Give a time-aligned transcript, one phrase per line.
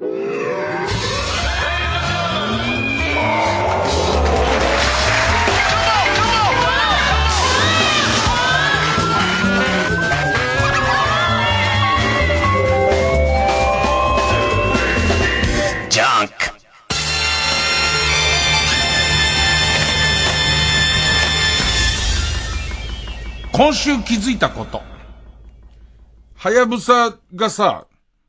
[0.00, 0.06] 今
[23.74, 24.80] 週気づいたこと。
[26.36, 27.88] はやぶさがさ、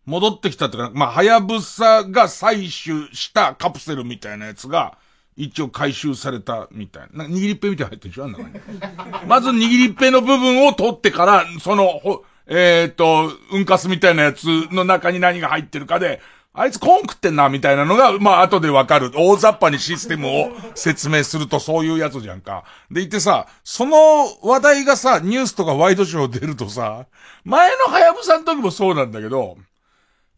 [0.10, 4.98] 戻ってきたってか、まあ、はやぶさが採取したカプセルみたいなやつが、
[5.36, 7.24] 一応回収されたみたいな。
[7.24, 8.46] なんか握りっぺみたいな入ってるでしょあんなに。
[9.28, 16.20] まず握りっぺの部分を取ってから、その、ほ、えっ、ー、と、うんかすみたいなやつの中に何が入ってるかで、
[16.52, 19.12] あいつコン食ってんな、みたいなのが、まあ、後でわかる。
[19.16, 22.66] 大雑把にシステムを説明するとそういうやつじゃんか。
[22.90, 27.06] でいてさ、その話題がさ、ニュースとかワイドショー出るとさ、
[27.46, 29.58] 前のハヤブサの時もそうなんだけど、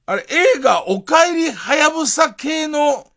[0.05, 3.07] あれ、映画、お帰りはやぶさ系の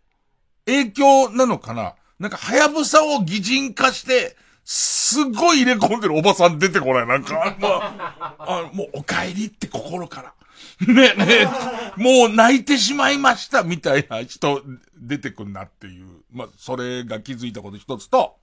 [0.67, 1.95] 影響なのかな？
[2.19, 7.07] なんか、はやぶさを擬人化して、すごい入れ込んでるおばさん出てこない？
[7.07, 10.35] なんか、まあ、あもう、お帰りって心から。
[10.87, 11.47] ね、ね、
[11.97, 14.63] もう泣いてしまいましたみたいな人
[14.97, 16.07] 出てくんなっていう。
[16.33, 18.37] まあ、それが気づいたこと一つと、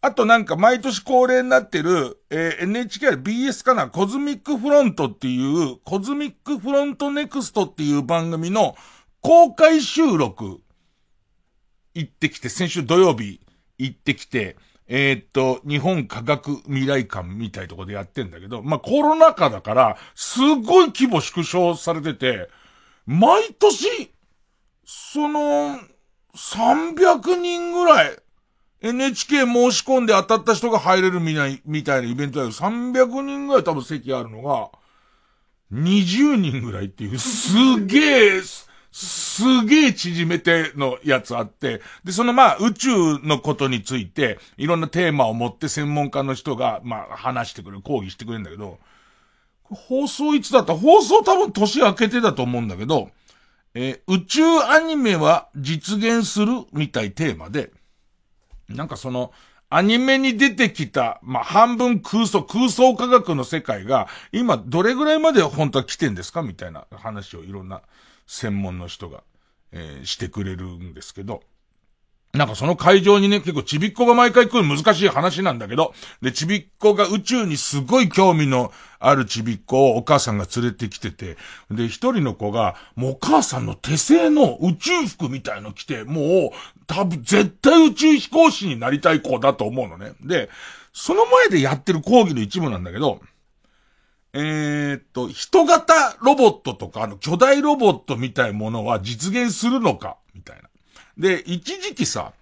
[0.00, 8.76] あとなんか毎年恒例になってる、えー、NHK は BS かな、コズミックフロントっていう、コズミックフロントネクストっていう番組の
[9.20, 10.60] 公開収録
[11.94, 13.40] 行ってきて、先週土曜日
[13.78, 14.56] 行ってきて、
[14.88, 22.48] えー、っと、日本科学未来館みたいとこでやってんだけど、まあ、コロナ禍だから、すごい規模縮小されてて、
[23.06, 24.12] 毎年、
[24.84, 25.80] その、
[26.36, 28.16] 300人ぐらい、
[28.82, 32.52] NHK 申し込んで当たった人が入れるみたいみたいなイベントだよ。
[32.52, 34.70] 300人ぐらい多分席あるのが、
[35.72, 38.42] 20人ぐらいっていう、すげえ、
[38.92, 48.78] すげえ縮めてのやつあって、で、そのまあ宇宙のことについて、いろんなテーマを持って専門家の人が、まあ話してくれる、講義してくれるんだけど、
[49.64, 50.76] 放送いつだった？
[50.76, 53.10] 放送多分年明けてだと思うんだけど、
[53.74, 57.70] えー、宇宙アニメは実現するみたいテーマで、
[58.68, 59.32] なんかその、
[59.68, 66.42] アニメに出てきた、まあ、半分空想、空想科学の世界が、今どれぐらいまで本当は来てんですか？
[66.42, 67.82] みたいな話をいろんな
[68.28, 69.24] 専門の人が、
[69.72, 71.42] えー、してくれるんですけど、
[72.36, 81.36] なんかその会場にね、結構ちびっこが毎回来る難しい話なんだけど、で、ちびっこが宇宙にすごい興味のあるちびっこをお母さんが連れてきてて、
[81.70, 90.12] で、一人の子が、もうお母さんの手製の宇宙服みたいの着て、もう、多分絶対宇宙飛行士になりたい子だと思うのね。
[90.20, 90.48] で、
[90.92, 93.20] その前でやってる講義の一部なんだけど、
[94.32, 100.68] えー、っと、人型ロボットとか、あの、巨大ロボットみたいものは実現するのか、みたいな。
[101.16, 102.32] で、一時期さ、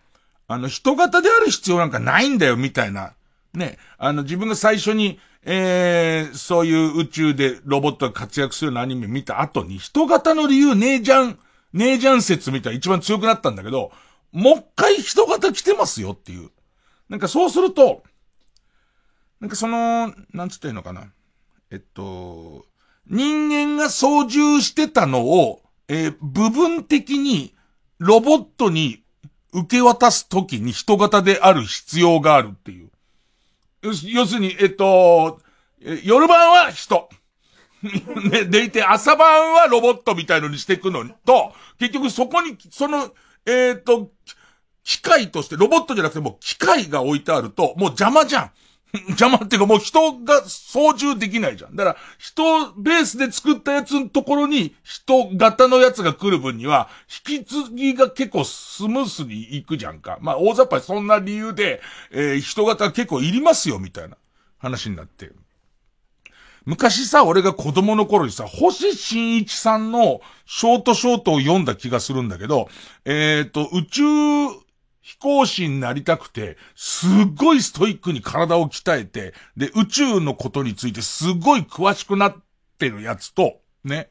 [0.46, 3.12] あの、人型である必要なんかないんだよ、みたいな。
[3.54, 11.38] ね、あの、自分が最初に、えー、そういう宇宙でロボットが活躍するようなアニメ見た後に、人型の理由ねえじゃん、
[11.72, 13.92] ねえじゃん説みたいな一番強くなったんだけど、
[14.32, 16.50] もう一回人型来てますよっていう。
[17.08, 18.02] なんかそうすると、
[19.40, 21.12] なんかその、なんつってんのかな。
[21.70, 22.64] えっと、
[23.06, 27.54] 人間が操縦してたのを、えー、部分的に
[27.98, 29.02] ロボットに
[29.52, 32.90] 受け渡すときに人型である必要があるっていう。
[33.82, 35.40] 要するに、えっと、
[36.02, 37.08] 夜晩は人。
[38.30, 43.12] ね、でいて朝晩はロボットみたいのにしていくのと、結局そこに、その、
[43.44, 44.10] えっ、と、
[44.84, 48.50] 機械として、ロボットじゃなくても機械が置いてあると、もう邪魔じゃん。
[49.08, 51.74] 邪魔っていうかもう人が操縦できないじゃん。
[51.74, 56.88] だから、人ベースで作ったやつのところに人型のやつが来る分には、
[57.28, 60.18] 引き継ぎが結構スムースに行くじゃんか。
[60.20, 61.82] まあ、大雑把にそんな理由で、
[62.12, 64.16] えー、人型結構いりますよ、みたいな
[64.58, 65.32] 話になって。
[66.64, 72.68] 昔さ、俺が子供の頃にさ、星新一さんのショートショートを読んだ気がするんだけど、
[73.04, 74.02] えっ、ー、と、宇宙
[75.04, 82.36] 飛行士になりたくて、すっごいストイックに体を鍛えて、で、宇宙のことについてすっごい詳しくなっ
[82.78, 84.08] てるやつと、ね、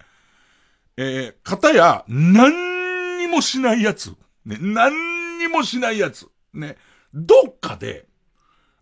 [0.95, 6.78] えー、方や、何にもしないやつ、ね、何にもしないやつ、ね、
[7.12, 8.06] どっかで、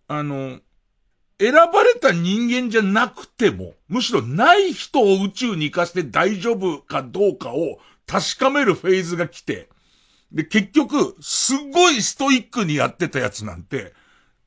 [0.09, 0.59] あの、
[1.39, 9.69] 選ばれた人間じゃなくても、むしろない人を宇宙に行かして大丈夫かどうかを確かめるフェーズが来て、
[10.31, 13.93] で、結局、すごいストイックにやってたやつなんて、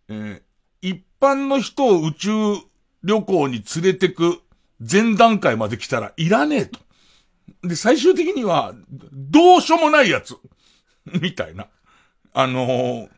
[0.08, 0.42] えー、
[0.81, 2.31] 一般の人を宇宙
[3.02, 4.40] 旅行に連れてく
[4.78, 6.81] 前段階まで来たらいらねえと。
[7.62, 8.75] で、最終的には、
[9.12, 10.36] どうしようもないやつ。
[11.20, 11.69] みたいな。
[12.32, 13.08] あのー、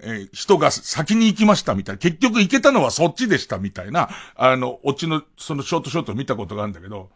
[0.00, 1.98] えー、人が先に行きましたみたいな。
[1.98, 7.10] 結局行けたのはそっちでしたみたいな、あの、オチの、そのショートショート見たことがあるんだけど、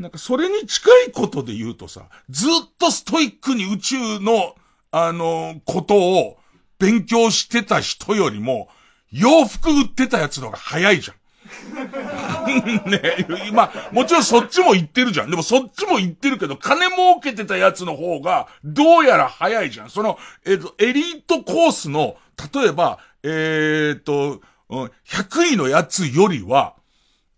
[0.00, 4.54] なんかそれに近いことで言うとさ、ずっとストイックに宇宙の、
[4.90, 6.38] あの、ことを
[6.78, 8.68] 勉強してた人よりも、
[9.12, 11.16] 洋服売ってたやつの方が早いじゃん。
[12.90, 15.30] ね今、もちろんそっちも言ってるじゃん。
[15.30, 19.90] でもそっちも言ってるけど、金儲けてたやつの方が、どうやら早いじゃん。
[19.90, 22.16] その、えっ、ー、と、エリートコースの、
[22.54, 26.74] 例えば、えっ、ー、と、100位のやつよりは、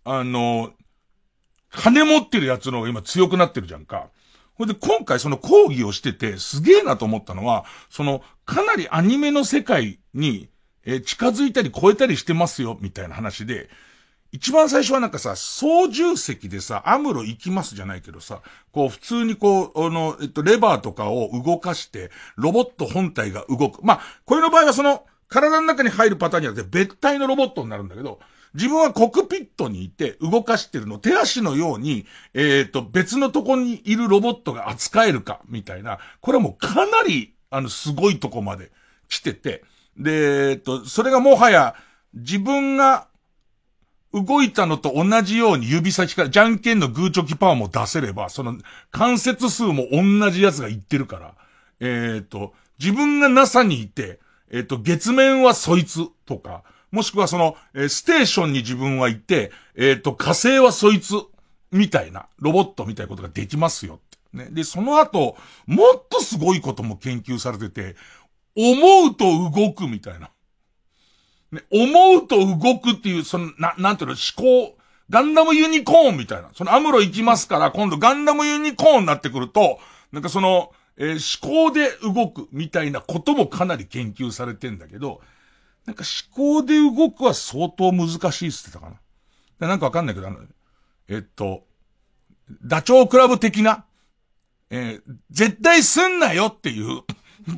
[0.05, 0.71] あの、
[1.73, 4.07] 金持ってるやつの方が今強くなってるじゃんか。
[4.55, 10.49] ほんで、今回その講義をしてて、すげえなと思ったのは、その、かなりアニメの世界に、
[10.85, 13.69] え、近づいたり超えたりしてますよ、みたいな話で、
[14.31, 18.41] 一番最初はなんかさ、操縦席でさ、アムロ行きますじゃないけどさ、
[18.71, 23.83] こう普通にこう、あの、えっと、レバーとかを動かして、ロボット本体が動く。
[23.83, 28.19] まあ、これの場合はその、体の中に入るパターンじゃなくて、別体のロボットになるんだけど、
[28.53, 38.71] 自分はコクピットにいて動かしてるの、手足のように、えっ、ー、と、別のとこにいるロボットが扱えるか、みたいな、これはもうかなり、あの、すごいとこまで
[39.09, 39.63] 来てて、
[39.97, 41.75] で、えっ、ー、と、それがもはや、
[42.13, 43.07] 自分が
[44.13, 48.57] 動いたのと同じように指先から、じゃんけんのグーチョキパワーも出せれば、その
[48.91, 51.33] 関節数も同じやつが言ってるから、
[51.79, 54.19] えっ、ー、と、自分が NASA にいて、
[54.51, 56.63] えっ、ー、と、月面はそいつとか、
[56.93, 61.15] もしくはその、えー、ステーションに自分はいて、えっ、と、火星はそいつ、
[61.71, 64.43] みたいな、ロボットみたいなことができますよって。
[64.45, 64.49] ね。
[64.51, 65.35] で、その後、
[65.65, 67.95] もっとすごいことも研究されてて、
[68.55, 70.29] 思うと動くみたいな。
[71.51, 74.77] ね、思うと動くっていう、その、な、なんていうの、思考、
[75.09, 76.51] ガンダムユニコーンみたいな。
[76.53, 79.79] そのアムロ行きますから、今度ガンダムユニコーンになってくると、
[80.11, 85.21] なんかその、えー、思考で動くみたいなこともかなり研究されてんだけど、
[85.85, 86.03] なんか
[86.35, 88.89] 思考で動くは相当難しいって言ってたか
[89.59, 89.67] な。
[89.67, 90.39] なんかわかんないけど、あの、
[91.07, 91.65] えっと、
[92.63, 93.85] ダチョウクラブ的な、
[94.69, 97.03] えー、絶対すんなよっていう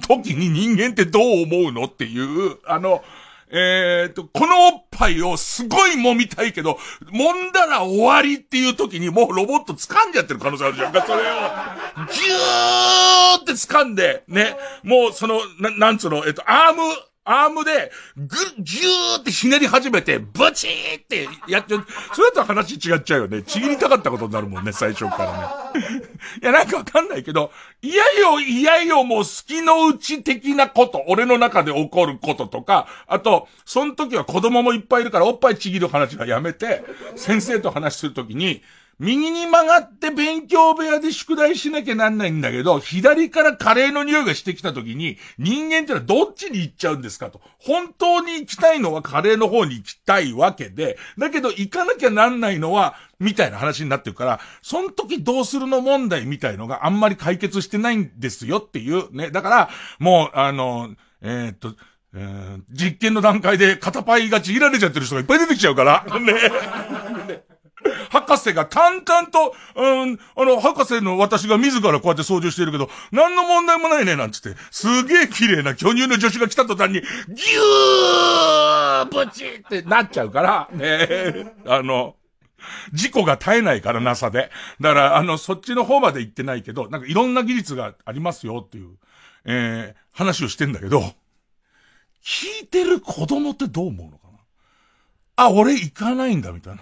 [0.08, 3.04] 時に人間ってどう思うのっていう、あの、
[3.50, 6.80] えー、と、このおっぱいをすごい揉みたいけど、
[7.12, 11.22] 揉んだら終わりっていう時にもうロボット掴んじゃってる可能性あるじゃんか、それを。
[11.22, 16.82] ぎゅーって掴んで、ね、もうその、な、なんつうの、えっと、アーム、
[17.26, 21.86] アームで、ぐ、ぎゅーってひねり始めて、ブチーってやっちゃう。
[22.14, 23.42] それだと話違っちゃうよね。
[23.42, 25.26] ちぎりたかったことになるもんね、最初か
[25.74, 26.00] らね。
[26.42, 27.52] いや、なんかわかんないけど、
[27.82, 36.84] いやよ、いやよ、もう好きのうち的なこと、俺の中で起こることとか、あと、その時は子供もいっぱいいるからおっぱいちぎる話はやめて、
[37.16, 38.62] 先生と話するときに、
[39.00, 47.42] 右に曲がって勉強部屋で宿題しなきゃなんないんだけど、左からカレーの匂いがしてきた時に、人間ってのはどっちに行っちゃうんですかと。
[47.60, 59.30] 本当に行きたいのはカレーの方に行きたいわけで、だけど行かなきゃなんないのは、みたいな話になってるから、その時どうするの問題みたいのがあんまり解決してないんですよっていう、ね。
[59.32, 59.70] だから、
[60.00, 61.76] もう、あの、えー、っと、
[62.14, 66.34] えー、実験の段階で片パイがちぎられちゃってる人がいっぱい出てきちゃうから、ね。
[68.10, 82.16] 博士が淡々と、うん、あの、博士の私が自らこうやって操縦してるけど、何の問題もないね、なんつって、すげえ綺麗な巨乳の女子が来た途端に、ギューブチってなっちゃうから、ねあの、
[82.94, 84.50] 事故が絶えないから、NASA で。
[84.82, 88.98] だから、あの、そっちの方まで行ってないけど、なんかいろんな技術がありますよっていう、
[89.46, 91.14] えー、話をしてんだけど、
[92.24, 94.40] 聞いてる子供ってどう思うのかな？
[95.36, 96.82] あ、俺行かないんだ、みたいな。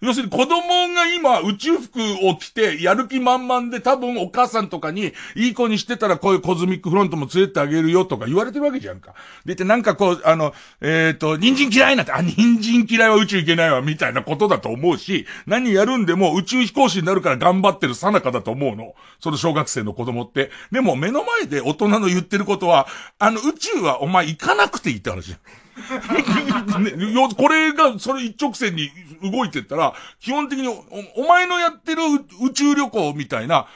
[0.00, 9.14] 要するに子供が今宇宙服を着てやる気満々で多分お母さんとかにいい子にしてたらこういうコズミックフロントも連れてあげるよとか言われてるわけじゃんか。
[9.44, 18.94] でてなんかこう、あの、えっ、ー、と、人参嫌いなんて、あ、人参嫌いは宇宙行けないわみたいなことだと思うし、何やるんでも宇宙飛行士になるから頑張ってるさなかだと思うの。
[19.20, 20.50] その小学生の子供って。
[20.72, 22.86] でも目の前で大人の言ってることは、
[23.18, 25.36] あの宇宙はお前行かなくていいって話。
[26.80, 26.92] ね、
[27.36, 28.90] これが、それ一直線に
[29.22, 30.84] 動いてったら、基本的にお、
[31.16, 32.02] お前のやってる
[32.42, 33.66] 宇宙旅行みたいな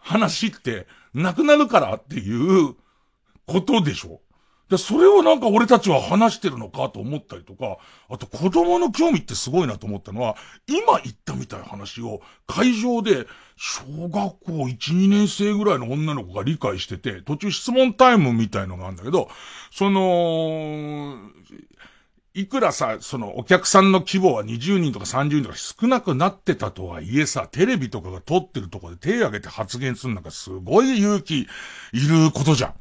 [0.00, 2.74] 話って、なくなるからっていう
[3.46, 4.20] ことでしょ。
[4.72, 7.76] で、それをなんか俺たちは話してるのかと思ったりとか、
[8.08, 13.26] あと子供の興味ってすごいなと思ったのは、今言ったみたいな話を会場で
[13.64, 19.28] 小学校1、2年生ぐらいの女の子が理解してて、途中質問タイムみたいのがあるんだけど、
[19.70, 21.16] その、
[22.34, 31.46] いくらさ、そのお客さんの規模は20人とか30人とか少なくなってたとはいえさ、テレビとかが撮ってるとこで手挙げて発言するのがすごい勇気い
[31.92, 32.74] ることじゃん。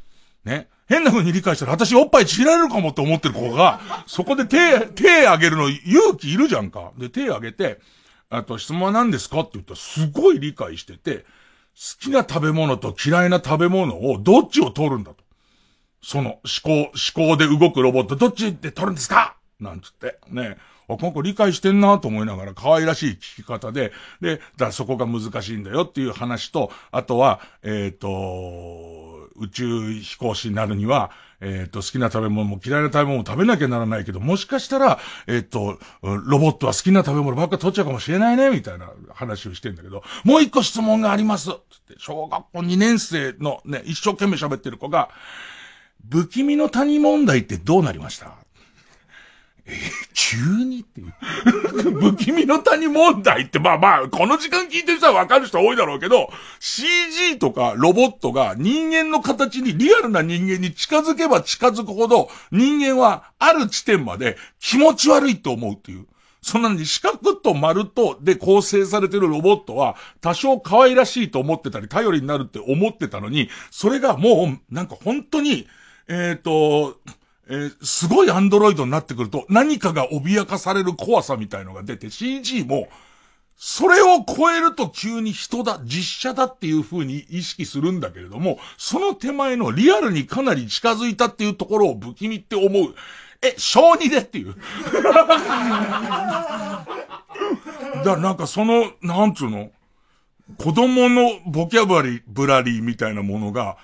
[0.49, 0.67] ね。
[0.89, 6.91] 変な風に理解したら私おっぱいちぎられるかもって思ってる子が、そこで手、手挙げるの勇気いるじゃんか。
[6.97, 7.79] で、手挙げて、
[8.31, 11.25] あと質問は何ですかって言ったらすごい理解してて、好
[11.99, 15.23] きな食べ物と嫌いな食べ物をどっちを取るんだと。
[16.01, 16.71] その思考、
[17.15, 19.35] 思考で動くロボットどっちで取るんですか？
[19.59, 20.17] なんつって。
[20.29, 20.57] ね。
[20.87, 31.11] あ、この子理解してんなと思いながら可愛らしい聞き方で、で、だそこが難しいんだよっていう話と、あとは、えっ、ー、と、宇宙飛行士になるには、
[31.41, 41.49] えっ、ー、と、好きな食べ物も嫌いな食べ物も食べなきゃならないけど、もしかしたら、えっ、ー、と、ロボットは好きな食べ物ばっか取っちゃうかもしれないね、みたいな話をしてんだけど、もう一個質問があります。
[41.49, 45.09] つって、小学校2年生のね、一生懸命喋ってる子が、
[46.09, 48.37] 不気味の谷問題ってどうなりました？
[49.71, 49.75] え
[50.13, 51.13] 急にっていう。
[52.11, 66.05] 不気味の谷問題って、まあまあ、この時間聞いてる人はわかる人多いだろうけど、CG とかロボットが人間の形に、リアルな人間に近づけば近づくほど、人間はある地点まで気持ち悪いと思うっていう。
[66.41, 75.67] そんなに四角と丸とで構成されてるロボットは多少可愛らしいと思ってたり頼りになるって思ってたのに、それがもうなんか本当に、
[76.07, 76.99] えっ、ー、と、
[77.51, 82.87] えー、すごいアンドロイドになってくると何かが脅かされる怖さみたいのが出て CG も、
[83.57, 92.95] それを超えると急に人だ、実写だっていう風に意識するんだけれども、その手前のリアルにかなり近づいたっていうところを不気味って思う。
[93.41, 94.55] え、小児でっていう。
[94.95, 95.25] だか
[98.03, 99.71] らなんかその、なんつうの？
[100.57, 103.77] 子供のボキャブラリー、ブラリーみたいなものが、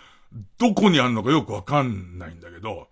[0.58, 2.88] どこにあるのかよくわかんないんだけど、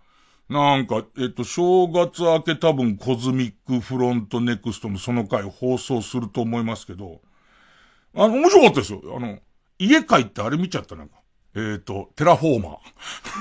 [0.50, 7.22] なんか、えっと、正月明け多分コズミックフロントネクストのその回放送すると思いますけど、
[8.16, 9.02] あの、面白かったですよ。
[9.16, 9.40] あの、
[9.80, 11.16] 家帰ってあれ見ちゃったなんか。
[11.56, 12.78] えっ、ー、と、テラフォーマ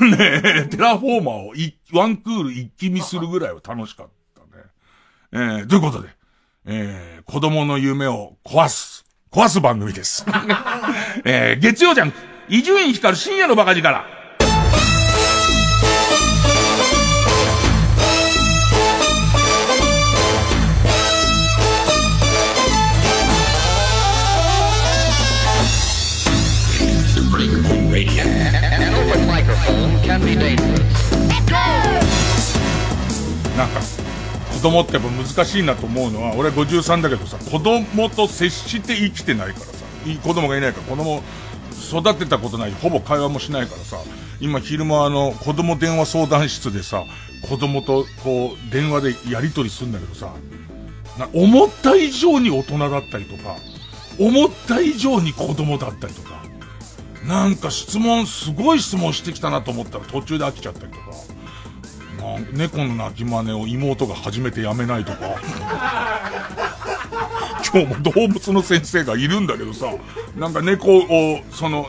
[0.00, 0.16] ー。
[0.16, 1.54] ねえ、テラフォーマーを
[1.92, 4.64] ワンクール一気見するぐらいは楽しかったね。
[5.32, 6.08] えー、ということで、
[6.64, 10.25] えー、子供の夢を壊す、壊す番組です。
[11.25, 12.12] えー、月曜じゃん、
[12.49, 14.24] 伊集院光深夜のバカ力。
[33.56, 33.80] なんか、
[34.52, 39.73] 子供ってやっぱ難しいなと思うのは、俺53だけどさ、子供と接して生きてないからさ、
[40.23, 41.23] 子供がいないから子供
[42.00, 43.99] 育てたことないほぼ会話もしないからさ、
[44.40, 47.04] 今昼間あの、子供電話相談室でさ、
[47.49, 50.33] 子供とこう、電話でやりとりするんだけどさ、
[51.18, 53.56] な思った以上に大人だったりとか、
[54.18, 56.44] 思った以上に子供だったりとか、
[57.26, 61.04] なんか質問、すごい質問してきたなと思ったら途中で飽きちゃったりとか、
[62.52, 65.40] 猫の鳴き真似を妹が初めてやめないとか、
[67.73, 69.87] 今日も動物の先生がいるんだけどさ、
[70.37, 71.88] なんか猫を、その、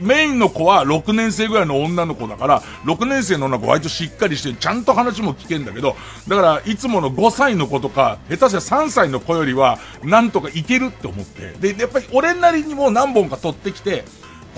[0.00, 5.96] メインの子は6年生ぐらいの女の子だから、6年生の女の子割としっかりして、ちゃんと話も聞けんだけど、
[6.28, 11.52] だから、いつもの5歳の子とか、下手したら3歳の子よりは、なんとかいけるって思って。
[11.60, 14.04] で、やっぱり俺なりにも何本か取ってきて、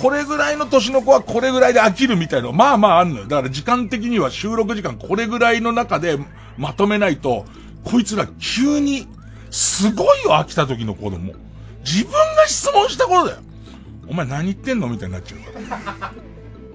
[0.01, 3.27] これぐらいの年の子はこれぐらいで飽きるみたいなまあまああんのよ。
[3.27, 6.19] だから時間的には収録時間これぐらいの中で
[6.57, 7.45] まとめないと、
[7.85, 9.07] こいつら急に、
[9.51, 11.35] すごいよ飽きた時の子供。
[11.85, 13.39] 自分が質問したことだよ。
[14.13, 16.13] お前何言ってんのみたいになっちゃうから。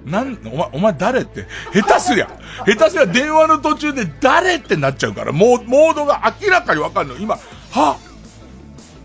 [0.05, 2.29] なん、お前、お前誰って、下手すりゃ、
[2.65, 7.17] 下手すりゃ電話の途中で誰ってなっちゃうから、モードが明らかにわかるの。
[7.17, 7.37] 今、
[7.71, 7.97] は？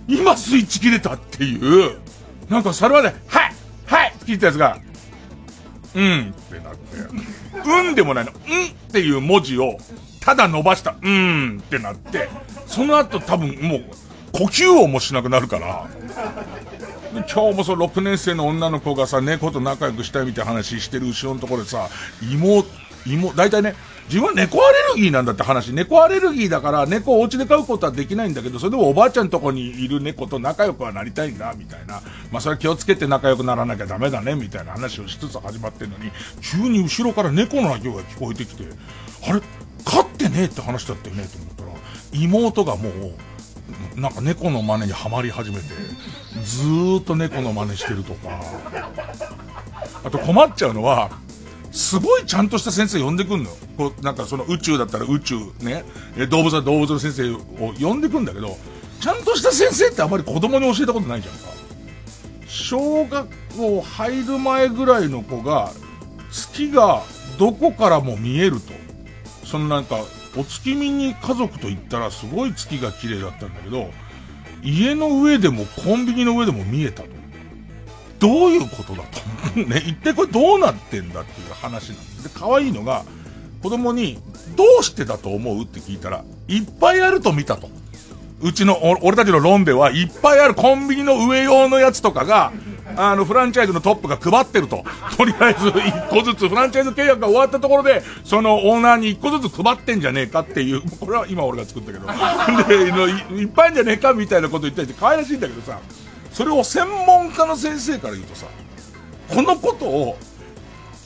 [0.09, 1.99] 今スイッチ切れたっていう、
[2.49, 3.55] なんかそれまで、はい
[3.87, 4.79] はいって聞いたやつが、
[5.95, 6.97] うんってなって、
[7.69, 9.77] うんでもないの、うんっていう文字を、
[10.21, 12.31] ただ伸ばした、うんってなって、
[12.67, 13.85] その後多分もう、
[14.33, 15.87] 呼吸音もしなくなるから、
[17.13, 21.89] 今日もその6年生の女の子がさ、猫と仲良くしたいみたいな話してる後ろのところでさ、
[22.23, 22.67] 妹、
[23.07, 23.75] 妹、大体ね、
[24.09, 25.73] 自分は猫アレルギーなんだって話。
[25.73, 32.03] 猫アレルギーだから猫をお家で飼うことはできないんだけど、それでもおばあちゃんとこにいる猫と仲良くはなりたいんだ、みたいな。
[32.31, 38.65] まあそれは気をつけて仲良くならなきゃダメだね、みたいな話をしつつ始まってんのに、急に後ろから猫の鳴き声が聞こえてきて、
[39.29, 39.41] あれ？
[39.85, 41.71] 飼ってねえって話だったよね、と思ったら、
[42.13, 43.15] 妹がもう、
[43.97, 45.63] なんか猫の真似にはまり始めて、
[46.45, 48.41] ずーっと猫の真似してるとか。
[50.05, 51.11] あと困っちゃうのは、
[51.71, 53.57] すごいちゃんとした先生呼んでくんのよ。
[53.79, 55.85] こう、なんかその宇宙だったら宇宙ね、
[56.29, 58.59] 動物は動物の先生を呼んでくんだけど、
[59.01, 61.41] ちゃんとした先生ってあまり子供に教えたことないじゃんか。
[62.47, 65.73] 小学校入る前ぐらいの子が、
[66.31, 67.03] 月が
[67.39, 68.73] どこからも見えると。
[69.47, 69.97] そのなんか、
[70.37, 73.91] お月見に家族と行ったらすごい月が綺麗だったんだけど、
[74.63, 77.09] 家の上でもコンビニの上でも見えたと。
[78.19, 79.03] どういうことだ
[79.55, 79.61] と。
[79.61, 82.23] ね、一体これどうなってんだっていう話なんです。
[82.23, 83.05] で、可愛いのが、
[83.63, 84.19] 子供に、
[84.57, 87.69] どうしてだと思うって聞いたら、いっぱいあると見たと。
[88.41, 92.53] うちの、俺たちの論ではいっぱいあるコンビニの上用のやつとかが、
[92.97, 94.85] あの、フランチャイズのトップが配ってると。
[95.17, 102.07] とりあえず一個ずつ、フランチャイズ契約が終わったところで、そのオーナーに一個ずつ配ってんじゃねえかっていう、これは今俺が作ったけど。
[102.69, 102.75] で、
[103.41, 105.79] いっぱいんじゃねえかみたいなこと言ったりして可愛らしいんだけどさ、
[106.33, 108.47] それを専門家の先生から言うとさ、
[109.29, 110.19] このことを、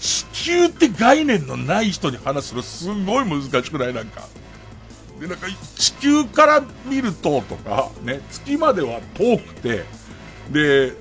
[0.00, 3.94] 地球って概念のない人に話すのすごい難しくない？
[3.94, 4.22] なんか。
[5.20, 9.84] で、なんか、地球から見るととか、ね、月までは遠くて、
[10.50, 10.92] で、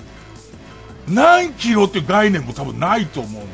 [1.08, 3.48] 何キロっていう概念も多分ないと思うんだよ。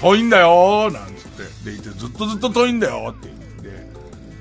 [0.00, 1.70] 遠いんだよなんつって。
[1.70, 3.86] でいて、ずっとずっと遠いんだよって言って。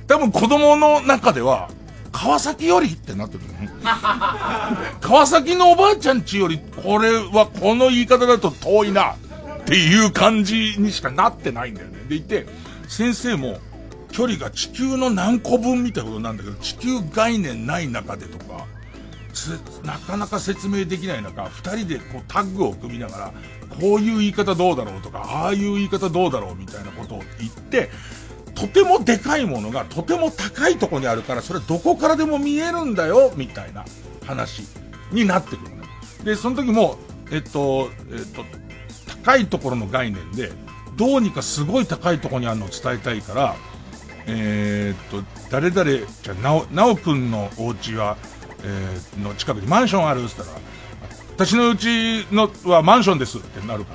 [0.08, 1.70] 多分子供の中では、
[2.12, 3.70] 川崎よりってなってるね。
[5.02, 9.16] 川崎のおばあちゃんちより、これはこの言い方だと遠いなっ
[9.66, 11.98] ていう感じにしかなってないんだよね。
[12.08, 12.48] でいて、
[12.88, 13.60] 先生も、
[14.12, 18.66] 距離が地球の何個分みたいなことなんだけど、地球概念ない中でとか、
[19.84, 23.34] なかなか説明できない中、二人でこうタッグを組みながら、
[23.80, 27.90] こういう言い方どうだろうとか、ああいう言い方どうだろうみたいなことを言って、
[28.54, 33.86] とてもでかいものがとても高いとこにあるから、それどこからでも見えるんだよ、みたいな
[34.26, 34.64] 話
[35.12, 35.84] になってくるね。
[36.24, 36.98] で、その時も、
[37.32, 38.46] えっと、えっと、
[39.24, 40.52] 高いところの概念で、
[40.96, 43.56] どうにかすごい高いところにあるのを伝えたいから、
[44.28, 48.18] えー、っと、誰々、じゃなお、なおくんのお家は、
[48.66, 50.50] えー、の近くにマンションあるっつったら、
[51.36, 53.94] 私のうちのはマンションですってなるか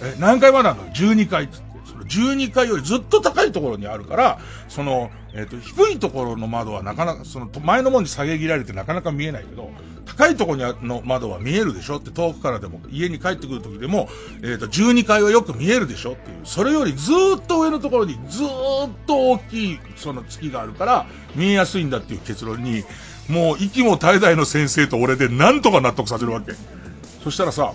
[0.00, 1.72] ら、え、何階まであるの ?12 階っつって。
[1.84, 9.70] その12階よりずっと高いところにあるから、その、えっ、ー、と、低いところの窓はなかなか、その、前の門に下げ切られてなかなか見えないけど、
[10.06, 11.96] 高いところの窓は見えるでしょ？
[11.96, 14.08] って遠くからでも、家に帰ってくる時でも、
[14.42, 16.12] えっ、ー、と、12階はよく見えるでしょ？
[16.12, 18.46] っていう、それよりずっと上のところにずっ
[19.06, 22.84] と大きい、その月があるから、見えやすいんだっていう結論に、
[23.28, 26.52] もう息も絶え絶えの先生と俺でなんとか納得させるわけ。
[27.22, 27.72] そしたらさ、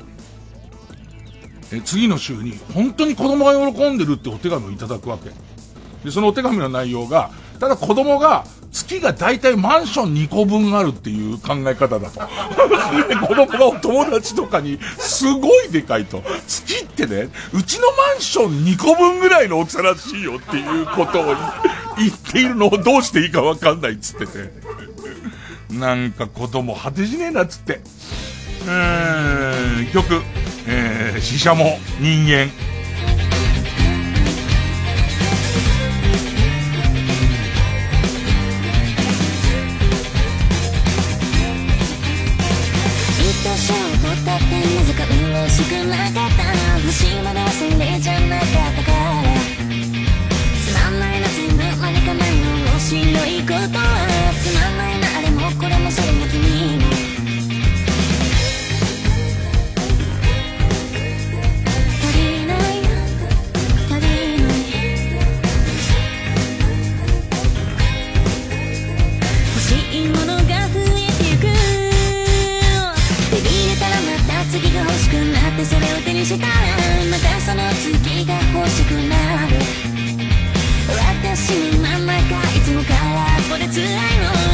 [1.71, 5.31] え、次の週に、本当に子供が喜んでるってお手紙をいただくわけ。
[6.03, 12.19] で、そのお手紙の内容が、ただ子供が、月が大体マンション2個分あるっていう考え方だと。
[13.27, 16.23] 子供がお友達とかに、すごいでかいと。
[16.47, 21.25] 月ってね、うちのマンション2個分ぐらいの大きさらしいよっていうことを
[21.97, 24.53] 言っているのをどうしていいかわかんないっつってて。
[25.71, 27.75] なんか子供果てしねえなっつって。
[27.75, 30.21] うーん、曲、
[30.67, 32.51] えー、死者も人間。
[44.37, 46.43] ってなぜか嬉しくなかった
[46.85, 49.23] 虫まで忘れじゃなかったから
[50.63, 53.97] つまんないな全部何かないの面白いことは
[54.41, 54.96] つまんない
[55.87, 57.07] なあれもこれもそれも君も
[75.49, 76.53] ってそれを手にしたら
[77.09, 78.91] またその次が欲しく。
[78.91, 79.55] なる
[80.89, 83.95] 私に真ん中いつも空っぽで辛い
[84.41, 84.46] の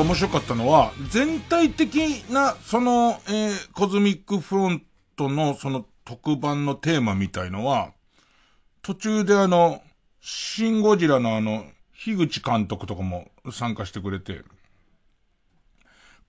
[0.00, 4.82] と面白かったのは、全体的な、その、えー、コズミックフロン
[5.16, 7.92] トのその特番のテーマみたいのは、
[8.82, 9.82] 途中であの、
[10.22, 14.42] シンゴジラのあの、樋口監督とかも参加してくれて、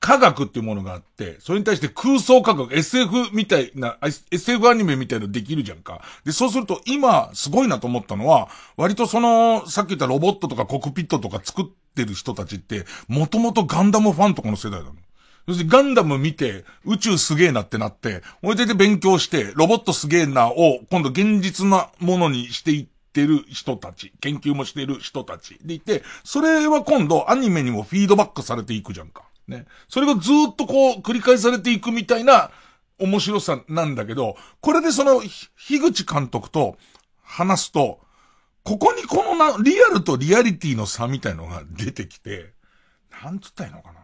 [0.01, 3.97] 科学っていうものがあって、それに対して空想科学、SF みたいな、
[4.31, 6.01] SF アニメみたいのできるじゃんか。
[6.25, 14.95] で、そうすると今、すごいなと思ったのは、割とその、さっき言ったロボットとかコクピットとか作ってる人たちって、もともとガンダムファンとかの世代なの。
[15.45, 29.30] 要するにガンダム見て、宇宙すげえなってなって、おいでで勉強して、ロボットすげえなを、今度現実なものにしていってる人たち、研究もしてる人たちでいて、それは今度アニメにもフィードバックされていくじゃんか。
[29.51, 29.65] ね。
[29.87, 32.49] それがずっとこう繰り返されていくみたいな
[32.97, 36.77] 面白さなんだけど、これでその、樋口監督と
[37.23, 37.99] 話すと、
[38.63, 42.53] ここにこのな、リアルとリアリティの差みたいのが出てきて、
[43.23, 44.00] なんつったらいいのかな。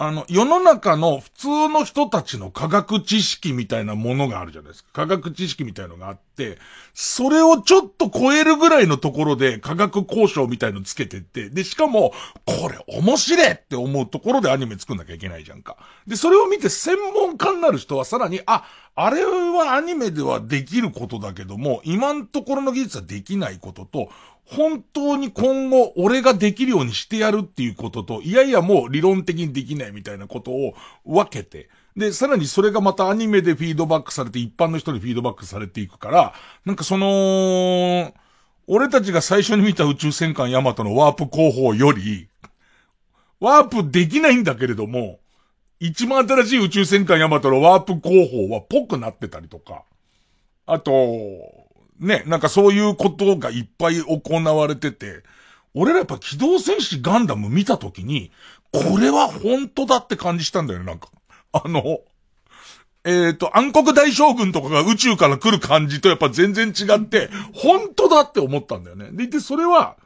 [0.00, 4.90] あの、世の中の普通の人たちの科学知識みたいなものがあるじゃないですか。
[4.92, 6.58] 科学知識みたいのがあって、
[6.94, 12.12] それをちょっと超えるぐらいのところで科学交渉みたいのつけてって、で、しかも、
[12.46, 15.76] これ面白いって思うところでアニメ作んなきゃいけないじゃんか。
[16.06, 24.10] で、それを見て専門家になる人はさらに、あ、あれはアニメではできることだけども、今のところの技術はできないことと、
[24.50, 36.32] 本当に今後俺ができるようにしてやるっていうことと、いやいやもう理論的にできないみたいなことを分けて、で、さらにそれがまたアニメでフィードバックされて、一般の人にフィードバックされていくから、
[36.64, 38.14] なんかその、
[38.66, 42.28] 俺たちが最初に見た宇宙戦艦ヤマトのワープ工法より、
[43.40, 45.18] ワープできないんだけれども、
[45.80, 49.84] 一番新しい宇宙戦艦ヤマトのワープ工法はぽくなってたりとか、
[50.66, 50.92] あと、
[52.00, 55.22] ね、なんかそういうことがいっぱい行われてて、
[55.74, 58.30] 俺らやっぱ機動戦士ガンダム見たときに、
[58.72, 61.08] これは本当だって感じしたんだよね、なんか。
[61.52, 62.00] あの、
[63.04, 69.10] えっ、ー、と、暗黒大将軍とかが宇宙から来る感じとやっぱ全然違って、本当だって思ったんだよね。
[69.12, 69.96] で、で、それは、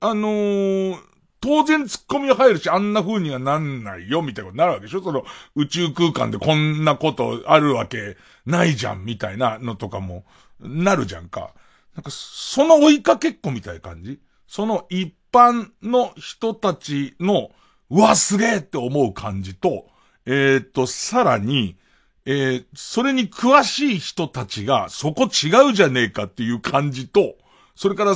[0.00, 0.98] あのー、
[1.40, 10.24] 当然突っ込みは入るし、あんな風にはなんないよ、みたいなことになるわけでしょその、宇宙空間でこんなことあるわけないじゃん、みたいなのとかも、
[10.60, 11.52] なるじゃんか。
[11.94, 14.20] なんか、その追いかけっこみたい感じ？
[14.46, 17.50] その一般の人たちの、
[17.90, 19.86] うわ、すげえって思う感じと、
[20.24, 21.76] えっ、と、さらに、
[22.24, 27.36] えー、それに詳しい人たちが、そこ違うじゃねえかっていう感じと、
[27.74, 28.14] それから、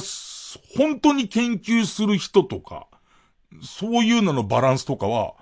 [0.76, 2.88] 本当に研究する人とか、
[3.62, 5.35] そういうののバランスとかは、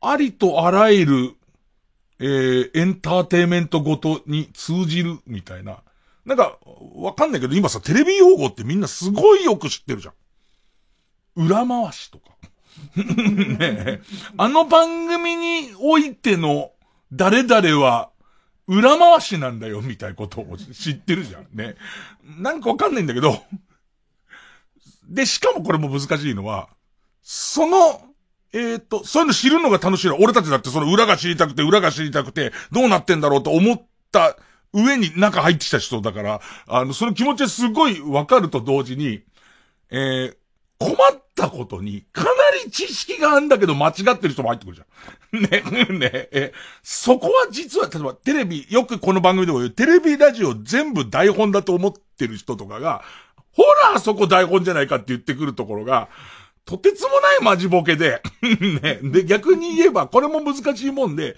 [0.00, 1.36] ありとあらゆる、
[2.20, 5.82] えー、エンターテイメントごとに通じるみたいな。
[6.24, 6.58] なんか、
[6.96, 10.14] わかんないけど、今さ、テレビ用語ってみんなすごいよく知ってるじゃん。
[11.46, 12.36] 裏回しとか。
[12.96, 14.00] ね
[14.36, 16.70] あの番組においての
[17.12, 18.10] 誰々は
[18.66, 21.48] 裏回しなんだよみたいなことを知ってるじゃん。
[21.52, 21.74] ね。
[22.38, 23.42] なんかわかんないんだけど。
[25.08, 26.68] で、しかもこれも難しいのは、
[27.20, 28.00] その、
[28.52, 30.18] えっ、ー、と、そういうの知るのが楽しいの。
[30.20, 34.36] 俺たちだってその裏が知りたくて、裏が知りたくて、どうなってんだろうと思った
[34.72, 39.22] 上に中入ってきた人だから、あの、その気持ちはすごいわかると同時に、
[39.90, 40.36] えー、
[40.78, 42.30] 困ったことに、かな
[42.64, 45.42] り知識があるんだけど間違ってる人も入ってくるじゃん。
[45.42, 46.52] ね、ね、え、
[46.82, 53.02] そこは実は、例えばテレビ、よくこの番組でも言う、テレビラジオ全部台本だと思ってる人とかが、
[53.52, 56.08] ほら、そこ台本じゃないかって言ってくるところが、
[56.64, 58.22] とてつもないマジボケで、
[58.82, 61.36] ね、で、逆に言えば、これも難しいもんで、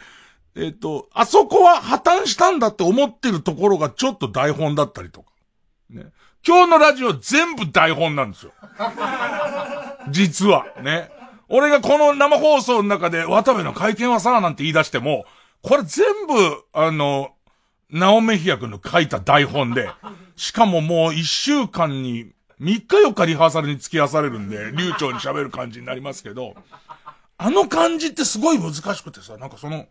[0.55, 5.33] えっ、と、あそこは破綻したんだって思ってるところがちょっと台本だったりとか。
[5.91, 6.07] ね。
[6.47, 8.53] 今日のラジオ全部台本なんですよ。
[10.11, 11.11] 実は、ね。
[11.49, 15.25] 俺がこの生放送の中で渡部の会見はさ、なんて言い出しても、
[15.63, 17.35] これ全部、あの、
[17.91, 19.91] ナオメヒヤ君の書いた台本で、
[20.35, 26.55] しかももう一週間に3日4日リハーサルに付き合わされるんで、流暢に喋る感じになりますけど、
[27.37, 29.87] あの感じってすごい難しくてさ、なんかその、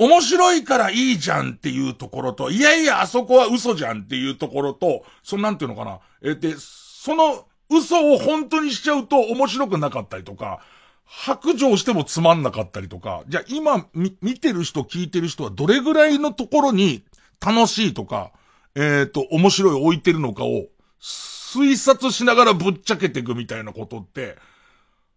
[0.00, 6.00] 面白いからいいじゃんっていうところと、いやいや、あそこは嘘じゃんっていうところと、そのなんていうのかな。
[6.22, 10.60] えで、その嘘を本当にしちゃうと面白くなかったりとか、
[11.04, 17.04] 白状してもつまんなかったりとか、じゃあ今見てる人聞いてる人はどれぐらいのところに
[17.38, 18.32] 楽しいとか、
[18.74, 24.38] えっ、ー、と、面白い置いてるのかを推察しながらぶっちゃけていくみたいなことって、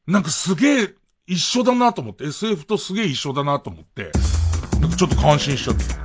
[0.08, 0.94] なんかすげえ
[1.26, 4.12] 一緒だなと思って、SF とすげえ一緒だなと思って、
[4.80, 6.04] なんかちょっと感心しちゃった。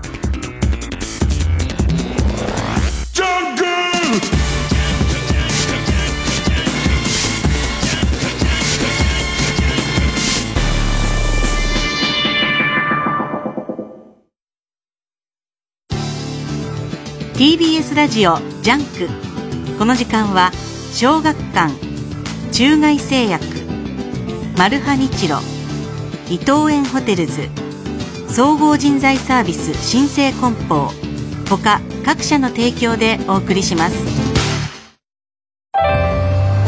[17.38, 19.08] TBS ラジオ JUNK。
[19.78, 20.50] この時間は
[20.92, 21.72] 小学館
[22.50, 23.44] 中外製薬
[24.56, 25.38] マルハニチロ
[26.28, 27.48] 伊藤園ホテルズ。
[28.28, 30.90] 総合人材サービス新生梱包。
[31.48, 33.96] 他各社の提供でお送りします。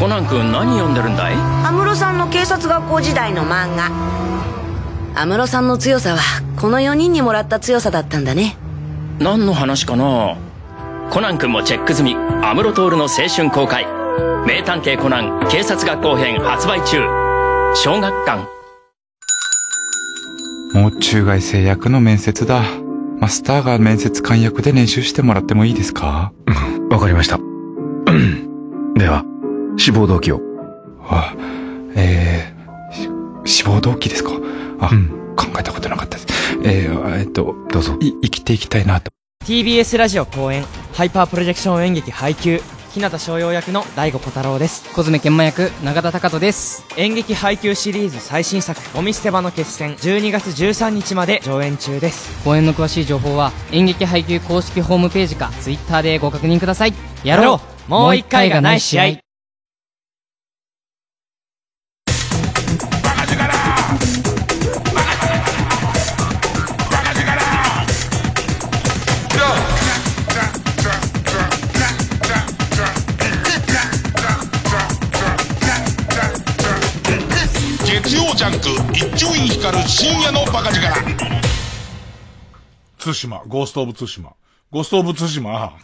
[0.00, 1.34] コナン君何読んでるんだい？
[1.34, 3.90] 安室さんの警察学校時代の漫画。
[5.14, 6.18] 安室さんの強さは
[6.58, 8.56] この4人にもらった強さだったんだね。
[9.18, 10.38] 何の話かな？
[11.10, 12.14] コナン君もチェック済み。
[12.14, 13.86] 安室徹の青春公開。
[14.46, 17.02] 名探偵コナン警察学校編発売中。
[17.74, 18.48] 小学館
[20.72, 22.62] もう中外製薬の面接だ。
[23.18, 26.32] マスターが面接官役で練習してもらってもいいですか？
[26.90, 27.38] わかりました。
[28.96, 29.24] では
[29.76, 30.40] 志望動機を。
[31.12, 31.34] あ
[31.96, 34.30] えー、志望動機ですか？
[34.80, 36.28] あ、うん、考えたことなかったです。
[36.62, 37.96] えー、えー、っとどうぞ。
[38.00, 39.10] 生きていきたいなと。
[39.44, 42.60] TBS ラジオ公演ハイパープロジェクション演劇配給
[42.92, 44.92] 日向翔陽役の大悟小太郎です。
[44.92, 46.84] 小爪研磨役永田貴人です。
[46.96, 52.30] 演劇配給シリーズ最新作「ゴミ捨て場の決戦」12月13日まで上演中です。
[52.44, 56.94] 公演の詳しい情報は演劇配給公式ホームページか Twitter でご確認ください。
[57.22, 57.90] やろう！
[57.90, 59.29] もう一回がない試合
[78.40, 80.80] ジャンク一丁院光る深夜のバカ力
[82.96, 84.34] 津島、ゴーストオブ津島。
[84.70, 85.76] ゴーストオブ津島、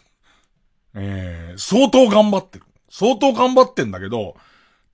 [0.94, 2.64] えー、相当頑張ってる。
[2.88, 4.36] 相当頑張ってんだけど、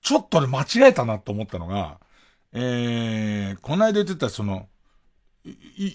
[0.00, 2.00] ちょっとね、間違えたなと思ったのが、
[2.52, 4.66] えー、この間言ってたその、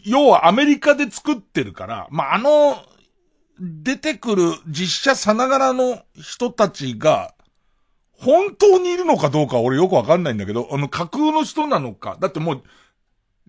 [0.06, 2.78] 要はアメリカで作ってるから、まあ、あの、
[3.60, 7.34] 出てくる実写さながらの人たちが、
[8.20, 12.18] 本当にいるのかどうか俺よくわかんないんだけど、あの架空の人なのか。
[12.20, 12.64] だってもう、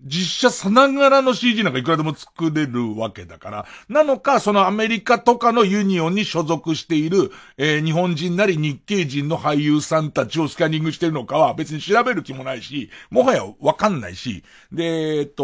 [0.01, 3.65] 実写さながらの CG なんかいくらでも作れるわけだから。
[3.89, 14.43] なのか、そのアメリカとかのユニオンに所属している、えー、日本人なり日系人の俳優さんたちをスキャニングしてるのかは別に調べる気もないし、もはやわかんないし。
[14.71, 15.43] で、えっと、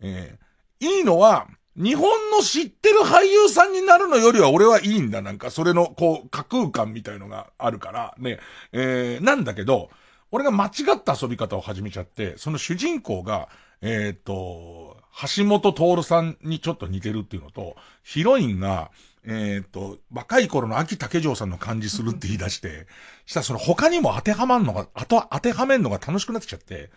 [0.00, 5.22] えー、いいのは、日本の知ってる俳優さんになるのよりは俺はいいんだ。
[5.22, 8.38] なんか、それの、こう、架空感みたいのがあるから、ね。
[8.72, 9.90] えー、なんだけど、
[10.32, 13.48] 俺が間違った遊び方を始めちゃって、その主人公が、
[13.82, 14.96] えっ、ー、と、
[15.36, 18.90] 橋本徹さんにちょっと似てるっていうのと、ヒロインが、
[19.24, 22.86] えっ、ー、と、若い頃の秋竹城さんの感じするって言い出して、
[23.26, 26.90] したらその他にも当てはまんのが、あと当てはめんのが楽しくなってきちゃって、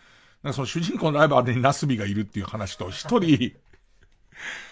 [0.51, 3.53] その主人公のライバルにナスビがいるっていう話と、一人、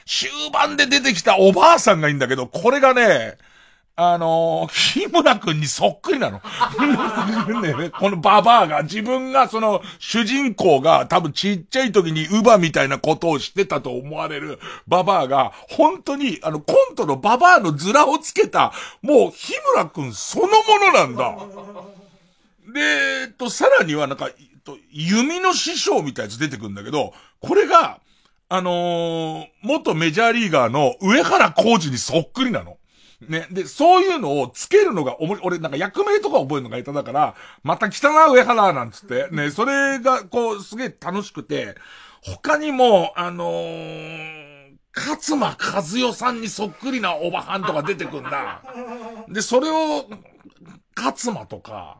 [0.05, 3.37] 終盤で出てきたおばあさんがいいんだけど、これがね、
[3.95, 6.41] あのー、日村くんにそっくりなの。
[7.61, 21.35] ね、このババアが、自分がその、主人公が多分ちっちゃい時にウバみたいなことをしてたと思われるババアが、本当に、あの、コントのババアのズラをつけた、もう、日村くんそのものなんだ。
[22.73, 24.29] で、えっと、さらにはなんか、
[24.63, 27.99] と、弓の師匠みたいなやつ出てくんだけど、これが、
[28.53, 32.77] あのー、元メジャーリーガーの上原浩二にそっくりなの。
[33.21, 33.47] ね。
[33.49, 39.29] で、そういうのをつけるのがおも、俺なんか役名とか覚えるのが下手だから、また来たな、上原なんつって。
[39.31, 41.75] ね、それが、こう、すげえ楽しくて、
[42.21, 48.61] 他にも、あのー、勝間和代さんにそっくりなおばはんとか出てくんだ。
[49.29, 50.09] で、それを、
[50.97, 51.99] 勝間とか、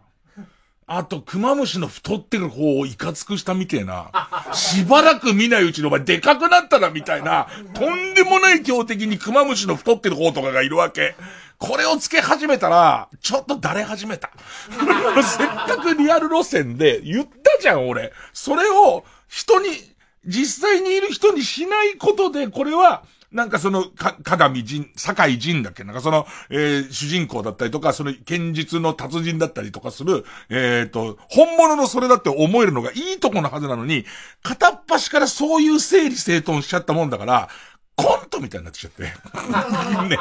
[0.94, 4.12] あと、クマムシの太ってる方をいかつくしたみてえな。
[4.52, 11.16] しばらく見ないうちのお前でかくなったなみたいな、とんでもない強敵にクマムシの太ってる方とかがいるわけ。
[11.60, 14.32] これをつけ始めたら、ちょっとだれ始めた。
[15.24, 18.12] せっかくリアル路線で言ったじゃん、俺。
[18.34, 19.70] それを人に、
[20.26, 25.86] 実際にいる人にしないことで、これは、なんかその、か、鏡人、坂井人だっけ？
[25.86, 34.06] なんかその、えー、主人公だったりとか、その、剣術の達人だったりとかする、えっ、ー、と、本物のそれだって思えるのがいいとこのはずなのに、
[34.44, 37.50] 片っ端からそういう整理整頓しちゃったもんだから、
[37.96, 39.04] コントみたいになってきちゃって。
[40.08, 40.18] ね。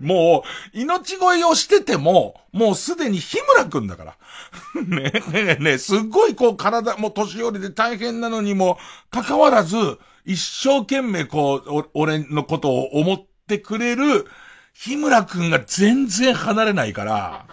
[0.00, 4.16] もう、命乞いをしてても、もうすでに日村くんだから。
[4.86, 8.78] ね、ね、ね、すっごいこう体も年寄りで大変なのにも、
[9.10, 9.76] 関わらず、
[10.24, 14.26] 一生懸命こう、俺のことを思ってくれる、
[14.72, 17.46] 日村くんが全然離れないから、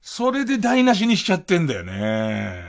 [0.00, 2.64] それで台無しにしちゃってんだよね。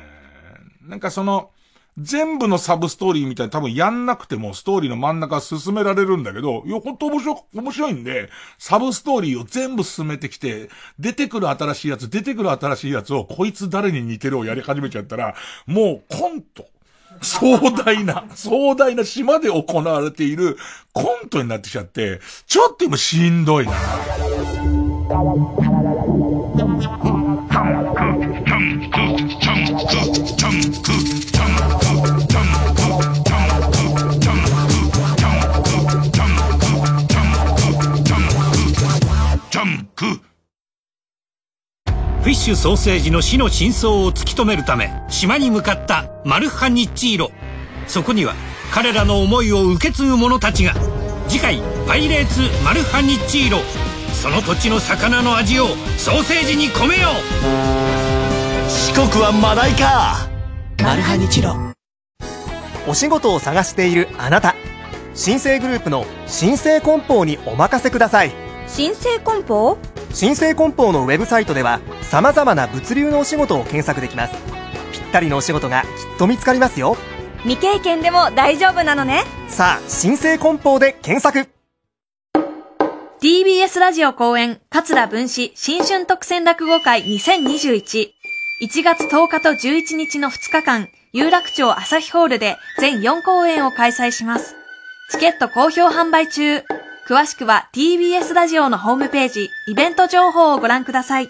[0.83, 1.52] なんかその、
[1.97, 15.35] 全部のサブストーリーみたいに多分やんなくてもストーリーの真ん中進められるんだけど、いや、ほんと面白、面白いんで、サブストーリーを全部進めてきて、出てくる新しいやつ、出てくる新しいやつを、こいつ誰に似てるをやり始めちゃったら、
[15.67, 16.65] もうコント。
[17.21, 20.57] 壮大な、壮大な島で行われている
[20.93, 23.71] コントになってきちゃって、ちょっと今しんどいな。
[40.11, 47.31] フィッシュソーセージの死の真相を突き止めるため島に向かったマルハニッチーロ
[47.87, 48.33] そこには
[48.71, 50.73] 彼らの思いを受け継ぐ者たちが。
[51.27, 53.59] 次回「パイレーツマルハニッチーロ」
[54.13, 58.69] その土地の魚の味をソーセージに込めよう。
[58.69, 60.29] 四国はマダイか。
[60.81, 61.55] マルハニチロ
[62.87, 64.55] お仕事を探しているあなた。
[65.13, 68.31] 新生グループの新生梱包にお任せください。
[68.67, 69.77] 新生梱包？
[70.13, 74.33] 新生梱包のウェブサイトでは様々な物流のお仕事を検索できます。
[74.91, 75.87] ぴったりのお仕事がきっ
[76.19, 76.95] と見つかりますよ。
[77.41, 79.23] 未経験でも大丈夫なのね。
[79.47, 81.49] さあ新生梱包で検索。
[83.19, 88.11] TBS ラジオ公演桂文史新春特選落語会20211
[88.61, 94.55] 1月10日と11日の2日間有楽町朝日ホールで全4公演を開催します。
[95.09, 96.63] チケット好評販売中
[97.05, 101.29] 詳しくは TBS ラジオのホームページ、イベント情報をご覧ください。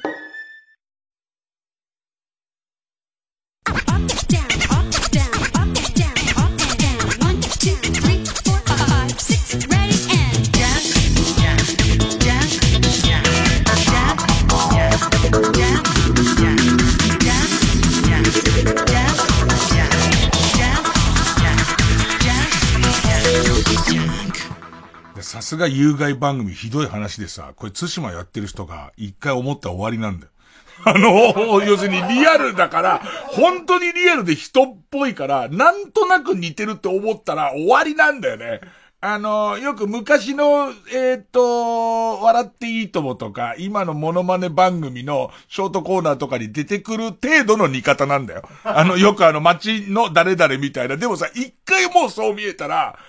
[25.34, 30.32] さすが有害番組ひどい話でさ、これ津島やってる人が一回思ったら終わりなんだよ。
[30.86, 38.62] あの、 要するにリアルだから、本当にリアルで人っぽいから、なんとなく似てるって思ったら終わりなんだよね。
[39.02, 48.44] あの、よく昔の、えっ、ー、と、笑っていいともとか、今のモノマネ番組のショートコーナーとかに出てくる程度の似方なんだよ。
[48.64, 50.96] あの、よくあの街の誰々みたいな。
[50.96, 53.00] でもさ、一回もうそう見えたら、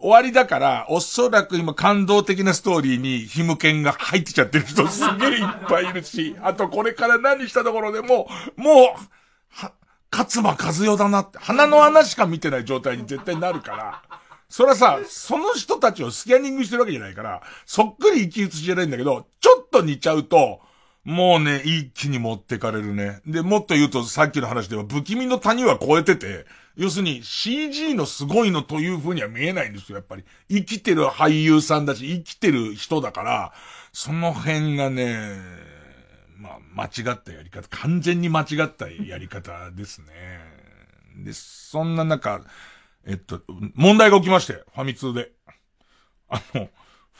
[0.00, 9.00] 終わりだから、おそらく今感動的なストーリーにヒムケンが入ってちゃってる人 すげえいっぱいいるし、あとこれから何したところでも、もう、
[9.50, 9.72] は、
[10.12, 14.02] 勝間和代だなって、鼻の穴しか見てない状態に絶対なるから、
[14.48, 20.60] それはさ、その人たちをスキャニングしてるわけじゃないから、そっくり生き写しじゃないんだけど、ちょっと似ちゃうと、
[21.08, 23.22] もうね、一気に持ってかれるね。
[23.26, 26.44] で、もっと言うとさっきの話では不気味の谷は超えてて、
[26.76, 30.24] 要するに CG のすごいのという風には見えないんですよ、やっぱり。
[30.50, 33.54] 生きてる俳優さんだし、生きてる人だから、
[33.94, 35.38] その辺がね、
[36.36, 40.06] まあ、間違ったやり方、完全に間違ったやり方ですね。
[41.24, 42.42] で、そんな中、
[43.06, 43.40] えっと、
[43.74, 45.32] 問題が起きまして、ファミ通で。
[46.28, 46.68] あの、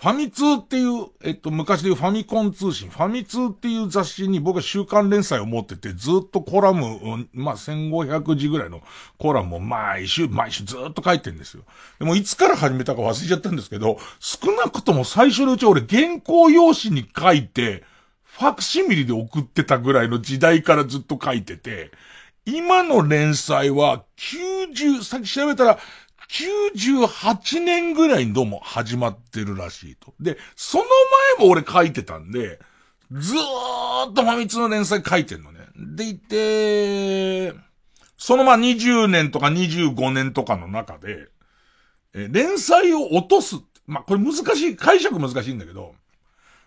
[0.01, 8.81] ファミ通っていう、えっと、昔でいうファミコン通信、ファミ通っていう雑誌に僕は週刊連載を持ってて、ずっとコラム、まあ、1500字ぐらいの
[9.19, 11.65] コラムを毎週、毎週ずっと書いてんですよ。
[11.99, 17.83] でも、いつから始めたか忘れちゃったんですけど、少なくとも最初のうち俺原稿用紙に書いて、
[18.23, 21.91] ファクシミリで送ってたぐらいの時代からずっと書いてて、
[22.45, 25.79] 今の連載は90、さっき調べたら
[26.29, 30.15] 98年ぐらいにどうも始まってるらしいと。
[30.21, 30.85] で、その
[31.39, 32.61] 前も俺書いてたんで、
[33.11, 35.61] ずーっとファミ通の連載書いてんのね。
[35.77, 37.55] でいて、
[38.19, 41.29] そのまあ20年とか25年とかの中で、
[42.13, 43.57] え連載を落とす。
[43.87, 45.95] まあこれ難しい、解釈難しいんだけど、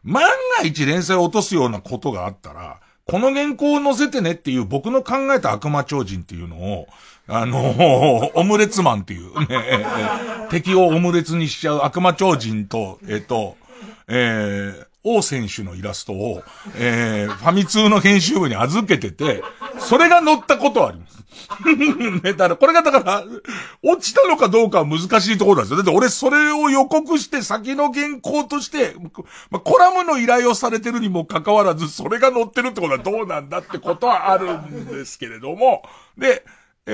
[0.04, 0.24] 万
[0.58, 6.88] が一連載を落とすようなことがあったら、この原稿を載せてねっていう僕の考えた悪魔超人っていうのを、
[7.32, 9.86] あの オムレツマンっていうね、
[10.50, 13.56] 敵をオムレツにしちゃう悪魔超人と、えっ、と、
[14.10, 16.44] えー、王選手のイラストを、
[16.76, 19.44] えー、ファミ通の編集部に預けてて、
[19.80, 21.22] それが載ったことはあります。
[22.24, 23.24] ね、だから、これがだから、
[23.82, 25.78] 落ちたのかどうかは難しいところなんですよ。
[25.78, 28.96] だって俺それを予告して先の原稿として、
[29.50, 35.84] まあ、コラムの依頼をされてるにもかかわらず、それが載ってるってことはどうなんだってことはあるんですけれども、
[36.18, 36.44] で、
[36.88, 36.94] え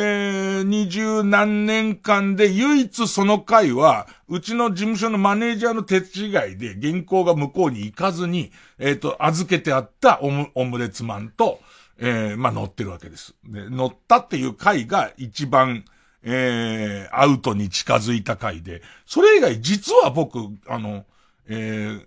[0.62, 11.62] ー、二十何年間で唯一その回は、うちの事務所のマネージャーの手違いで原稿が向こうに行かずに、えっ、ー、と、預けてあったオムオムレツマンと、
[12.00, 13.34] えー、まあ、乗ってるわけです。
[13.46, 15.86] で、乗ったっていう回が一番、
[16.22, 21.06] えー、アウトに近づいた回で、それ以外実は僕、あの、
[21.48, 22.06] えー、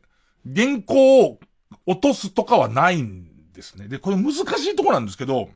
[0.55, 1.41] 原稿を
[1.87, 3.89] 落とすとかはないんですね。
[3.89, 5.49] で、これ難しいとこなんですけど、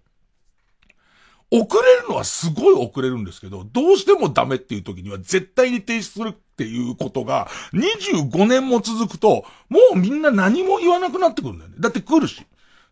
[1.61, 11.77] 遅れるのはすごい遅れるんですけど、どうしてもダメっていう時には絶対に停止するっていうことが25年も続くと、もうみんな何も言わなくなってくるんだよね。
[11.79, 12.45] だって来るし。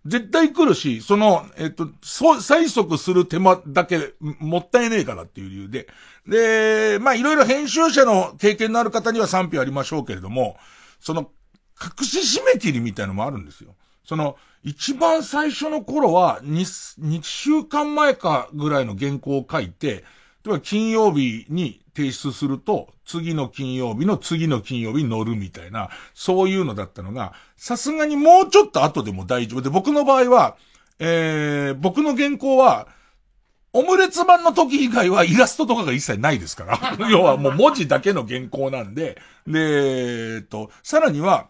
[0.04, 5.86] 絶対来るし、その、えっと、そ、催促する手間だけもったいねえからっていう理由で。
[6.26, 10.56] で、まあいろいろ編集者の経験のある方には賛否ありましょうけれども、
[10.98, 11.30] その、
[11.80, 13.76] 隠し締め切りみたいのもあるんですよ。
[14.04, 16.64] その、一番最初の頃は、二、
[16.98, 20.04] 二週間前かぐらいの原稿を書いて、
[20.44, 30.56] 例えば金曜日に提出すると、次の金曜日の次の金曜日に乗るみたいな、そういうのだったのが、さすがにもうちょっと後でも大丈夫で、僕の場合は、
[30.98, 32.88] えー、僕の原稿は、
[33.74, 36.96] オムレツ版の時以外はイラストとかが一切ないですから。
[37.08, 41.48] 要はもう文字だけの原稿なんで、で、えっと、さらには、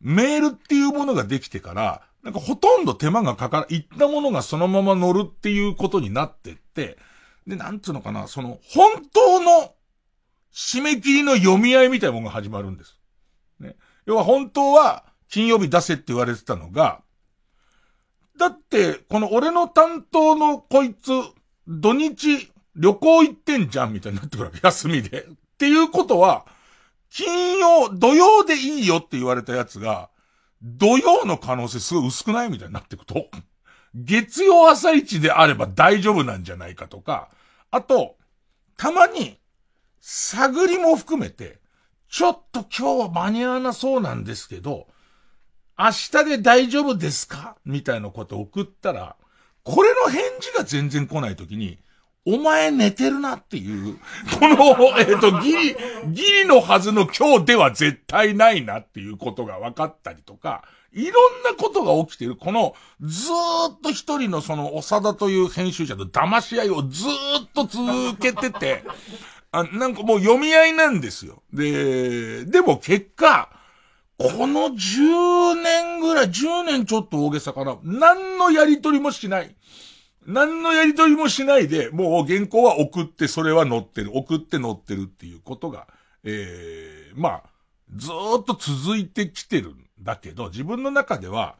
[0.00, 6.96] メールっていうものができてから、なんかほとんど手間がかから、いったものがそのまま乗るっていうことになってって、
[7.46, 9.74] で、なんつうのかな、その、本当の
[10.52, 12.98] 締め切りの読み合いみたいなものが始まるんです。
[13.58, 13.76] ね。
[14.06, 17.02] 要は本当は、金曜日出せって言われてたのが、
[18.38, 21.10] だって、この俺の担当のこいつ、
[21.66, 24.60] 土日旅行行ってんじゃんみたいになってくるわけ。
[24.62, 25.24] 休みで。
[25.24, 25.26] っ
[25.58, 26.46] ていうことは、
[27.10, 30.10] 金曜、土曜でいいよって言われたやつが、
[30.62, 33.28] 土曜の可能性すごい薄くないみたいになってくと、
[33.94, 37.30] 月曜朝一であれば大丈夫なんじゃないかとか、
[37.70, 38.16] あと、
[38.76, 39.38] たまに、
[40.00, 41.60] 探りも含めて、
[42.08, 44.88] ちょっと今日は間に合わなそうなんですけど、
[45.78, 47.56] 明日で大丈夫ですか？
[47.64, 49.16] みたいなこと送ったら、
[49.64, 51.78] これの返事が全然来ないときに、
[52.24, 53.98] お前寝てるなっていう、
[54.38, 55.76] この、えっ、ー、と、ギリ、
[56.12, 60.62] ギリのはずの今日では絶対ないなっていうことが分かったりとか、
[60.92, 62.36] いろんなことが起きてる。
[62.36, 67.10] この、ずーっと一人のその、長田という編集者と騙し合いをずー
[67.44, 68.84] っと続けてて、
[69.50, 71.42] あ、なんかもう読み合いなんですよ。
[71.52, 73.50] で、でも結果、
[74.18, 77.78] この10年ぐらい、10年ちょっと大げさかな。
[77.82, 79.56] 何のやりとりもしない。
[80.26, 84.16] 何のやりとりもしないで、もう原稿は送ってそれは載ってる。
[84.16, 85.88] 送って載ってるっていうことが、
[86.24, 87.42] ええー、まあ、
[87.96, 88.08] ず
[88.40, 91.56] っと続いてきてるんだけど、自分の中では、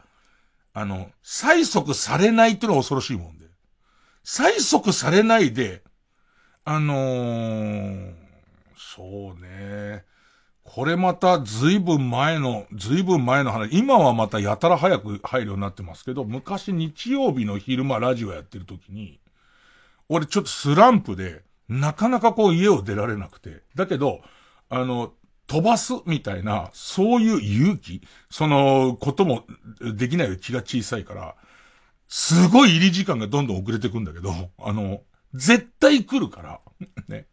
[0.74, 3.46] あの、催促されないっていうのは恐ろしいもんで。
[4.24, 5.82] 催促されないで、
[6.64, 8.14] あのー、
[8.76, 10.04] そうね。
[10.74, 19.20] これまた随分前の、随分前の話、今はまたやたら早く入るようになってますけど、昔日曜日の昼間ラジオやってる時に、
[20.08, 24.22] 俺ちょっとスランプで、なかなかこう家を出られなくて、だけど、
[24.70, 25.12] あの、
[25.46, 28.00] 飛ばすみたいな、そういう勇気、
[28.30, 29.44] そのことも
[29.94, 31.36] できない気が小さいから、
[32.08, 35.02] すごい入り時間がどんどん遅れてくんだけど、あの、
[35.34, 36.60] 絶対来るから、
[37.08, 37.26] ね。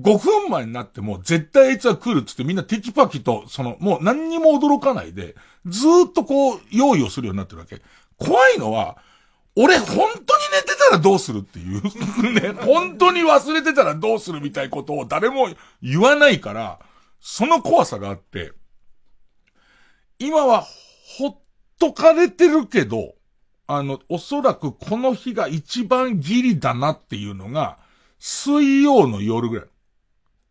[0.00, 5.34] 5分前になっても絶対あいつは来るっつってみんなテキパキと、その、もう何にも驚かないで、
[5.66, 7.80] ずーっとこう、用意をするようになってるわけ。
[8.16, 8.98] 怖いのは、
[9.56, 11.82] 俺本当に寝てたらどうするっていう
[12.32, 15.48] ね、本当に忘れてたらどうするみたいなことを誰も
[15.82, 16.78] 言わないから、
[17.20, 18.52] その怖さがあって、
[20.20, 20.64] 今は
[21.16, 21.38] ほっ
[21.78, 23.14] とかれてるけど、
[23.66, 27.78] あの、おそらくこの日が一番ギリだなっていうのが、
[28.18, 29.66] 水曜の夜ぐらい。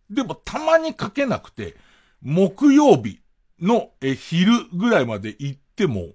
[0.09, 1.75] でもたまに書けなくて、
[2.21, 3.21] 木曜日
[3.61, 6.13] の昼ぐらいまで行っても、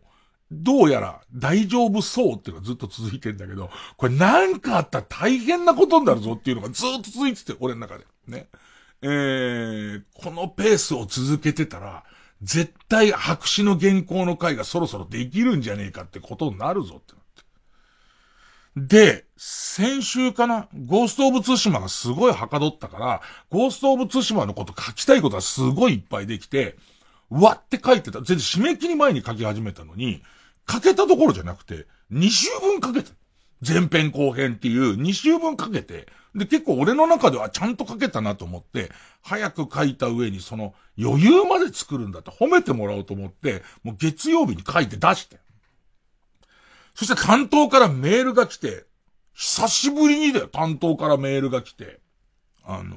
[0.50, 8.04] どうやら大丈夫そうっていうのがずっと続いてんだけど、これなんかあったら大変なことになるぞっていうのがずっと続いてて、俺の中で。
[8.26, 8.48] ね。
[9.04, 12.04] えー、このペースを続けてたら、
[12.42, 17.14] 絶対白紙の原稿の回がそろそろできるんじゃねえかってことになるぞって
[18.76, 26.76] で、先週かなゴースト・オブ・ツシマがすごいはかどったから、ゴースト・オブ・ツシマのこと書きたいことがすごいいっぱいできて、
[27.28, 28.18] わって書いてた。
[28.18, 30.22] 全然締め切り前に書き始めたのに、
[30.70, 33.14] 書けたところじゃなくて、2週分書けた。
[33.66, 38.90] 前編後編っていう2週分書けて、で、結構俺の中ではちゃんと書けたなと思って、
[39.22, 45.41] 早く書いた上にその余裕まで作るんだって褒めてもらおうと思って、もう月曜日に書いて出して。
[46.94, 48.84] そして担当からメールが来て、
[49.34, 52.00] 久しぶりにだよ、担当からメールが来て。
[52.64, 52.96] あの、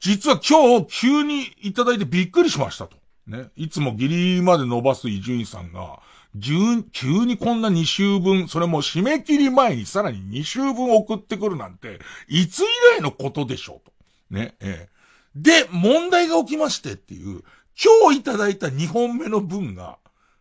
[0.00, 2.96] 実は今日急にいただいてびっくりしましたと。
[3.26, 3.50] ね。
[3.56, 6.00] いつもギリまで伸ばす伊集院さんが、
[6.40, 12.64] 急にこんな2週分、それも締め切り前にさらに2週分送ってくるなんて、いつ以
[12.98, 13.92] 来のことでしょうと。
[14.30, 14.94] ね、ええ。
[15.36, 17.42] で、問題が起きましてっていう、
[17.82, 19.98] 今日いただいた2本目の文が、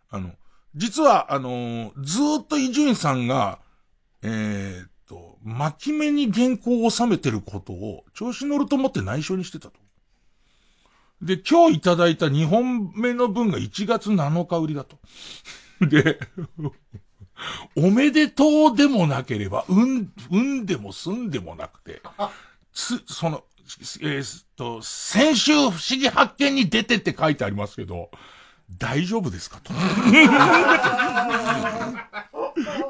[0.09, 0.31] あの、
[0.75, 3.59] 実は、あのー、ずっと伊集院さんが、
[4.23, 9.73] えー、っと、巻き目に原稿を収めてることを、調子乗ると思って内緒にしてたと。
[11.21, 14.97] で、今日いただいた2本目の分が1月7日売りだと。
[15.85, 16.19] で、
[17.75, 22.01] おめでとうでもなければ、うん、うんでもすんでもなくて、
[22.73, 23.43] つ、その、
[24.01, 28.09] えー、っと、先週不思議発見に出てって書いてありますけど、
[28.71, 29.59] 大丈夫ですか？
[29.63, 29.73] と。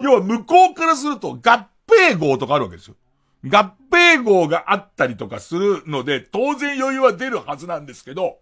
[0.02, 2.96] 要は向こうからすると合併号とかあるわけですよ。
[3.46, 8.38] 合併号があったりとかするので、当然余裕は出るはずなんですけど、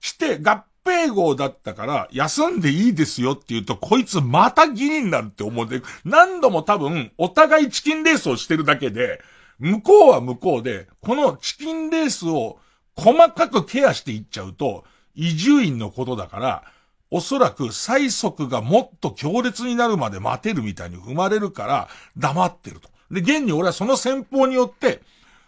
[0.00, 9.22] 来て合併号だったから休んでいいですよって言うと、こいつまたギリになるって思って、何度も多分お互いチキンレースをしてるだけで、
[9.58, 12.58] 向こうは向こうで、このチキンレースを
[12.96, 16.64] 細かくケアしていっちゃうと、移住院のことだから、
[17.10, 22.88] おそらく催促がもっと強烈になるまで待てるみたいに踏まれるから黙ってると。
[23.10, 25.00] で、現に俺はその戦法によって、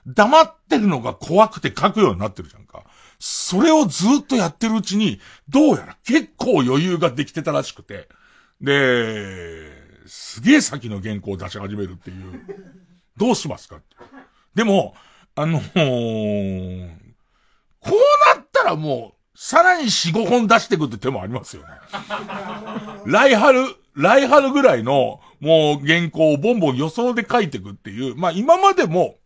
[0.07, 2.85] 黙ってるのが怖くて書くようになってるじゃんか。
[3.19, 8.09] それをずっとやってるうちに、どうやら結構余裕ができてたらしくて、
[8.61, 12.47] で、すげえ先の原稿を出し始めるっていう。
[13.17, 13.81] どうしますか
[14.55, 14.95] でも、
[15.35, 16.91] あのー、
[17.81, 21.69] こうなったらもう、さらに4、5本出していくって手もありますよね。
[23.05, 29.17] 来春、来春ぐらいの、もう原稿をボンボン予想で書いていくっていう、まあ今までも、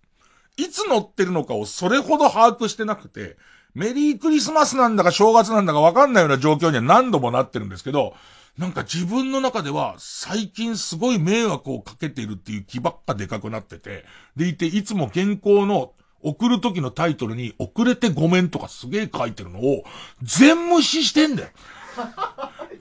[0.57, 3.37] いつ載ってるのかをそれほど把握してなくて、
[3.75, 8.15] メリークリスマスなんだか正月なんだかわかんないような状況には何度もなってるんですけど、
[8.59, 14.05] なんか自分の中では最近すごい迷惑をかけているっていう気ばっかでかくなってて、
[14.37, 15.93] でいていつも原稿の
[16.23, 19.85] 送る時のタイトルに遅れてごめんとかすげえ書いてるのを
[20.23, 21.49] 全無視してんだよ。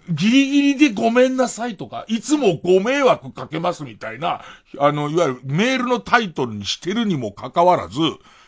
[0.09, 4.41] ギリギリでごめんなさいとか、いつもご迷惑かけますみたいな、
[4.79, 7.99] あの、いわゆるメールのタイトルにしてるにもかかわらず、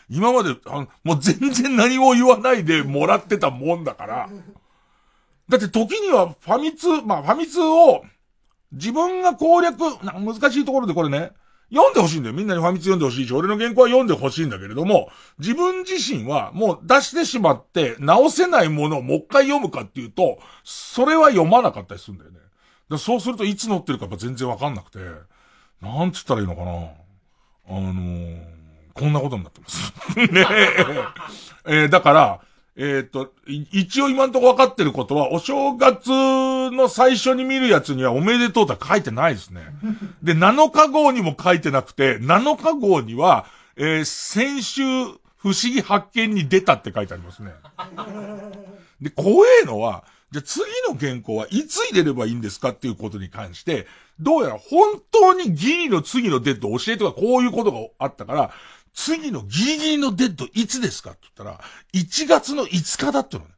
[0.08, 4.28] 今まで、あのもう全然何も言わないでもらってたもんだから。
[5.48, 8.02] だって時にはファミ通、まあファミ通を
[8.72, 11.32] 自分が攻略、難しいところでこれね、
[11.72, 12.34] 読んでほしいんだよ。
[12.34, 15.08] みんなにファミ通読んでほしいし、俺の原稿は読んでほしいんだけれども、
[15.38, 22.38] 自分自身はもう出してしまって直せないものをもう一回読むかっていうと、それは読まなかったりするんだよね。
[22.90, 24.98] だそうするといつ載ってるかやっぱ全然わかんなくて、
[25.80, 26.72] なんつったらいいのかな。
[27.68, 28.42] あのー、
[28.92, 29.92] こんなことになってます。
[30.30, 30.46] ね
[31.66, 31.84] え。
[31.84, 32.40] えー、だから、
[32.76, 36.08] えっ、ー、と、一応今んとこ分かってることは、お正月
[36.70, 39.62] の最初に見るやつにはおめでとうとは書いてないですね。
[40.22, 43.46] で、7日号にも書いてなくて、7日号には、
[43.76, 44.82] えー、先週、
[45.36, 47.52] 不思議発見に出たって書いてありますね。
[49.00, 53.86] で、怖えのは、じゃ次の原稿はいつ入れればいいんですかっていうことに関して、
[54.18, 58.50] どうやら本当にギリの次のデッド教えてはこういうことがあったから、
[58.94, 61.60] 次のギリギリのデッドいつですかって言ったら、
[61.94, 63.50] 1月の5日だってのね。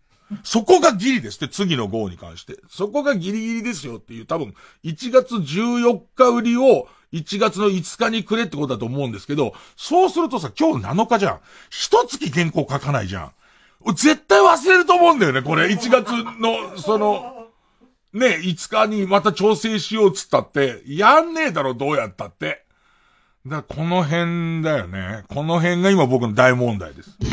[0.42, 2.56] そこがギリですって、次の号に関して。
[2.68, 4.54] そこがギリギリですよっていう、多分、
[4.84, 11.40] 1月14日売りを1月の5日にくれってことだと思うんですけど、そうするとさ、今日7日じゃん。
[11.70, 13.32] 一月原稿書かないじゃん。
[13.94, 15.66] 絶対忘れると思うんだよね、これ。
[15.66, 16.10] 1月
[16.40, 17.48] の、その、
[18.12, 22.63] ね、5日にまた調整しようっつったって、やんねえだろ、どうやったって。
[23.46, 25.24] だこの辺だよね。
[25.28, 27.10] この辺が今僕の大問題です。
[27.18, 27.28] 月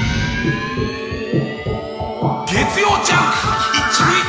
[2.82, 4.21] 曜ジャンク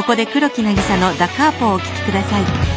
[0.00, 2.69] ここで黒木渚のダカーポをお聴きください。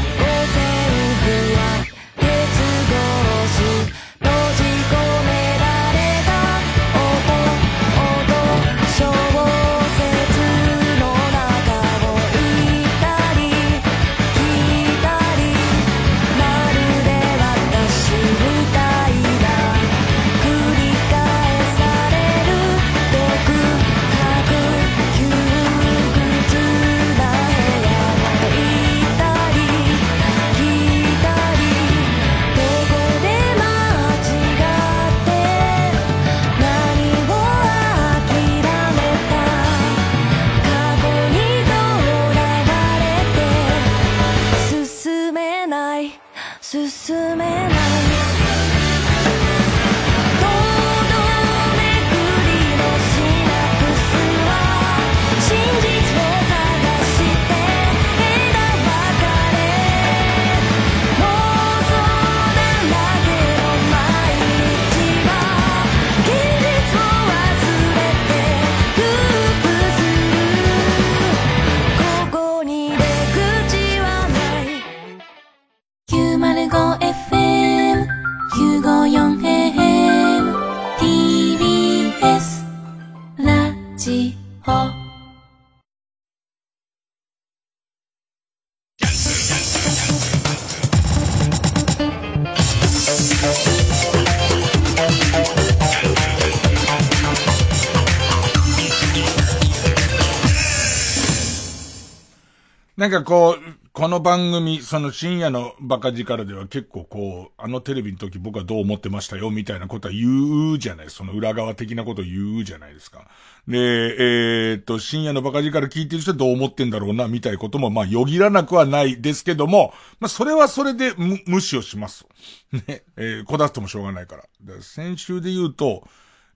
[103.03, 113.27] なんかこう、この番組、その深夜のバカ力では結構こう、あのテレビの時僕はどう思ってましたよ、みたいなことは言うじゃないその裏側的なこと言うじゃないですか。
[113.67, 121.13] で、えー、っと、深夜のバカ力聞いてる人はどう思ってんだろうな、みたいなことも、まあ、よぎらなくはないですけども、まあ、それはそれで
[121.45, 122.25] 無視をします。
[122.87, 124.43] ね、えー、こだってもしょうがないから。
[124.43, 126.07] から先週で言うと、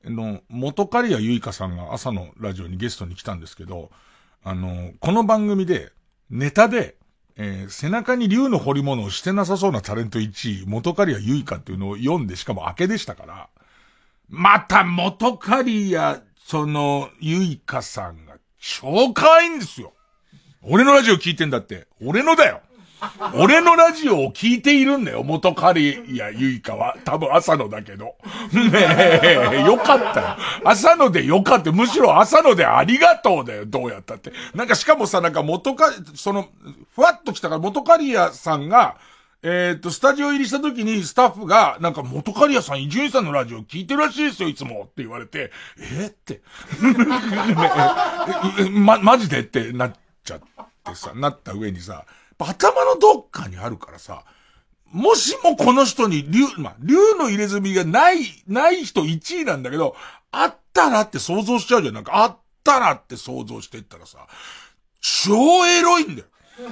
[0.05, 3.91] あの、元刈谷ゆいかさんが朝のラジオにゲストに来たんですけど、
[4.45, 5.91] あの、この番組で、
[6.29, 6.95] ネタで、
[7.37, 13.49] えー、背中に竜の彫り物をしてなさそうなタレント1位、元カリアユイカっていうのを読んで、しかも明けでしたから、
[14.29, 19.93] また元カリア、その、ユイカさんが超可愛いんですよ。
[20.61, 21.87] 俺のラジオ聞いてんだって。
[22.01, 22.61] 俺のだよ。
[23.35, 26.97] 俺のラジオを聞いているんだよ、元カリやゆいかは。
[27.03, 28.15] 多分朝のだけど。
[28.53, 30.27] ねえ、よかったよ。
[30.63, 31.71] 朝のでよかった。
[31.71, 34.31] むしろ朝のでありがとうだよ、どうやったって。
[34.55, 36.49] なんかしかもさ、なんか元カその、
[36.95, 38.97] ふわっと来たから元カリアさんが、
[39.43, 44.83] えっ、ー、と、スタジオ入りした時にスタッフが、なんか元カリアさん、伊集院さんのラジオ聞いてるらしいですよ、いつも。
[44.85, 46.41] って言われて、えって。
[48.71, 49.93] ま、マジでってなっ
[50.23, 52.05] ちゃってさ、なった上にさ、
[52.45, 54.23] 頭のどっかにあるからさ、
[54.91, 59.95] もしもこの人に竜、まあ、竜の入れ墨がない、ない人1位なんだけど、
[60.31, 61.93] あったらって想像しちゃうじゃん。
[61.95, 64.27] なんか、あったらって想像してったらさ、
[65.01, 66.27] 超エロいんだよ。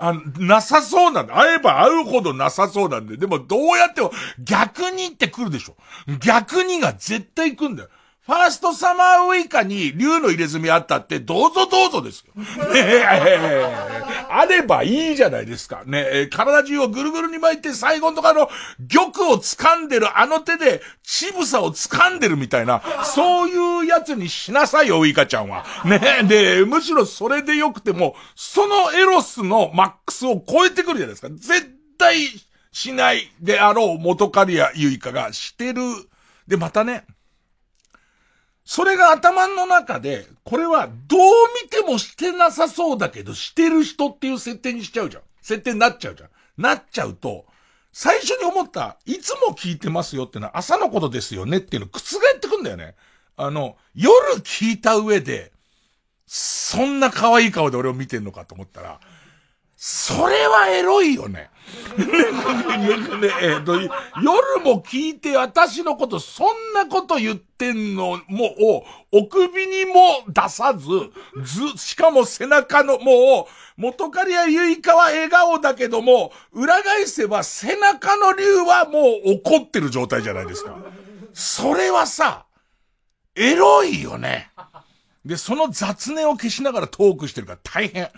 [0.00, 1.34] あなさそうなんだ。
[1.34, 3.16] 会えば会うほどなさそうなんで。
[3.16, 5.76] でもどうやっても逆にって来るでしょ。
[6.20, 7.88] 逆にが絶対来んだよ。
[8.28, 12.34] ファーストサマーウイカに竜の入れ墨あったって、どうぞどうぞですよ。
[12.74, 13.02] ね
[14.28, 15.82] あればいいじゃないですか。
[15.86, 18.50] ねえ体中をぐるぐるに巻いて最後のところ、
[18.86, 25.64] 玉を掴んでるあの手で、ちぶさを掴んでるみたいな、そういうやつにしなさいよ、ウイカちゃんは。
[25.86, 31.30] ねえで、むしろそれでよくても、そのエロスのマックスを超えてくるじゃないですか。
[31.30, 32.26] 絶対
[32.72, 35.80] しないであろう元カリアユイカがしてる。
[36.46, 37.06] で、またね、
[38.70, 41.20] それが頭の中で、これはどう
[41.64, 45.22] 見てもしてなさそうだけど、してる人っていう設定にしちゃうじゃん。
[45.40, 46.28] 設定になっちゃうじゃん。
[46.58, 47.46] なっちゃうと、
[47.94, 52.94] 最初に思った、いつも聞いてますよってのは朝のことですよねっていうの覆ってくんだよね。
[53.38, 55.50] あの、夜聞いた上で、
[56.26, 59.00] そんな可愛い顔で俺を見てんのかと思ったら、
[59.80, 61.38] それはエロいよね。
[61.38, 61.50] ね
[63.42, 63.90] えー、と夜
[64.64, 70.88] も聞いて私のことそんなこと言ってんのもを、お首にも出さず、
[71.44, 80.76] ず、しかも背中のもう、元カリアユイカは笑顔だけども、裏返せば背中の竜はもう怒ってる状態じゃないですか。
[81.32, 82.46] それはさ、
[83.36, 84.50] エロいよね。
[85.28, 88.10] で、その雑念を消しながらトークしてるから大変。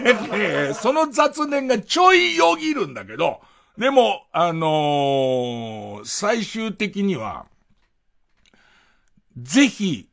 [0.74, 3.42] その雑念がちょいよぎるんだけど、
[3.76, 7.44] でも、あのー、最終的には、
[9.36, 10.08] ぜひ、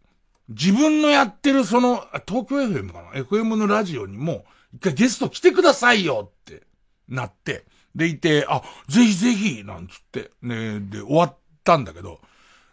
[0.49, 6.63] 自分のやってるその、東京 FM かな ?FM のラジオにも、一回ゲスト来てくださいよって
[7.07, 7.63] なって、
[7.95, 12.19] でいて、あ、ぜひぜひなんつって、ね、で、終わったんだけど、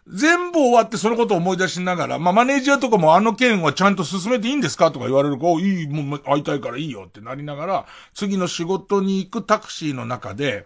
[0.07, 10.65] 全部終わってそのことを思い出しながら、まあ、マネージャーとかもあの件はちゃんと進めていいんですかとか言われると、いい、もう会いたいからいいよってなりながら、次の仕事に行くタクシーの中で、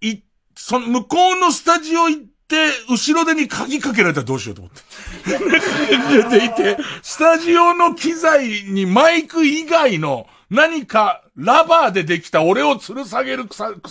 [0.00, 0.22] い、
[0.56, 6.38] その向こうのスタジオ行って、後ろ手に鍵かけられたらどうしようと思って。
[6.38, 13.88] でいて、スタジオの機材にマイク以外の何かラバーでできた俺を吊る下げるくさ、く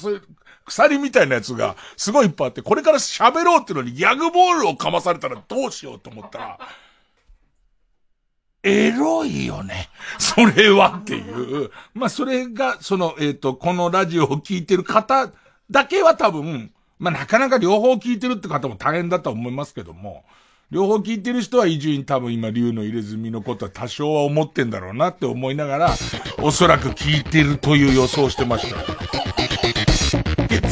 [0.66, 6.60] 鎖みたいなやつがすごいいっぱいあって、これから喋ろうってのにギャグボールをかまされたらどうしようと思ったら、
[8.64, 9.90] エロいよね。
[10.18, 11.70] それはっていう。
[11.94, 15.32] まあ、それが、その、えっ、ー、と、このラジオを聞いてる方
[15.70, 20.24] だけは多分、まあ、なかなか両方聞いてるって方も大変だと思いますけども、
[20.72, 25.94] 両方聞いてる人は伊集院多分今竜の入れ墨のことは多少は思ってんだろうなって思いながら、
[26.42, 29.33] おそらく聞いてるという予想してました。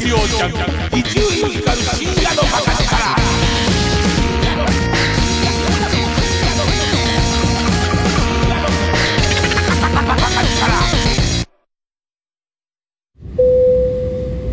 [0.02, 0.50] 月曜ジャン
[0.90, 1.26] ク伊集院
[1.60, 2.82] 光深夜のバカ力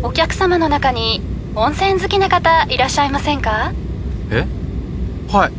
[0.04, 1.20] お客様の中に
[1.56, 3.72] 温泉好きな方いらっしゃいませんか？
[4.30, 4.46] え？
[5.32, 5.52] はい。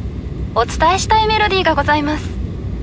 [0.56, 2.30] お伝えしたいメロディーがございます。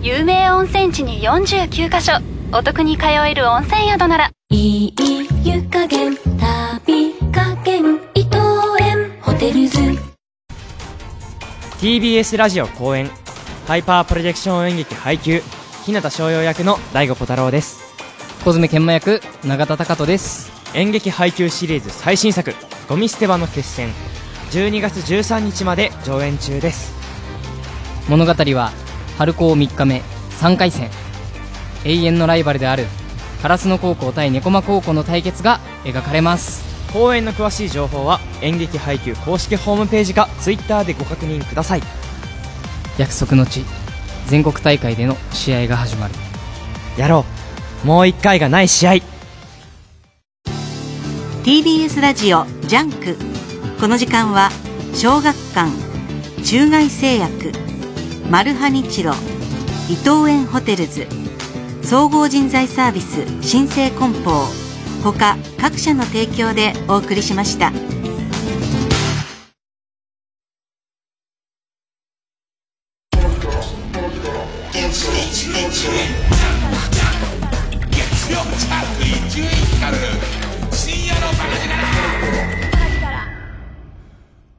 [0.03, 2.21] 有名温泉地に49カ所。
[2.53, 4.95] お得に通える温泉宿ならいい
[5.45, 8.39] 湯加減旅加減伊藤
[8.81, 9.79] 園ホテルズ。
[11.83, 13.11] TBS ラジオ公演
[13.67, 15.43] ハイパープロジェクション演劇配給
[15.85, 17.95] 日向翔陽役の大悟小太郎です。
[18.43, 20.51] 小爪研磨役永田貴人です。
[20.73, 22.55] 演劇配給シリーズ最新作
[22.89, 23.91] ゴミ捨て場の決戦
[24.53, 26.95] 12月13日まで上演中です。
[28.09, 28.73] 物語は
[29.19, 30.01] 春高3日目
[30.41, 30.89] 3回戦。
[31.85, 32.87] 永遠のライバルである
[33.43, 36.65] 烏野高校対猫間高校の対決が描かれます。
[36.93, 41.83] 公演の詳しい情報は演劇配給公式ホームページか Twitter でご確認ください。
[42.99, 43.65] 約束の地
[44.27, 46.15] 全国大会での試合が始まる。
[46.97, 47.25] やろ
[47.85, 47.87] う。
[47.87, 48.93] もう一回がない試合。
[51.45, 53.17] TBS ラジオ JUNK。
[53.81, 54.51] この時間は
[54.95, 55.71] 小学館
[56.43, 57.53] 中外製薬
[58.29, 59.13] マルハニチロ
[59.89, 61.07] 伊藤園ホテルズ
[61.89, 64.45] 総合人材サービス新生梱包
[65.03, 67.73] 他各社の提供でお送りしました。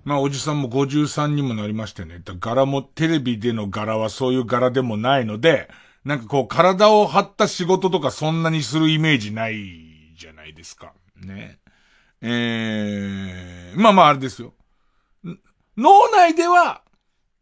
[0.04, 2.24] まあ、おじさんも53にもなりましてね。
[2.40, 5.70] 柄も、テレビでの柄はそういう柄でもないので、
[6.10, 10.92] なんかこう、体を張った仕事とかそんなにするイメージないじゃないですか。
[11.16, 11.60] ね。
[12.20, 14.56] えー、まあまああれですよ。
[15.78, 16.82] 脳内では、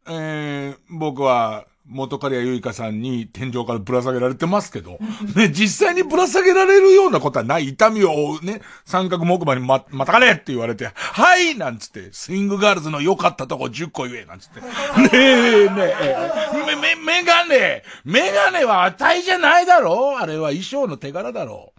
[0.05, 4.99] えー、僕は、元カリアユイカさんに天井からぶら下げられてますけど、
[5.35, 7.69] ね、実際にぶら下げられるようなことはない。
[7.69, 14.61] 痛みを負うね、三角木馬にま、またかれって言われて、はいなんつって、スイングガールズの良かったとこ10個言えなんつって。
[14.61, 14.67] ね
[15.13, 21.76] え、ねえ、め、め、メガネメガネは値じゃないだろあれは衣装の手柄だろう。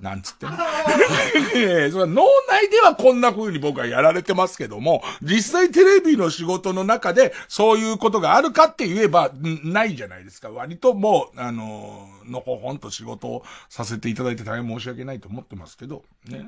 [0.00, 0.52] なんつってね。
[1.92, 9.30] それ脳内ではこんな風に僕はやられてますけども、実際テレビの仕事の中でそういうことがあるかって言えば、
[9.62, 10.50] ないじゃないですか。
[10.50, 16.46] 割ともう、あの、のほほんと仕事をさせていただいて大変申し訳ないと思ってますけど、ね。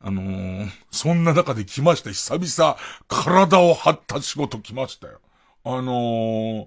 [0.00, 2.10] あのー、そんな中で来ました。
[2.10, 2.76] 久々、
[3.08, 5.20] 体を張った仕事来ましたよ。
[5.64, 6.66] あのー、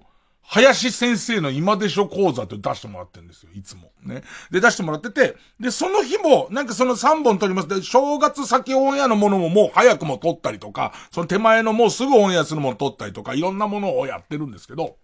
[0.52, 3.92] 林先生の今でしょ講座って出してもらってるんですよ、いつも。
[4.02, 4.22] ね。
[4.50, 7.68] で、出してもらってて、で、その日も、なんかその3本撮ります。
[7.68, 14.96] で、正月先オンエアのものももう早くも撮ったりとか、その手前のもうすぐオンエアするもの撮ったりとか、いろんなものをやってるんですけど、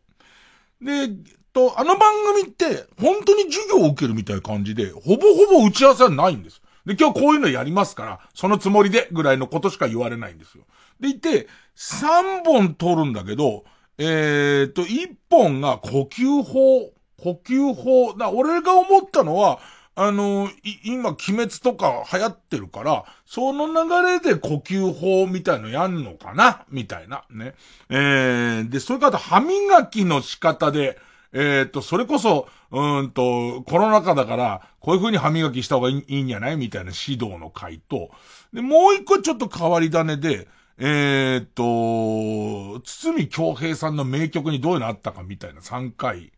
[0.83, 1.11] で、
[1.53, 6.61] と、あの番組って、本当に授業を受けるみたいな感じで、ほぼほぼ打ち合わせはないんです。
[6.85, 10.65] で、今日こういうのやりますから、そのつもりで、ぐらいのことしか言われないんですよ。
[11.01, 13.65] でいて、3本撮るんだけど、
[13.99, 16.93] えー、と、一本が呼吸法。
[17.19, 18.15] 呼吸法。
[18.15, 19.59] な、俺が思ったのは、
[19.95, 20.51] あの、
[20.85, 26.67] 今、鬼滅とか流行ってるから、その流れで呼吸法みたいのやんのかな？
[26.71, 27.55] みたいな、ね。
[27.89, 30.99] えー、で、それから歯磨きの仕方で、
[31.33, 36.59] えー、と、それこそ、うんと、コロナ禍だから、こういう風に歯磨きした方がいいいいんじゃない？
[36.59, 38.11] みたいな指導の回と、
[38.53, 40.47] で、もう一個ちょっと変わり種で、
[40.79, 46.33] えー、っと、堤京平さんの名曲にどういうのあったかみたいな3回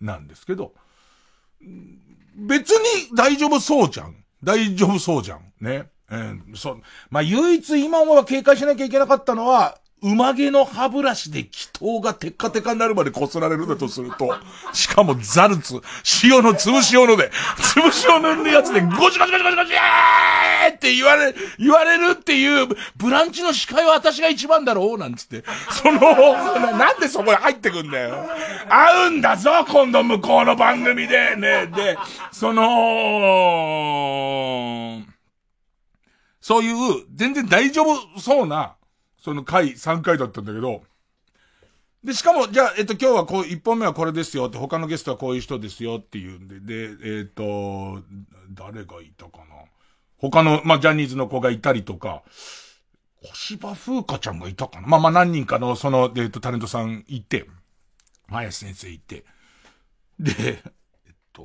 [0.00, 0.72] なんですけど、
[2.34, 4.16] 別に大丈夫そうじゃん。
[4.42, 5.52] 大丈夫そうじゃん。
[5.60, 5.90] ね。
[6.10, 6.82] えー、そう。
[7.10, 14.34] まあ、唯一今は警戒しなきゃいけなかったのは、馬毛の歯ブラシで気筒がテッカテカになるまで擦られるんだとすると、
[14.72, 15.80] しかもザルツ、
[16.24, 26.00] 塩の潰し用ので、潰し用のやつでゴチゴチゴチゴチゴチーって言われ、言われるっていう、ブランチの司会は私が一番だろうなんつって、その、
[26.76, 28.26] なんでそこへ入ってくんだよ。
[28.68, 31.96] 会うんだぞ今度向こうの番組で、ね、で、
[32.32, 32.62] その、
[36.40, 38.74] そういう、全然大丈夫そうな、
[39.22, 40.82] その回、3回だったんだけど、
[42.02, 48.02] で、しかも、じゃあ、えっと、今日はこう、1本目はこれですよって、他のゲストはこういう人ですよっていうんで、で、えっと、
[48.50, 49.44] 誰がいたかな。
[50.18, 52.24] 他の、まあ、ジャニーズの子がいたりとか、
[53.22, 54.88] 小芝風花ちゃんがいたかな。
[54.88, 57.46] まあ、まあ、何人かの、その、えっと、タレントさんいて、
[58.28, 59.24] 林先生いて、
[60.18, 60.32] で、
[61.06, 61.44] えっと、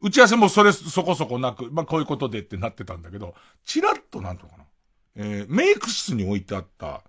[0.00, 3.34] 打ち合わせもそれ、そこそこなく、まあ、こういうことでってなってたんだけど、
[3.66, 4.63] チラッとなんとかな。
[5.16, 7.02] えー、メイク室に置いてあった、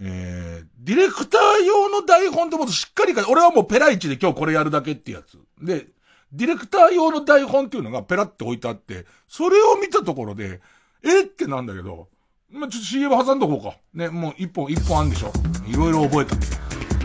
[0.00, 5.38] えー、ディレクター用の台本ってもっとしっかりか、俺はもうペライチで今日これやるだけってやつ。
[5.60, 5.86] で、
[6.32, 10.60] ディレクター用の台本っていうのがペラって置いてあって、それを見たところで、
[11.02, 12.08] えってなんだけど、
[12.50, 13.76] まあ、ちょっと CM 挟んどこうか。
[13.92, 15.32] ね、もう一本、一本あんでしょ。
[15.66, 16.36] いろいろ覚えた。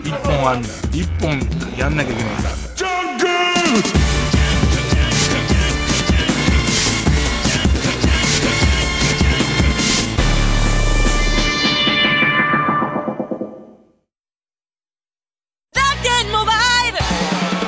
[0.02, 0.74] 一本あんだよ。
[0.92, 1.32] 一本
[1.78, 2.50] やんなきゃいけないんだ。
[2.76, 4.03] ジャンク楽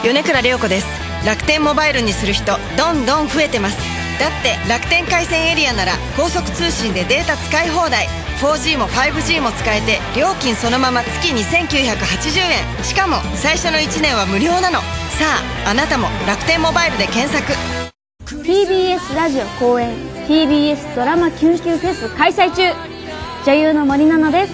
[0.06, 0.88] 米倉涼子です。
[1.26, 3.78] 楽天モバイルにする人どんどん増えてます。
[4.20, 8.06] だって楽天回線エリアなら高速通信でデータ使い放題。
[8.38, 14.80] 4G も 5G も使えて料金そのまま月2980円しかも最初の1年は無料なの。
[15.18, 17.51] さああなたも楽天モバイルで検索。
[18.43, 19.89] TBS ラジオ公演
[20.28, 22.62] TBS ドラマキュンキュンフェス開催中。
[23.47, 24.53] 女優の森七菜で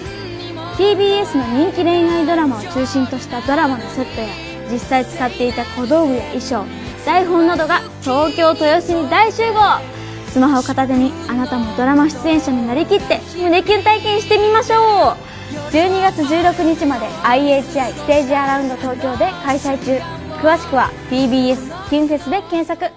[0.78, 6.64] TBS の人気恋愛ドラマを中心としたドラマのセットや実際使っていた小道具や衣装
[7.04, 9.80] 台本などが東京豊洲に大集合。
[10.28, 15.32] スマホを片手にあなたもドラマ出演者になりきって胸キュン体験してみましょう。
[15.72, 19.98] 12月16日まで IHI ステージアラウンド東京で開催中。
[20.40, 22.90] 詳しくは TBS キュンフェスで検索。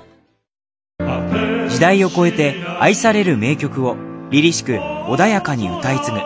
[1.70, 3.98] 時代を超えて愛される名曲を
[4.30, 6.18] 凛々しく穏やかに歌い継ぐ。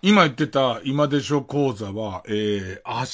[0.00, 3.04] 今言ってた今でしょ講座は、えー、明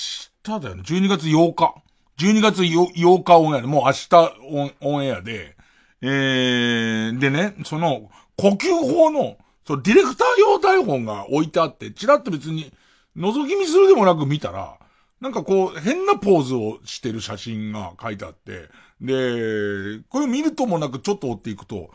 [0.45, 0.83] 日だよね。
[0.87, 1.75] 12月8日。
[2.19, 4.09] 12月 8, 日オンエアで、もう明日
[4.53, 5.57] オンオンエアで、
[6.01, 9.37] えー、でね、その、呼吸法の、
[9.67, 12.73] そのディレクター用台本が置いてあって、ちらっと別に、
[13.17, 14.79] 覗き見するでもなく見たら、
[15.21, 18.69] なんかこう、変なポーズをしてる写真が書いてあって、
[19.01, 21.91] で、これ見るともなくちょっと追っていくと、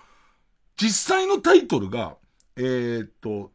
[0.75, 2.17] 実際のタイトルが、
[2.57, 3.51] えー、っと、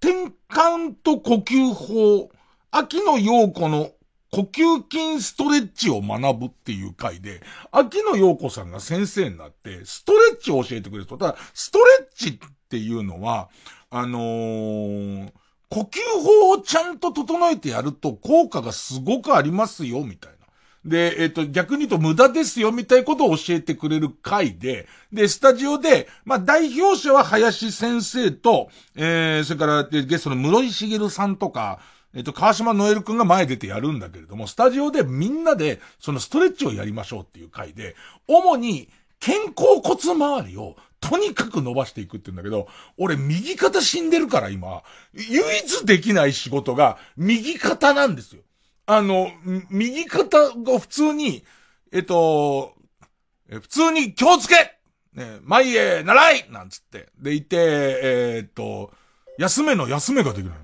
[0.00, 2.30] 転換と呼吸法、
[2.70, 3.90] 秋野陽子の
[4.30, 7.40] 呼吸筋ストレッチを学ぶっていう回で、
[7.70, 11.16] 秋野陽子さんが先生になって、ストレッチを教えてくれると。
[11.16, 12.38] ただ、ストレッチっ
[12.68, 13.48] ていうのは、
[13.88, 15.32] あのー、
[15.70, 20.31] 呼吸法をちゃんと整えてやると効果がすごくありますよ、みたいな。
[20.84, 31.78] で、えっ、と、逆に言うと無駄ですよ、みたいなことを教えてくれる回で、で、スタジオで、まあ、代表者は林先生と、えー、それから、ゲストの室井茂さんとか、
[32.14, 37.94] えっ、と、川島ノエルくんが前出てやるんだけれども、スタジオでみんなで、そのストレッチをやりましょうっていう回で、
[38.26, 38.88] 主に、
[39.20, 44.82] 肩甲骨周りを、とにかく伸ばしていくって言うんだけど、俺右肩死んでるから今、
[45.14, 48.42] 唯一できない仕事が右肩なんですよ。
[48.86, 49.30] あの、
[49.70, 51.44] 右肩が普通に、
[51.92, 52.74] えっと、
[53.48, 54.78] え普通に気をつけ
[55.14, 57.08] ね、前へ習いなんつって。
[57.18, 57.56] でいて、
[58.02, 58.92] えー、っと、
[59.38, 60.58] 休めの休めができない。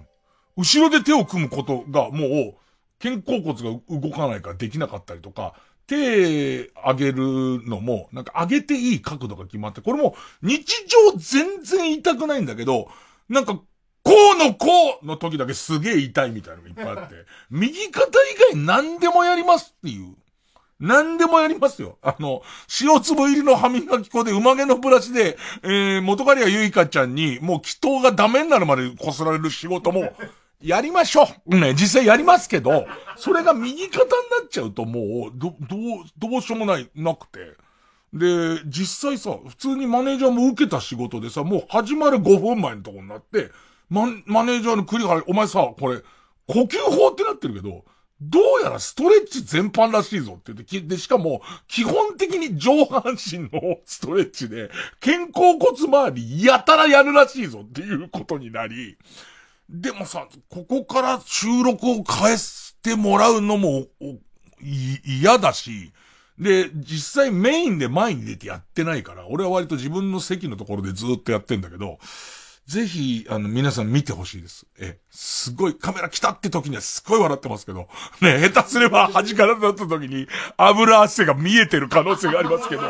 [0.57, 2.55] 後ろで手を組むことがもう、
[3.01, 5.55] 肩甲骨が動かないからできなかったりとか、
[5.87, 12.89] 手上げるのも、なんか上げていい角度が決まって、これも日常全然痛くないんだけど、
[13.29, 13.61] なんか、
[14.09, 17.15] こうのこうの時だけすげえ痛いみたいなのがいっぱいあって、
[17.51, 20.15] 右肩以外何でもやりますっていう。
[20.81, 21.99] 何でもやりますよ。
[22.03, 22.41] あの、
[22.81, 30.13] 塩粒入りの歯磨き粉で馬毛のブラシで、えー、元カリアゆいかちゃんに、もう祈祷がダメになるまでこすられる仕事も、
[30.63, 31.57] やりましょう。
[31.57, 32.87] ね、実際やりますけど、
[33.17, 37.57] それが右肩になっちゃうともう、ど、どう、どうしようもない、なくて。
[38.13, 43.51] で、実際さ、普通にマネージャーも受けた仕事でさ、もう始まる5分前のとこになって、
[43.89, 46.03] ママネージャーの栗原、お前さ、これ、
[46.47, 47.85] 呼吸法ってなってるけど、
[48.21, 54.71] どうやらストレッチ全般らしいぞって言って、で、しかも、基本的に上半身のストレッチで、
[55.01, 58.99] 肩甲骨周りやたらやるらしいぞっていうことになり、
[59.71, 63.87] でもさ、ここから収録を返してもらうのも、
[64.61, 65.93] 嫌だし、
[66.39, 71.99] で、実際メインで前に出てやってないから、俺は割と自分の席のところでずっとやってんだけど、
[72.69, 74.67] ぜひ、あの、皆さん見てほしいです。
[74.79, 77.89] え、すごい、カメラ来たって時にはすごい笑ってますけど、
[78.21, 82.83] ね、下手すれば端からだった時に油汗が見えてる可能性がありますけど、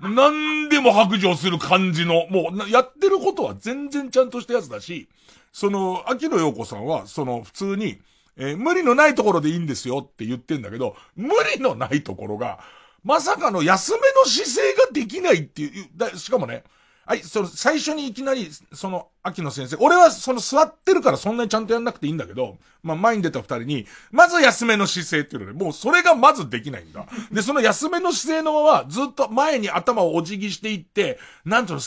[0.00, 5.08] 何でも白状する感じの、もう、やってることは全然ちゃんとしたやつだし、
[5.52, 7.98] その、秋野陽子さんは、その、普通に、
[8.36, 12.60] えー、無理のないところでいいんですよって言ってんだけど、無理のないところが、
[13.02, 16.62] まさかの安めの姿勢ができないっていう、だしかもね、
[17.10, 27.06] はい、その、最初にいきなり、その、秋野先生、俺はその座ってるからそんなにちゃんとやんなくていいんだけど、まあ、前に出た二人に、まず休めの姿勢っていうので、もうそれがまずできないんだ。
[27.32, 31.80] で、その休めの姿勢のまま、ずっと前に頭をお辞儀していって、なんと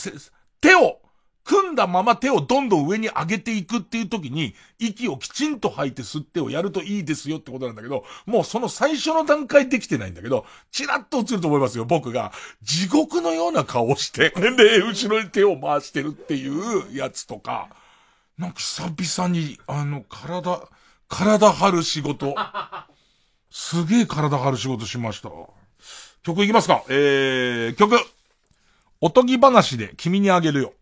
[0.60, 1.00] 手を、
[1.44, 12.32] 組んだまま手をどんどん上に上げていくっていう時に、息をきちんと吐いて吸ってをやるといいですよってことなんだけど、もうその最初の段階できてないんだけど、チラッと映ると思いますよ、僕が。
[12.62, 17.68] 地獄のような顔して、 で、後ろに手を回してるっていうやつとか、
[18.38, 20.66] なんか久々に、あの、体、
[21.08, 22.34] 体張る仕事。
[23.50, 25.30] すげえ体張る仕事しました。
[26.22, 27.96] 曲いきますかえー、曲。
[29.00, 30.72] おとぎ話で君にあげるよ。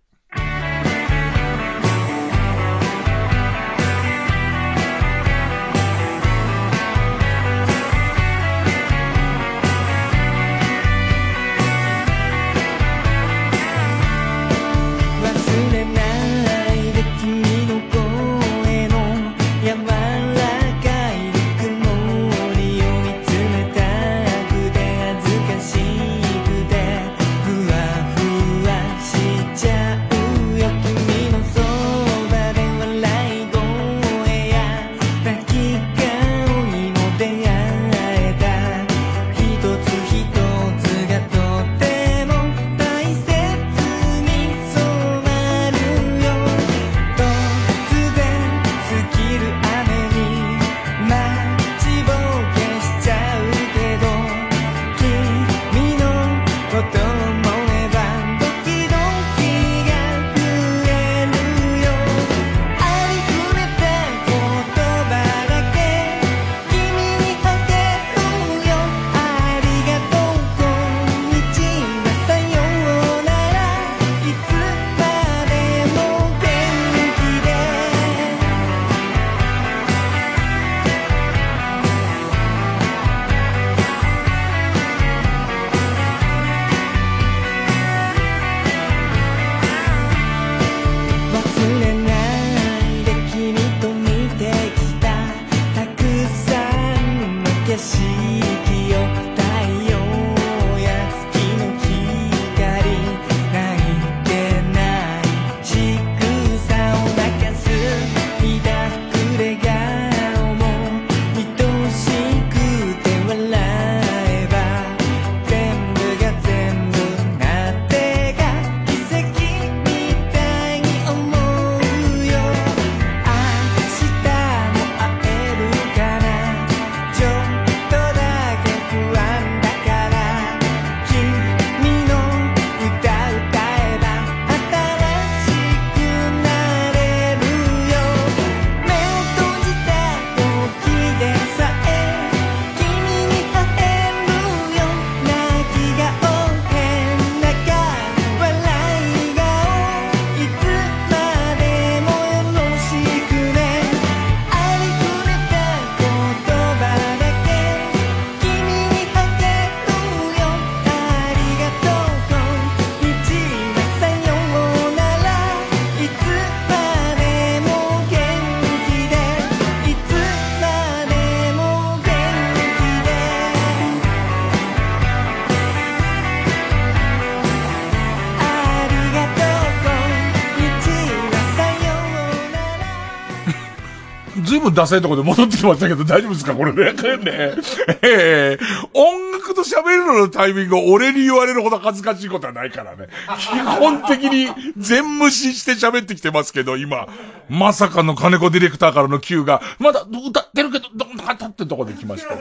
[184.72, 186.54] ダサいところで戻ってきましたけど、大丈夫ですか？
[186.54, 186.92] これね。
[186.92, 187.54] ね
[188.02, 193.08] えー、音楽と喋るののタイミングを俺に言われるほど恥ずかしいことはないからね。
[193.38, 197.06] 基本的に全無視して喋ってきてますけど、今、
[197.48, 202.34] まさかの金子ディレクターからの Q が、まだ歌ってるけど、どんなってとこで来ました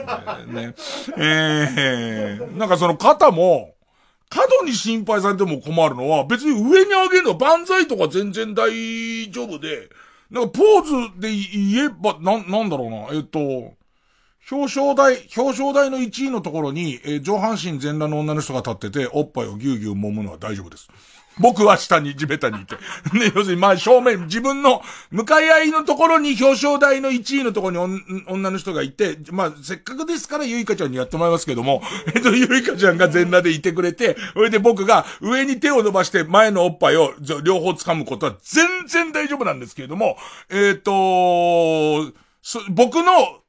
[0.46, 0.66] ね。
[0.66, 0.74] ね
[1.16, 3.74] えー、なんかその肩も、
[4.28, 9.90] 過度に心配されても困るのは、別に上に上げるの万歳とか全然大丈夫で、
[10.32, 13.74] なんかポーズで言えば、な、なんだろうな、えっと、
[14.50, 20.88] 表彰台、表彰台の1位のところに、えー、上半身全裸の女の人が立ってて、おっぱいをぎゅうぎゅう揉むのは大丈夫です。
[21.38, 22.74] 僕は下に地べたにいて。
[23.12, 31.82] ね、要するにまあ正面、自分の向かい合いのところに表彰台の1位のところに女の人がいて、まあせっかくですからゆいかちゃんにやってもらいますけども、
[32.14, 40.16] えっと、ゆいかちゃんが全裸でいてくれて、それで僕が上に手を伸ばして前のおっぱいを両方掴むことは全然大丈夫なんですけれども、
[40.50, 42.12] えっ、と、
[42.70, 43.42] 僕の、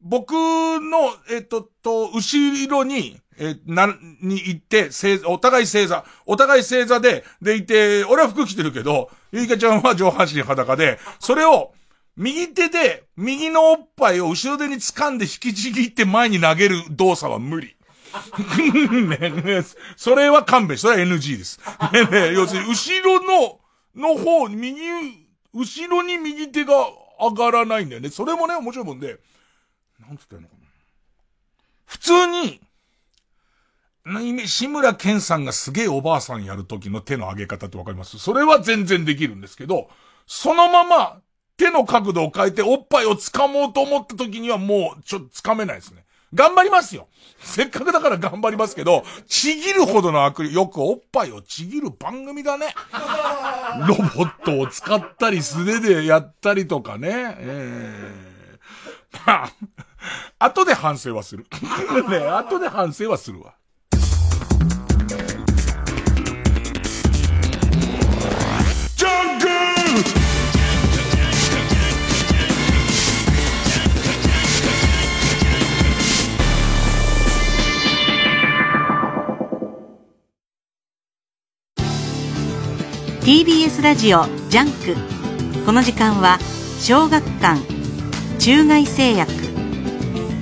[0.00, 3.86] 僕の、えっ、と、と、後ろに、えな、
[4.20, 6.04] に行って、正座、お互い正座。
[6.26, 11.72] お互い正座で、でいて、俺は服着てるけど、ゆいかちゃんは上半身裸で、それを、
[12.16, 17.76] 右手で、右のおっぱいを後ろ手に掴んで引きちぎって前に投げる動作は無理。
[19.08, 19.64] ねね、
[19.96, 21.58] それは勘弁それは NG です。
[21.92, 23.60] ねね、要するに、後ろの、
[23.96, 24.80] の方、右、
[25.52, 26.74] 後ろに右手が
[27.20, 28.10] 上がらないんだよね。
[28.10, 29.18] それもね、面白いもんで、
[29.98, 30.64] なんつったらいいのかな。
[31.86, 32.60] 普通に、
[34.06, 38.18] 志村けんさんがすげえおばあさんやる時の手の上げ方ってわかります？
[38.18, 39.88] それは全然できるんですけど、
[40.26, 41.20] そのまま
[41.56, 46.04] 手の角度を変えておっぱいを掴もうと思った時にはもうちょっと掴めないですね。
[46.34, 47.08] 頑張りますよ。
[47.38, 52.74] せっかくだから頑張りますけど、ちぎるほどの悪意、よくおっぱいをちぎる番組だね。
[53.86, 57.36] ロボットを使ったり素手でやったりとかね。
[57.38, 59.52] えー、まあ、
[60.40, 61.46] 後で反省はする。
[62.10, 63.54] ね、後で反省はするわ。
[83.24, 85.64] TBS ラジオジャンク。
[85.64, 86.38] この時間は
[86.78, 87.58] 小学館
[88.38, 89.32] 中外製薬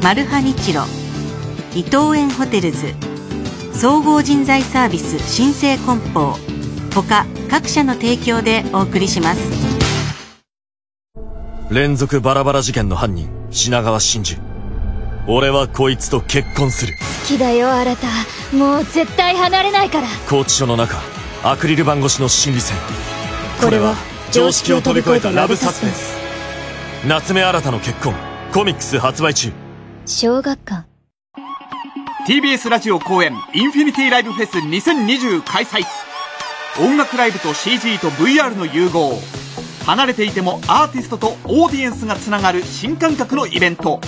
[0.03, 0.83] マルハニチロ
[1.77, 2.93] 伊藤園ホテルズ
[3.73, 6.37] 総合人材サービス新生梱包
[6.93, 9.41] 他各社の提供でお送りします。
[11.71, 14.43] 連続バラバラ事件の犯人品川真珠。
[15.29, 16.95] 俺はこいつと結婚する。
[16.95, 18.09] 好きだよ新た。
[18.57, 20.09] もう絶対離れないから。
[20.27, 21.01] 拘置所の中
[21.45, 22.77] アクリル板越しの心理戦。
[23.61, 23.97] これは
[24.31, 26.17] 常識を飛び越えたラブサスペンス。
[27.05, 28.15] 夏目アラタの結婚。
[28.55, 29.51] コミックス発売中。
[30.07, 30.87] 小学館。
[32.29, 35.83] TBS ラジオ公演インフィニティライブフェス2020開催。
[36.81, 39.19] 音楽ライブと CG と VR の融合。
[39.85, 43.99] 離れていてもアーティストとオーディエンスがつながる新感覚のイベント。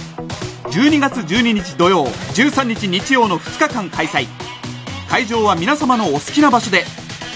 [0.67, 4.29] 12月12日土曜13日日曜の2日間開催。
[5.11, 6.85] 会場は皆様のお好きな場所で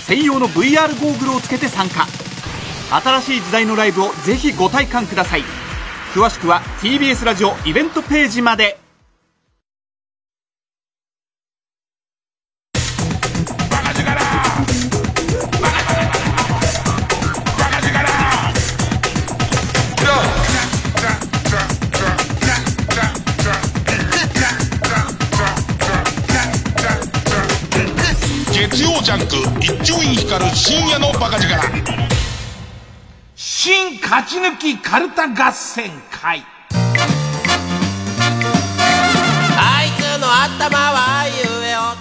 [0.09, 2.07] 専用の VR ゴーグルをつけて参加。
[2.91, 5.43] 新しい時代のライブをぜひご体感ください。
[6.15, 8.88] 詳しくは TBS ラジオイベントページまで。
[29.89, 31.49] ク一丁院光る深夜のバカ力。
[33.35, 36.45] 新勝ち抜きカルタ合戦会。
[39.57, 41.48] あいつの頭は言えよ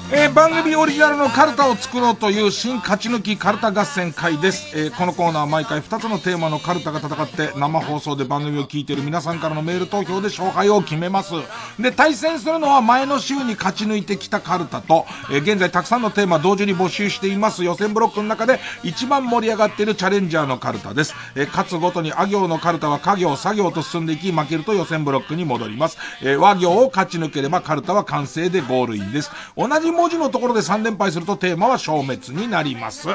[0.10, 4.72] えー、番組オリジナルのカルタを作ろうという新勝ち抜きカルタ合戦会です。
[4.74, 11.34] えー、このコーナーは毎回2つのテーマのカルタが戦って生放送で番組を聞いている皆さんからのメール投票で勝敗を決めます。
[11.78, 21.16] で、対戦するのは前の週に勝ち抜いてきたカルタと、えー、現在たくさんのテーマ同時に募集しています予選ブロックの中で一番盛り上がっているチャレンジャーのカルタです。
[21.36, 25.98] え、勝つごとにあ行のカルタは家行、作業と進んでいき、負けると予選ブロックに戻ります。
[26.24, 29.32] え、和行を勝ち抜ければカルタは完成でゴールインです。
[29.58, 33.08] 同じ文字のところで3連敗するとテーマは消滅になります。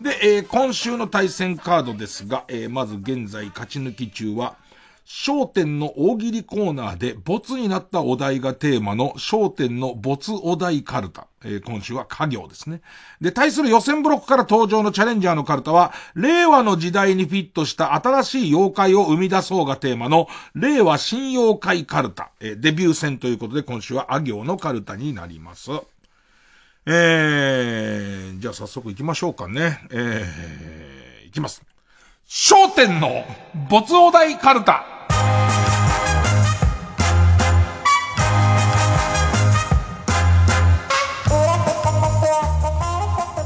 [0.00, 4.56] で、えー、今週の対戦カードですが、えー、まず現在勝ち抜き中は、
[5.06, 11.26] 焦点の大喜利コーナーで、ボツになったお題がテーマの焦点のボツお題カルタ。
[11.42, 12.80] えー、今週は家業ですね。
[13.20, 22.30] で、対する予選ブロックから登場のチャレンジャーのカルタは、令和の時代にフィットした新しい妖怪を生み出そうがテーマの、令和新妖怪カルタ。
[22.40, 25.72] えー、デビュー戦ということで今週はあ行のカルタになります。
[26.86, 29.80] えー、じゃあ早速行きましょうかね。
[29.90, 31.62] えー、行きます。
[32.26, 33.24] 焦点の
[33.68, 34.86] 没お題カルタ。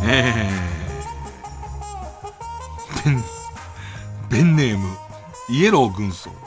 [0.06, 3.24] えー、ベン、
[4.28, 4.86] ベンネーム、
[5.48, 6.43] イエロー軍曹。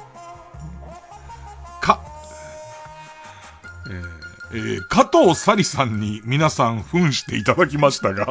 [4.52, 8.28] えー、えー、加藤サリさんに皆さん扮していただきましたが、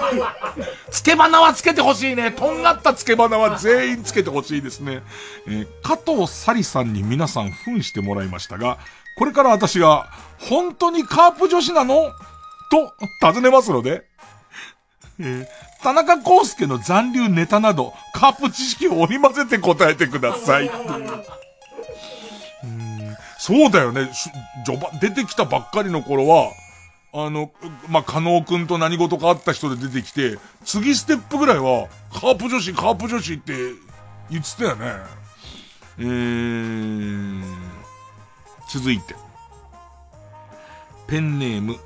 [0.90, 2.30] つけ花はつけてほしいね。
[2.32, 5.02] とんがったつけ花は全員つけてほしいですね。
[5.46, 8.78] えー、加藤サリさんに皆さん扮してもらいましたが、
[9.16, 10.08] これから私が、
[10.38, 12.10] 本当にカープ女子なの？
[12.70, 14.04] と、尋ねますので、
[15.18, 20.70] えー、田中康介の残留ネタなど、カープ知識を織り交ぜて答えてください。
[23.40, 24.10] そうだよね。
[24.66, 26.52] 序盤、出てきたばっかりの頃は、
[27.14, 27.50] あの、
[27.88, 33.54] まあ、加納くんと何事かあった人で出てきて、次ステップぐらいは、カープ女子、カープ女子って
[34.28, 34.92] 言ってたよね。
[36.00, 37.42] えー、
[38.68, 39.14] 続いて。
[41.06, 41.76] ペンネーム、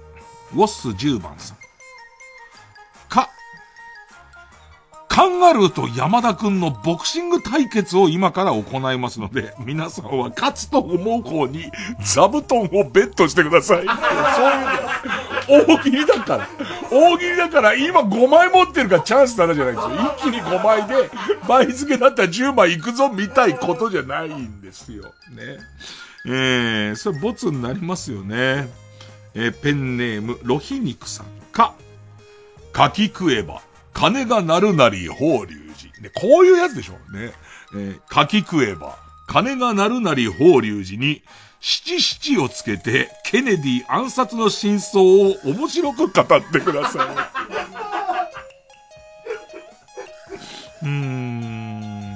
[0.55, 1.64] ウォッス10番さん。
[5.15, 11.71] カンガルーと山田くんのボクシング対決を今から行いますので、皆さんは勝つと思う方に
[12.01, 13.87] 座布団をベットしてください。
[15.47, 15.67] そういう。
[15.69, 16.49] 大喜利だから。
[16.91, 19.95] 大喜利だから今5枚持ってるからチャンスだなじゃないですよ。
[20.19, 21.09] 一気に5枚で
[21.47, 25.05] 倍付けだったら10枚いくぞみたいことじゃないんですよ。
[25.31, 25.59] ね。
[26.27, 28.69] えー、それボツになりますよね。
[29.35, 31.75] えー、ペンネーム、ロヒニクさんか、
[32.73, 33.63] かき食えば、
[33.95, 36.03] 金が鳴るなり法隆寺。
[36.03, 37.33] ね、こういうやつでしょね。
[37.75, 41.23] えー、書き食えば、金が鳴るなり法隆寺に、
[41.61, 47.07] 七七をつけて、ケネディ暗殺の真相を面白く語ってください。
[50.83, 52.15] うーん。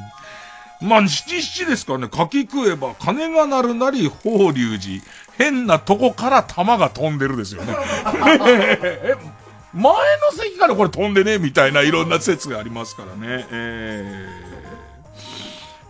[0.83, 5.03] まあ、七七ですからね、書き食えば、金が鳴るなり法隆寺。
[5.39, 7.75] 変なとこから弾が飛んでるですよね。
[9.75, 13.47] 前の席からこれ飛んでね、みたいないろんな説がありますからね。
[13.51, 14.29] え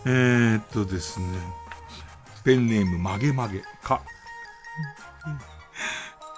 [0.04, 1.26] ー、えー、っとですね。
[2.44, 4.00] ペンネーム曲げ曲げか。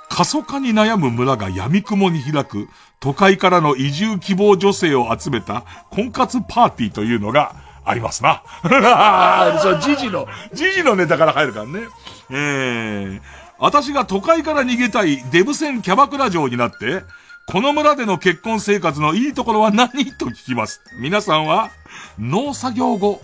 [0.09, 2.69] 過疎化に悩む村が闇雲に開く
[2.99, 7.55] 都会からの移住希望女性を集めた婚活パーティーというのが
[7.85, 8.43] ありますな。
[9.63, 11.81] そう、ジジの、ジジのネタから入るからね。
[12.29, 13.21] えー、
[13.59, 17.05] 私が都会から逃げたいデブ戦キャバクラ城になって、
[17.51, 20.13] この村での結婚生活のいいところは何？
[20.13, 20.81] と聞きます。
[21.01, 21.71] 皆さんは、
[22.17, 23.21] 農作業後、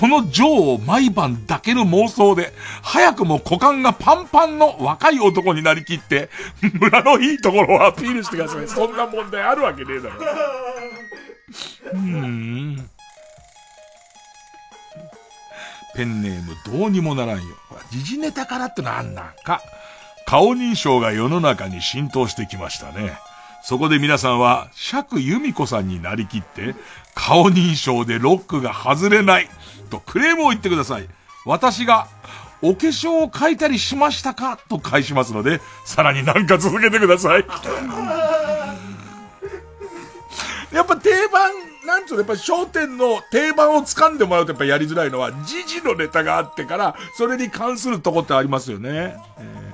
[0.00, 6.30] この女王を毎晩抱ける妄想で、早くも股間がパンパンの若い男になりきって、
[6.80, 8.66] 村のいいところをアピールしてください。
[8.66, 10.16] そんな問題あるわけねえだろ。
[11.92, 12.90] うーん。
[15.94, 17.42] ペンネームどうにもならんよ。
[17.90, 19.60] 時事ネタからってのはあんなんか。
[20.24, 23.18] 顔認証が世の中に浸透してきましたね。
[23.62, 26.74] そこで皆さんは、釈由美子さんになりきって、
[27.14, 29.48] 顔認証でロックが外れない、
[29.90, 31.08] とクレームを言ってください。
[31.44, 32.08] 私が、
[32.60, 37.44] お化粧を描いたりしましたかと返しますので、さらになんか続けてください。
[40.72, 41.52] やっぱ定番、
[41.86, 49.16] なんつうの、やっぱ商店の定番を掴んでもらうとやっぱやりづらいのは、時事のネタがあってから、それに関するとこってありますよね。
[49.38, 49.67] えー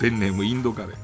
[0.00, 0.96] ペンネームインドカレー。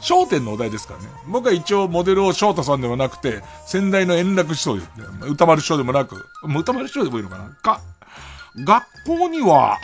[0.00, 1.06] 商店のお題ですからね。
[1.28, 4.82] 僕は一応モデルを翔太さんではなくて、先代の円楽師匠で、
[5.28, 7.50] 歌丸師匠でもなく、歌丸師匠でもいいのかな？
[7.62, 7.80] か、
[8.64, 9.78] 学校には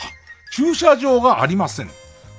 [0.53, 1.91] 駐車場がありません。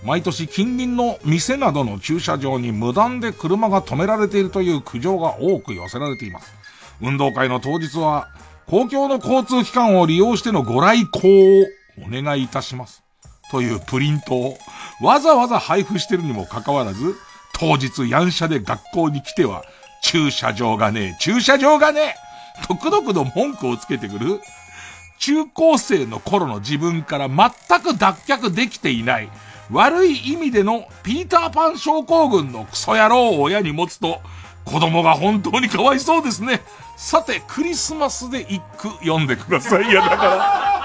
[0.03, 6.53] 毎年近隣の店などの駐車場に無断で車が止められているという苦情が多く寄せられています。
[7.01, 8.27] 運動会の当日は、
[8.65, 11.65] 公共の交通機関を利用してのご来光を
[12.05, 13.03] お願いいたします。
[13.49, 14.57] というプリントを
[15.01, 17.15] わざわざ配布してるにもかかわらず、
[17.53, 19.63] 当日ヤン車で学校に来ては、
[20.01, 22.15] 駐車場がねえ、駐車場がね
[22.63, 24.41] えとくどくど文句をつけてくる、
[25.17, 27.49] 中高生の頃の自分から全
[27.81, 29.29] く脱却できていない、
[29.71, 34.21] 悪い意味でのピーターパン症候群のクソ野郎を親に持つと、
[34.65, 36.61] 子供が本当にかわいそうですね。
[36.95, 39.89] さて、クリスマスで一句読んでください。
[39.89, 40.78] いや、だから。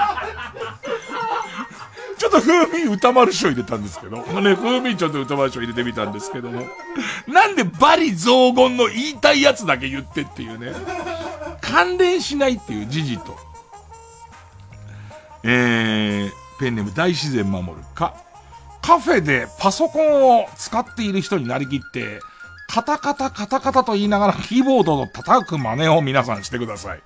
[2.19, 6.63] ちょっと風味歌丸賞入れたんですけど、ね、風味ちょっと歌丸賞入れてみたんですけども、
[7.27, 10.73] なんでバリ雑言の言いたいやつだけ言ってっていうね、
[11.61, 13.37] 関連しないっていう事実と、
[15.43, 18.15] えー、ペンネーム大自然守るか、
[18.83, 22.21] カフェでパソコンを使っている人になりきって、
[22.69, 27.03] カタカタカタカタと言いながらキーボードを叩く真似を皆さんしてください。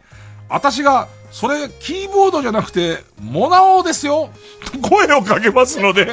[0.48, 4.30] 私が、それ、キーボードじゃなくて、モナオですよ
[4.82, 6.06] 声をかけますので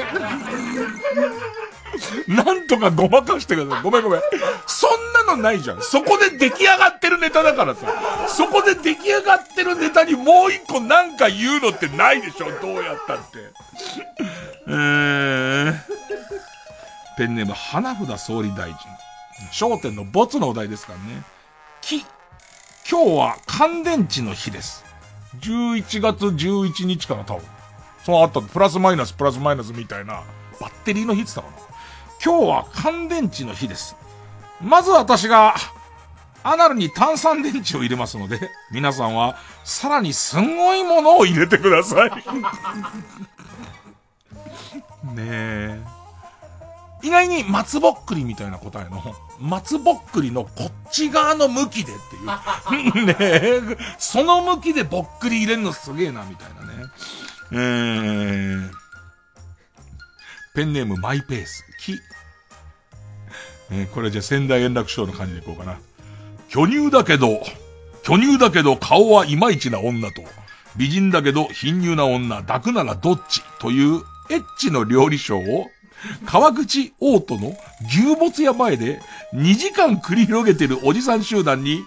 [2.27, 3.83] なんとかごまかしてください。
[3.83, 4.21] ごめんごめん。
[4.67, 5.81] そんなのないじゃん。
[5.81, 7.87] そこで出来上がってるネタだからさ。
[8.27, 12.51] そこで出来上がってるネタにもう一個なんか言うのってないでしょ。
[12.61, 13.23] どうやったって。
[14.67, 15.75] えー、
[17.17, 18.77] ペンネーム花札総理大臣。
[19.51, 21.23] 焦点の没のお題ですからね。
[21.81, 22.05] き、
[22.87, 24.85] 今日は乾電池の日です。
[25.41, 27.43] 11月11日かな、多分。
[28.03, 30.21] そうあったプラスマイナス、プラスマイナスみたいな、
[30.61, 31.67] バッテリーの日って言ったかな。
[32.23, 33.95] 今日は乾電池の日です。
[34.61, 35.55] まず私が、
[36.43, 42.11] アナルに炭酸電池を入れますので、皆さんは、さらにすんごいものを入れてください。
[42.11, 42.21] ね
[45.17, 45.81] え。
[47.01, 49.01] 意外に松ぼっくりみたいな答えの、
[49.39, 52.15] 松ぼっくりのこっち側の向きでって
[52.99, 53.05] いう。
[53.05, 53.61] ねえ。
[53.97, 56.89] その向きでぼっくり入れるのすげえな、みたいなね。
[57.51, 58.71] えー、
[60.55, 61.99] ペンネームマイペース、き。
[63.71, 65.77] えー、これじゃ仙台円楽章の感じでいこうかな。
[66.49, 67.41] 巨乳だけど、
[68.03, 70.23] 巨乳だけど顔はいまいちな女と、
[70.75, 73.41] 美人だけど貧乳な女、抱くならどっち？
[73.59, 75.67] というエッチの料理賞を、
[76.25, 77.55] 川口オートの
[77.87, 79.01] 牛没屋前で
[79.33, 81.83] 2時間繰り広げてるおじさん集団に、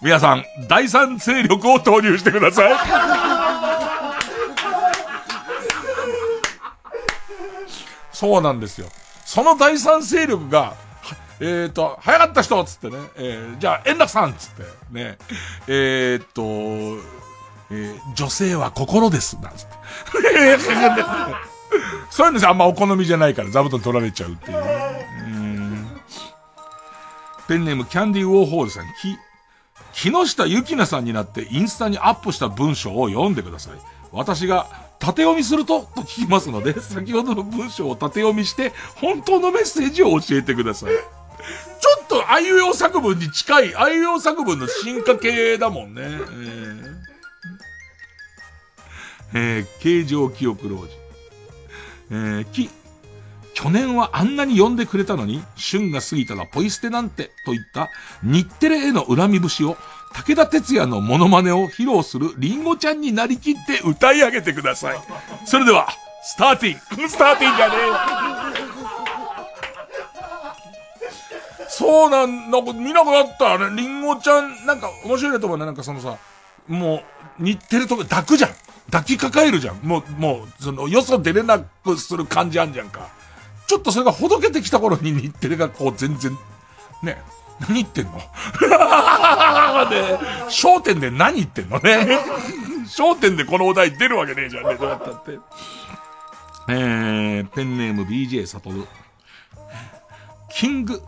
[0.00, 3.88] 皆さん、第三勢力を投入してください。
[8.12, 8.88] そうなんですよ。
[9.24, 10.74] その第三勢力が、
[11.40, 15.18] えっ、ー、と、早かった人っつってね、えー、じゃあ、円楽さんっつって、ね、
[15.68, 16.42] えー、っと、
[17.70, 19.72] えー、女性は心です、なんつって。
[22.10, 24.58] そういうんですよ、あんまお好みじゃないから座布団取られちゃうっていう。
[24.58, 25.88] うん
[27.48, 29.16] ペンネームキャンディーウォーホールさん、き、
[29.94, 33.72] 木下ゆきなさんになってインスタにアップした文章を読んでください。
[34.12, 34.66] 私が
[34.98, 40.90] 縦読みすると、と聞きますので、 先ほどの文章を縦読みして、本当のメッセージを教えてください。
[40.90, 40.98] ちょ
[42.04, 46.02] っと、あいうえお作文に近い、あいうえお作文の進化系だもんね。
[46.02, 46.98] えー、
[49.34, 50.97] えー、形状記憶老人。
[52.10, 52.70] えー、き、
[53.54, 57.90] 去年はあんなに呼んでくれたのに、旬が過ぎたらポイ捨てなんて、といった
[58.22, 59.76] 日テレへの恨み節を
[60.12, 64.98] 武田鉄矢のモノマネを披露するリンゴちゃんになりきって歌い上げてください。
[65.44, 65.88] それでは、
[66.22, 67.08] スターティン。
[67.08, 67.74] スターティンじゃね
[68.64, 68.78] え
[71.68, 73.76] そうなん、なんか見なくなったね。
[73.76, 75.66] リンゴちゃん、なんか面白いと思うね。
[75.66, 76.16] なんかそのさ、
[76.66, 77.02] も
[77.38, 78.50] う、似てるとこ抱くじゃん。
[78.90, 79.80] 抱きかかえるじゃん。
[79.82, 83.08] もう、もう、その、よそ出れなくする感じあんじゃんか。
[83.66, 86.32] ちょっとそれがほどけてきた頃に日テレがこう全然、
[87.02, 87.20] ね、
[87.60, 88.12] 何言ってんの？
[88.16, 88.22] ね、
[90.48, 92.18] 焦点で何言ってんのね？
[92.86, 95.38] 焦点でこのお題出るわけねえじゃんね、どうやったって。
[96.70, 98.86] えー、ペンネーム BJ サトル。
[100.50, 101.02] キング、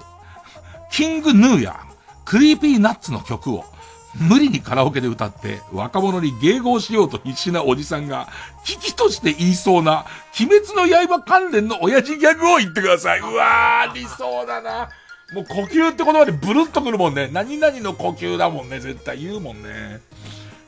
[0.91, 1.81] King Gnu や
[2.27, 3.65] Creepy Nuts の曲を
[4.15, 8.29] 無理にカラオケで歌って若者に迎合しようと必死なおじさんが
[8.65, 10.05] 嬉々として言いそうな
[10.39, 13.21] 鬼滅の刃関連の親父ギャグを言ってください。
[13.21, 14.89] うわー、理想だな。
[15.33, 17.29] もう呼吸って言葉でブルッとくるもんね。
[17.33, 18.81] 何々の呼吸だもんね。
[18.81, 20.01] 絶対言うもんね。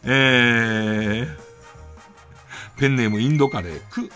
[0.05, 1.27] えー、
[2.79, 3.81] ペンネームインドカレー。
[3.91, 4.09] ク、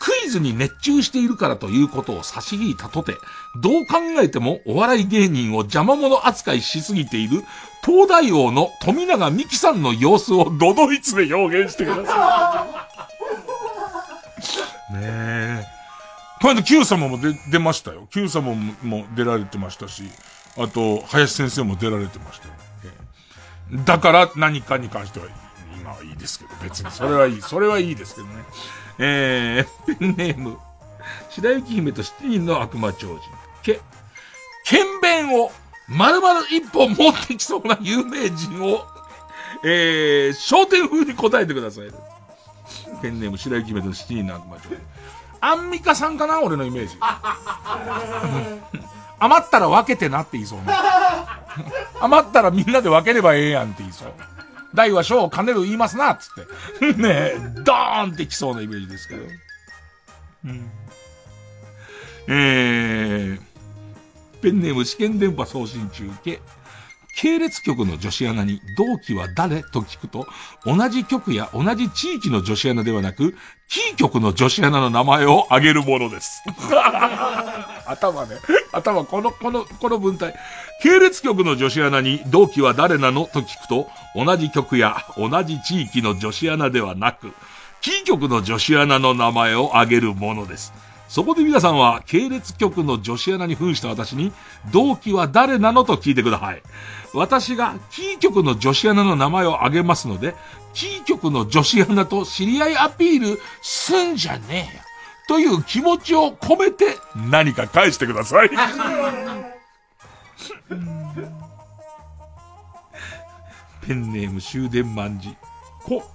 [0.00, 3.14] クイズに熱中しているからということを差し引いたとて、
[3.62, 7.42] どう考えてもお笑い芸人を邪魔者扱いしすぎている
[7.84, 12.66] 東大王の富永美樹さんの様子をドドイツで表現してくださ
[14.90, 14.94] い。
[14.94, 15.64] ねえ。
[16.40, 18.08] この間 Q 様も出、出ましたよ。
[18.10, 20.04] Q 様も出られてましたし、
[20.56, 22.54] あと、林先生も出られてましたよ。
[23.72, 25.26] えー、だから何かに関しては、
[25.78, 26.90] 今はいいですけど、別に。
[26.90, 27.42] それはいい。
[27.42, 28.44] それはいいですけどね。
[28.98, 30.58] えー、ペ ンネーム、
[31.28, 33.20] 白雪姫と七人の悪魔超人。
[33.62, 33.80] け、
[34.64, 35.52] 剣弁を
[35.90, 38.86] 丸々一本持ってきそうな有名人を、
[39.64, 41.90] えー、焦点風に答えてください。
[43.02, 44.78] ペンネーム白雪姫と七人の悪魔超人。
[45.40, 46.96] アンミカさんかな俺のイメージ。
[49.18, 50.66] 余ったら分けてなって言いそうね。
[52.00, 54.12] 余ったらみんなで分ければええやんって言いそう。
[54.74, 56.34] 大は小を兼ねる言いますなつっ
[56.78, 56.94] て。
[56.94, 59.22] ねえ、ドーンってきそうなイメージですけど。
[60.44, 60.70] うん、
[62.28, 63.49] えー、
[64.40, 66.40] ペンネーム試験電波送信中継。
[67.16, 70.26] 系列局の女子アナに同期は誰と聞くと、
[70.64, 73.34] 同じ局や同じ地域の女子アナではなく、
[73.68, 76.42] キー局の女子アナの名前を挙げるものです。
[77.86, 78.36] 頭ね。
[78.72, 80.34] 頭、この、この、この文体。
[80.82, 87.32] 系列局の女子アナに同期は誰なのと聞くと、同じ局や同じ地域の女子アナではなく、
[87.80, 90.72] キー局の女子アナの名前を挙げるものです。
[91.10, 94.30] そこで皆さんは、系列局の女子アナに扮した私に、
[94.70, 96.62] 同期は誰なのと聞いてください。
[97.12, 100.36] 私が、キー局の女子アナの名前を挙げますので、
[100.72, 104.82] キー局の女子アナと知り合いアピールすんじゃねえよ。
[105.26, 108.50] という気持ちを込めて、何か返してください。
[113.84, 115.36] ペンネーム終電万事。
[115.82, 116.08] こ、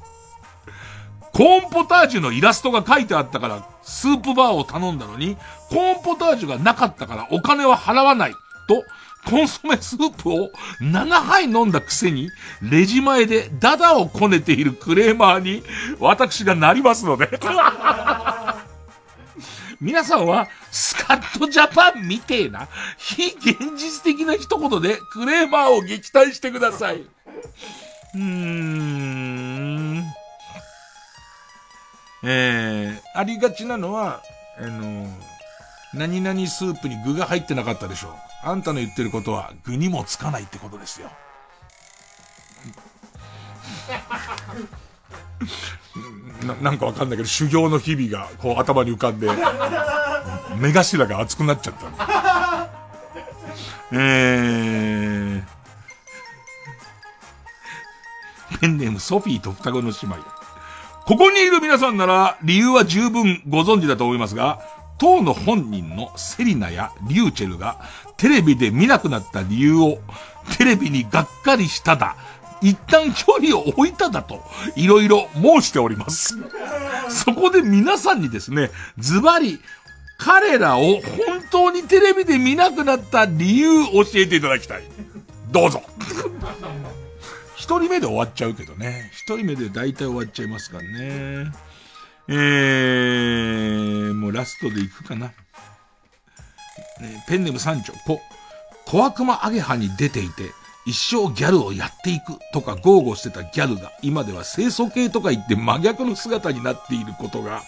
[1.34, 5.38] コーンポタージュのイラストが書いてあったから、スープバーを頼んだのに、
[5.70, 8.34] コーンポタージュがなかったからお金は払わない。
[8.68, 8.84] と、
[9.30, 10.52] コンソメスープを
[10.82, 12.30] 7杯飲んだくせに、
[12.62, 15.64] レジ前でダダをこねているクレーマーに、
[16.00, 17.40] 私がなりますので。
[19.82, 22.68] 皆さんは、スカットジャパンみてえな、
[22.98, 27.02] 非現実的な一言でクレーマーを撃退してください。
[27.02, 30.04] うーん。
[32.28, 34.24] えー、ありがちなのは、
[34.58, 35.08] あの、
[35.94, 38.12] 何々スープに具が入ってなかったでしょう。
[38.44, 41.10] あんたの言ってることは具にもつかないってことですよ。
[46.46, 49.30] ななんかわかんないけど、修行の日々がこう頭に浮かんで、
[50.58, 52.70] 目頭が熱くなっちゃった
[53.92, 60.35] えー、ペンネームソフィーと双子の姉妹。
[61.06, 64.60] ここにいる皆さんなら理由は十分ご存知だと思いますが、
[64.98, 67.80] 当の本人のセリナやリューチェルが
[68.18, 70.00] テレビで見なくなった理由を
[70.58, 72.16] テレビにがっかりしただ、
[72.62, 74.44] 一旦距離を置いただと、
[74.76, 76.36] いろいろ申しております。
[77.10, 79.60] そこで皆さんにですね、ズバリ、
[80.18, 81.02] 彼らを本
[81.52, 84.84] 当にテレビで見なくなった理由教えていただきたい。
[85.52, 85.84] どうぞ。
[87.66, 89.10] 一人目で終わっちゃうけどね。
[89.12, 91.52] 一人目で大体終わっちゃいますからね。
[92.28, 95.30] えー、もうラストでいくかな。
[95.30, 95.34] ね、
[97.28, 98.20] ペンネム三丁、ポ。
[98.86, 100.52] 小悪魔アゲハに出ていて、
[100.86, 107.64] 一生ギャルをやっていくとか豪語してたギャルが今では清楚系とか言って真逆の姿になっていることが、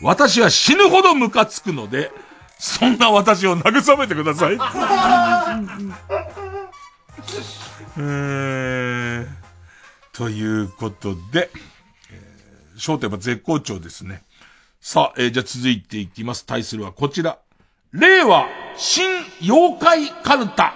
[0.00, 2.12] 私は死ぬほどムカつくので、
[2.56, 4.58] そんな私を慰めてください。
[7.98, 9.39] えー、
[10.12, 11.50] ということで、
[12.12, 14.22] えー、焦点は絶好調ですね。
[14.80, 16.46] さあ、えー、じゃあ続いていきます。
[16.46, 17.38] 対するはこちら。
[17.92, 18.46] 令和
[18.76, 19.04] 新
[19.42, 20.74] 妖怪カルタ。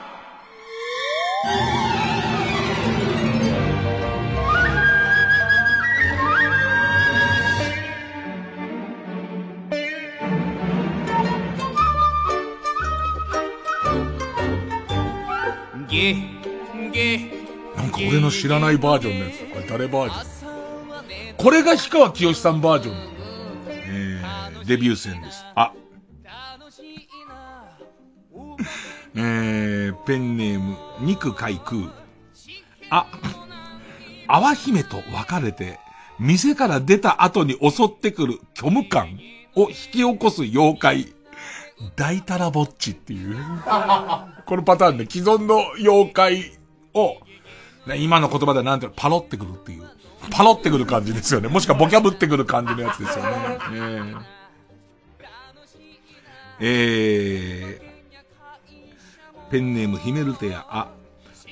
[15.89, 16.17] ゲ
[16.93, 17.44] ゲ
[17.95, 21.35] か俺の知らないバージョンのやつこれ誰バージョン？
[21.37, 22.97] これが氷川きよしさんバージョン。
[23.69, 25.45] えー、デビュー戦です。
[25.55, 25.73] あ。
[29.17, 31.89] えー、ペンネーム、肉海空。
[32.91, 33.07] あ、
[34.27, 35.79] 淡姫と別れて、
[36.19, 39.19] 店から出た後に襲ってくる虚無感
[39.55, 41.15] を引き起こす妖怪。
[41.97, 43.37] 大たらぼっちっていう。
[44.47, 46.53] このパターンで既存の妖怪
[46.95, 47.19] を、
[47.87, 49.85] ね、今の言葉ではなんていうの、パロってくるっていう。
[50.31, 51.49] パロってくる感じですよね。
[51.49, 53.31] もしくはボキャブってくる感じのやつですよね。
[53.61, 54.21] えー、
[56.61, 60.89] えー、ペンネームヒメルテや、あ、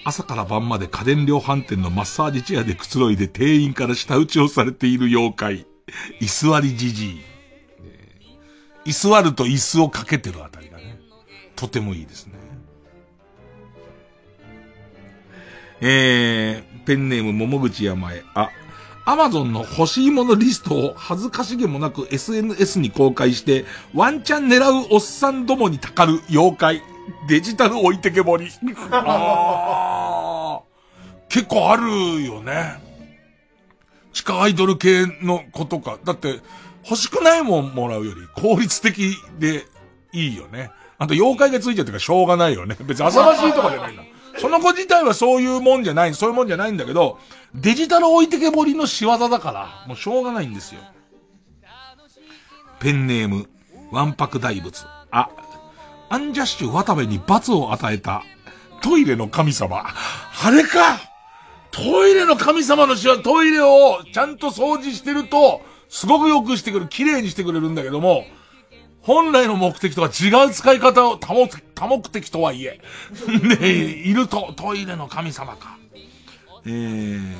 [0.04, 5.66] 朝から晩まで家電量販店のマッサージチェアでくつろいで店員から舌打ちをされている妖怪。
[6.20, 7.20] 居座りじじい。
[8.84, 10.98] 居座ると椅子をかけてるあたりがね、
[11.54, 12.41] とてもいいですね。
[15.84, 18.22] えー、ペンネーム桃口山へ。
[18.34, 18.50] あ、
[19.04, 26.82] アマゾンの欲しいものリストを恥ずかしげもなく SNS に公開して、ワンチャン狙うおっさんどもにたかる妖怪。
[27.28, 28.48] デジタル置いてけぼり。
[28.92, 30.60] あ
[31.28, 32.80] 結構あるよね。
[34.12, 35.98] 地下アイドル系の子とか。
[36.04, 36.38] だって、
[36.84, 39.64] 欲しくないもんもらうより効率的で
[40.12, 40.70] いいよね。
[40.98, 42.76] あと妖怪がついちゃってからしょうがないよね。
[42.84, 44.04] 別に浅ましいとかじゃないんだ。
[44.42, 47.20] その子自体はそういうもんじゃない、そういうもんじゃないんだけど、
[47.54, 50.80] デジタル置いてけぼりの仕業だから、もうしょうがないんですよ。
[52.80, 53.48] ペンネーム、
[53.92, 54.84] わんぱく大仏。
[55.12, 55.28] あ、
[56.08, 58.24] アンジャッシュ渡部に罰を与えた、
[58.82, 59.84] トイレの神様。
[59.84, 60.98] あれか
[61.70, 68.24] トイレの神様の仕業、トイレをちゃんと掃除してると、すごく良くしてくる、綺麗にしてくれるんだけども、
[69.02, 72.80] 本来の目的とは違う使い方を多目、多目的とはいえ。
[73.60, 75.76] ねいると、トイレの神様か。
[76.64, 77.32] えー、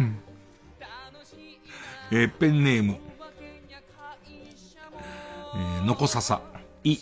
[2.10, 2.98] えー、ペンネーム。
[5.54, 6.40] えー、のこささ。
[6.82, 6.98] い、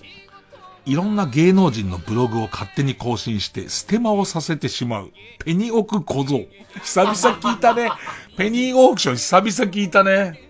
[0.85, 5.13] いろんな芸能人のブログを勝手に更新して、ステマをさせてしまう。
[5.43, 6.47] ペニオク小僧。
[6.83, 7.91] 久々聞いたね。
[8.37, 10.50] ペニーオークション久々聞いたね。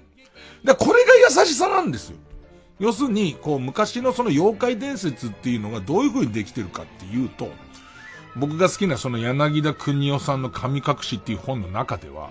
[0.64, 2.16] で、これが優しさなんですよ。
[2.78, 7.50] 要するに、こう、昔のその妖怪伝説っていうのがどういう風にできてるかっていうと、
[8.36, 12.30] 僕が好きなその柳田国夫さんの神隠しっていう本の中では、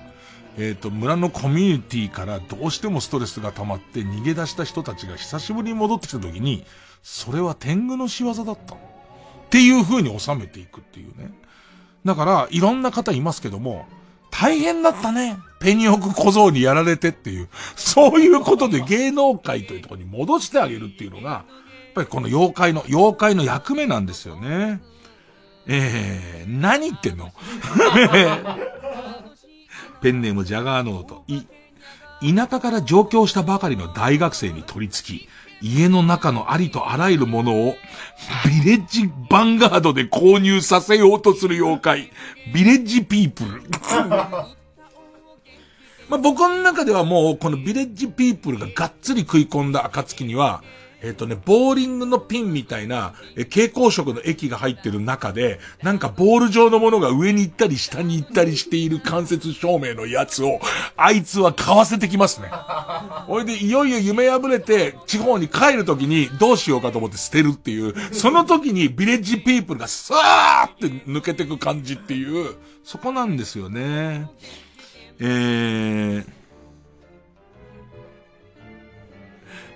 [0.58, 6.66] えっ、ー、と、村のコミュニティからどうしてもストレスが溜まって逃げ出した人たちが久しぶりに戻ってきた時に、
[7.04, 8.76] それは天狗の仕業だった。
[8.76, 8.78] っ
[9.50, 11.32] ていう風に収めていくっていうね。
[12.06, 13.88] だから、いろんな方いますけども、
[14.32, 15.38] 大変だったね。
[15.60, 17.50] ペニオク小僧にやられてっていう。
[17.76, 21.44] そういうことで芸能界というところに戻してあげるっていうのが、や
[21.92, 24.82] っぱりこの妖怪の、妖怪の役目なんですよね。
[25.68, 27.32] えー、何言ってんの？
[30.02, 31.26] ペンネームジャガーノート。
[31.28, 31.44] い、
[32.34, 35.30] 田舎から上京したばかりの大学生に取り付き、
[35.62, 37.76] 家の中のありとあらゆるものを、
[38.64, 42.12] ビレッジヴァンガードで購入させようとする妖怪、
[42.54, 43.62] ビレッジピープル。
[46.10, 50.64] まあ、僕の中ではもう、このビレッジピープルががっつり食い込んだ暁には、
[51.02, 60.60] えっ、とね、ボーリングのピンみたいな、え蛍光色の液が入ってる中で、なんかボール状のものが上に行ったり下に行ったりしている間接照明のやつを、
[60.98, 62.50] あいつは買わせてきますね。
[63.28, 74.28] ほいで、いよいよ夢破れて、地方に帰るときに、どうしようかと思って捨てるっていう、その時にビレッジピープルがスーって抜けてく感じっていう、そこなんですよね。
[75.22, 76.26] えー、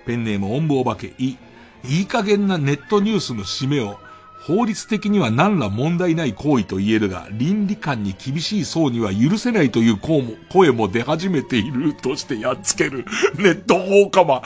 [0.06, 1.36] ペンネーム、おんぼおばけ、い、
[1.84, 3.98] いい加減なネットニュースの締めを、
[4.46, 13.06] 法律的には何ら問題ない行為と言えるが、倫理観に厳しい層には許せないという声も出始めているとしてやっつける。
[13.38, 14.42] ネット放火魔。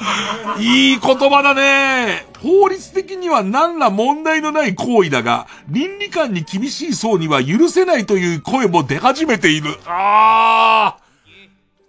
[0.61, 2.27] いい言葉だね。
[2.41, 9.75] 法律的には何ら問題のない行為だが、倫理観に厳しい層には許せないという声も出始めている。
[9.85, 10.95] あ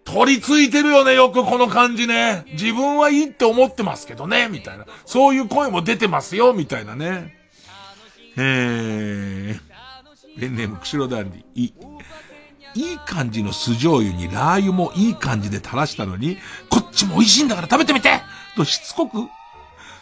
[0.07, 0.11] ー。
[0.11, 2.43] 取り付いてるよね、よくこの感じね。
[2.53, 4.85] 自分はいいって思ってますけどね、みたいな。
[5.05, 7.38] そういう声も出てますよ、みたいなね。
[8.41, 11.73] えー、ペンネーム、釧路ダンディ、い、
[12.75, 16.37] いい感じの酢醤油にラー油もいい感じで垂らしたのに、
[16.69, 18.21] こっちも美味しいんだから食べてみて！
[18.55, 19.27] としつこく、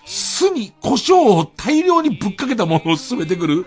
[0.05, 3.65] 酢に胡椒を大量にぶっかけたものを進めてくる、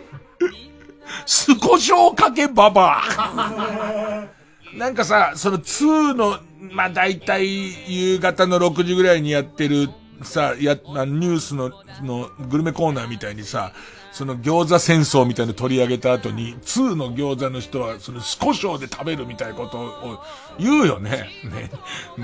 [1.26, 4.28] 酢胡椒かけババア。
[4.76, 6.38] なんかさ、その2の、
[6.70, 9.90] まあ、大体夕方の6時ぐらいにやってる
[10.22, 11.72] さ、や、ニュースの、
[12.02, 13.72] のグルメコーナーみたいにさ、
[14.12, 20.18] その餃子戦争みたいな取り上げた後に、2の餃子の人は、その少々で食べるみたいなことを
[20.58, 21.28] 言うよね。
[21.44, 21.70] ね。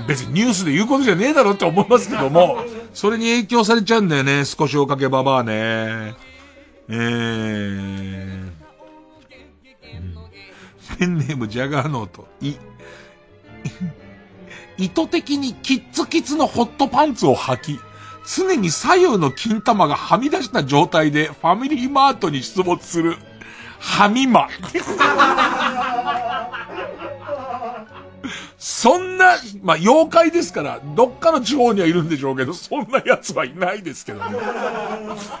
[0.07, 2.57] 別にニュースで言うことじゃねえだろって思いますけども、
[2.93, 6.15] それに影響されちゃうんだよね、少しおかけばばあね。
[6.89, 8.57] えー。
[10.97, 12.55] ペンネームジャガーノート、い、
[14.77, 17.79] 意図的にキッツキツのホットパンツを履き、
[18.27, 23.15] 常に左右の金玉がはみ出した状態でファミリーマートに出没する、
[23.79, 24.49] はみま。
[28.57, 34.37] そんな、まあ、妖怪ですから、どっかの地方にはいるんでしょうけど、そんな奴はいないですけどね。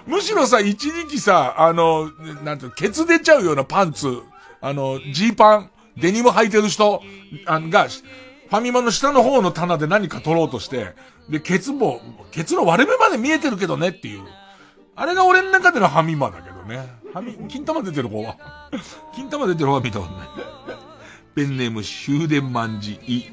[0.05, 2.09] むしろさ、一時期さ、あの、
[2.43, 4.21] なんてケツ出ちゃうようなパンツ、
[4.61, 7.01] あの、ジーパン、デニム履いてる人
[7.45, 10.95] が、ファミマの下の方の棚で何か取ろうとして、
[11.29, 12.01] で、ケツも、
[12.31, 14.23] ケツの割れ目まで見えてるけどねっていう。
[14.95, 16.87] あれが俺の中でのファミマだけどね。
[17.11, 18.37] ファミ、金玉出てる方は。
[19.13, 20.27] 金玉出てる方は見たことない。
[21.35, 23.31] ペンネーム終電万事い。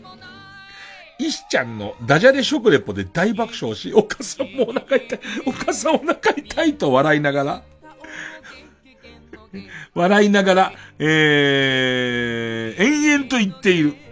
[1.19, 7.63] 石ちゃんのダジャレ食レポで大爆笑し、お母さんもお腹痛い、お母さんお腹痛いと笑いながら、
[9.95, 14.04] 笑いながら、えー、延々と言っている。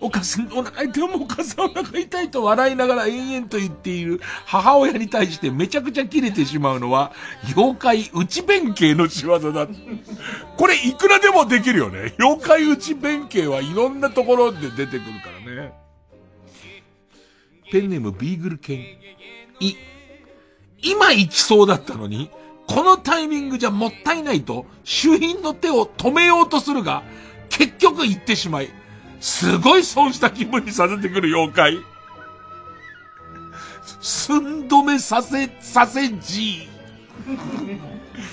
[0.00, 7.12] お母さん、お腹痛い、もお母さんお腹痛いと笑いながら延々と言っている母親に対してめちゃくちゃ切れてしまうのは、
[7.54, 9.68] 妖怪内弁慶の仕業だ。
[10.56, 12.14] これいくらでもできるよね。
[12.18, 15.72] 妖怪内弁慶はいろんなところで出てくるからね。
[17.70, 18.78] ペンネームビーグル犬。
[19.60, 19.76] い、
[20.82, 22.30] 今行きそうだったのに、
[22.66, 27.02] このタイミングじゃもったいないと、主賓の手を止めようとするが、
[27.48, 28.70] 結局行ってしまい、
[29.20, 31.78] すごい損した気分にさせてくる妖怪。
[34.00, 36.68] 寸止めさせ、させじ。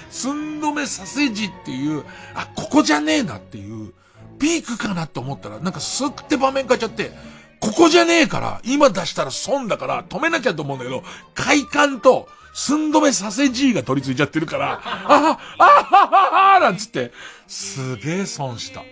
[0.10, 2.04] 寸止めさせじっていう、
[2.34, 3.94] あ、ここじゃねえなっていう、
[4.40, 7.12] ピークかなと思ったら、なんかスって場面変えちゃって、
[7.60, 11.04] ここじゃねえから、今出したら損だから止めなきゃと思うんだけど、
[11.34, 17.12] 快感と寸止めさせ G が取り付いちゃってるから、あはあ、あははなんつって、
[17.48, 18.84] すげえ損した。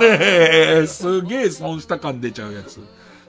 [0.00, 2.80] ね、すげえ損した感出ちゃうやつ。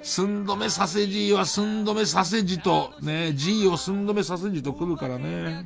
[0.01, 5.65] 寸止めさせ G は寸止めさせじと、ね、G を寸止めさせじと来るからね。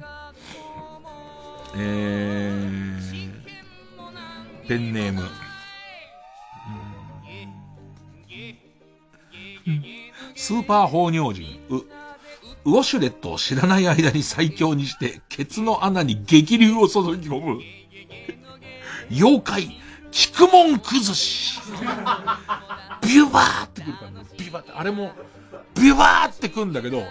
[1.76, 5.24] えー、ペンネーム。
[10.36, 11.84] スーパー放尿人、う、
[12.64, 17.62] ウォシュレットを知らない間に最強にして、ケツの穴に激流を注ぎ込む。
[19.12, 19.80] 妖怪、
[20.12, 21.60] 菊門崩し。
[23.02, 24.26] ビュバーってくるからね。
[24.38, 25.12] ビュバーって、あれも、
[25.76, 27.04] ビュバーってくるんだけど、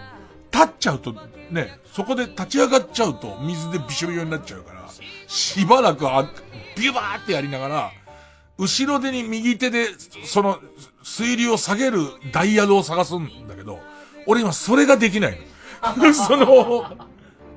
[0.53, 1.15] 立っちゃうと、
[1.51, 4.89] ね、そこで立ち上がっちゃうと、水でびしょびしょになっちゃうから、
[5.27, 6.29] しばらくあ、
[6.77, 7.93] ビュバーってやりながら、
[8.59, 9.87] 後ろ手に右手で、
[10.25, 10.59] その、
[11.03, 12.01] 水流を下げる
[12.33, 13.81] ダイヤルを探すんだけど、
[14.27, 15.39] 俺今それができない
[15.97, 16.12] の。
[16.12, 16.85] その、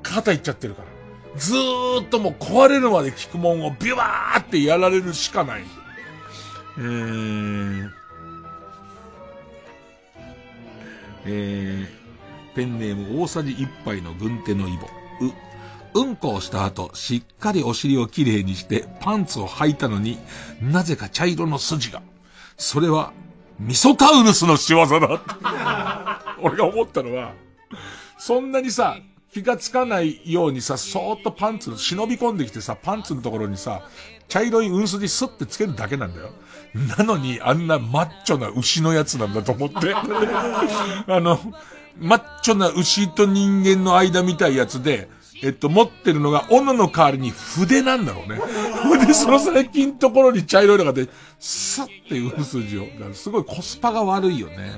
[0.03, 0.90] 肩いっちゃってるから。
[1.37, 5.63] ずーっともう壊れるまで聞くもんをビュワーってやられるしかない。
[6.77, 7.93] えーん、
[11.25, 14.87] えー、ペンネーム大さじ一杯の軍手のイボ。
[15.93, 20.17] う、うんこをした後、しっかりお尻をきれいにしてパンツを履いたのに、
[20.61, 22.01] なぜか茶色の筋が。
[22.57, 23.13] それは、
[23.59, 25.21] ミソタウルスの仕業だ。
[26.41, 27.33] 俺が思ったのは、
[28.17, 28.97] そんなにさ、
[29.31, 33.81] 気がつかないようにさ、そーっとパンツ、忍び込んできてさ、パンツのところにさ、
[34.27, 36.31] 茶色い運筋スッてつけるだけなんだよ。
[36.97, 39.93] なのに、あんなマッチョな牛のやつなんだと思って。
[39.95, 40.05] あ
[41.07, 41.39] の、
[41.97, 45.09] マッチョな牛と人間の間みたいやつで、
[45.43, 48.39] えっと、持ってるのが、斧の代わりに筆なんだろうね。
[49.07, 51.07] で、その先のところに茶色いのがで、
[51.39, 52.87] スッて運筋を。
[53.13, 54.73] すごいコスパが悪いよね。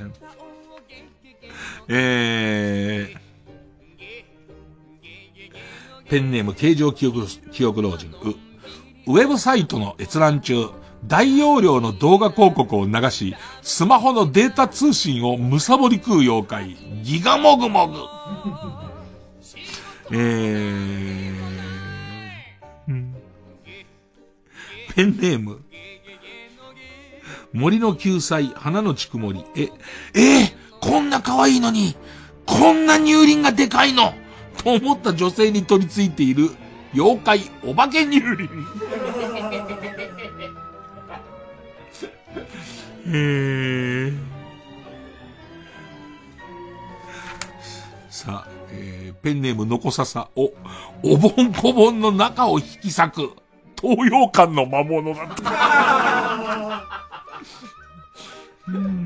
[1.88, 3.22] えー、
[6.14, 8.11] ペンネーム形状記憶、記憶老人、
[9.07, 10.69] ウェブサイトの閲覧中、
[11.07, 17.98] 大容量の動画広告を流し、スマホのデータ通信をむさぼり食う妖怪、ギガモグモグ。
[20.11, 21.34] えー、
[24.94, 25.64] ペンネーム、
[27.53, 29.64] 森の救済、花のちくもり、え、
[30.14, 31.95] えー、こんな可愛いのに、
[32.45, 34.14] こんな乳輪がでかいの。
[34.57, 36.49] と思った女性に取り付いている
[36.93, 38.49] 妖怪お化け乳輪。
[43.05, 44.17] えー、
[48.09, 50.53] さあ、えー、ペンネームのこささ、お、
[51.03, 53.31] おぼんこぼんの中を引き裂く、
[53.81, 56.84] 東洋館の魔物だった。
[58.69, 59.02] う ん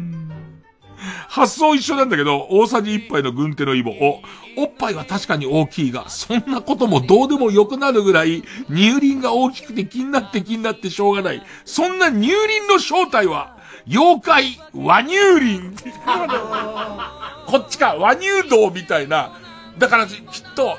[1.37, 3.91] 発想一緒なんだけど、大さじ一杯の軍手のイボ。
[3.91, 4.21] お、
[4.57, 11.43] おっぱいは確かに大きいが、そんなこともどうでもよくなるぐらい、乳輪が大きくて気になって気になってしょうがない。
[11.63, 13.55] そんな乳輪の正体は、
[13.87, 15.75] 妖怪、和乳輪。
[17.45, 19.37] こっちか、和乳道みたいな。
[19.77, 20.75] だからきっと、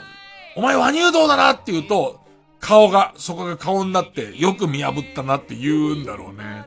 [0.56, 2.18] お前和乳道だなって言うと、
[2.58, 6.66] 顔が、そこが顔になって、よく見破ったなって言うんだろうね。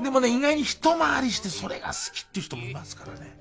[0.00, 3.36] でもね、意外に一回りしてそれが好きっていう人もいますからね。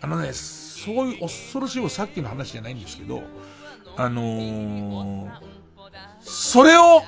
[0.00, 3.22] あのね、そういう恐ろしいもさっきの話じゃないんですけど、
[3.96, 5.30] あのー、
[6.20, 7.02] それを、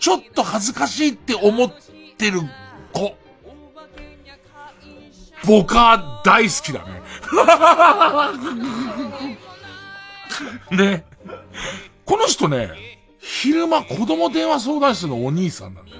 [0.00, 1.72] ちょっと恥ずかしいって思っ
[2.16, 2.40] てる
[2.92, 3.16] 子。
[5.46, 7.02] 僕は大好きだね。
[10.76, 11.04] ね。
[12.04, 12.97] この人ね、
[13.30, 15.98] 昼間子供電話相談室のお兄さんなんだよ。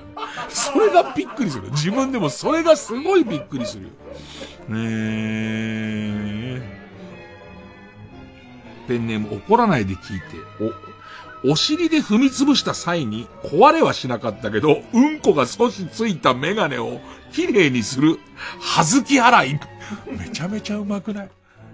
[0.48, 1.70] それがびっくりする。
[1.72, 3.88] 自分でもそれがすごいびっくりする。
[4.68, 4.78] ね
[6.56, 6.78] え。
[8.88, 10.26] ペンネーム怒らないで聞いて、
[11.44, 16.98] お、お尻で踏み潰した際に壊れはしなかったけど、うんこが少しついたメガネを
[17.32, 18.18] 綺麗にする、
[18.58, 19.60] はずき洗い。
[20.06, 21.30] めちゃめちゃうまくない？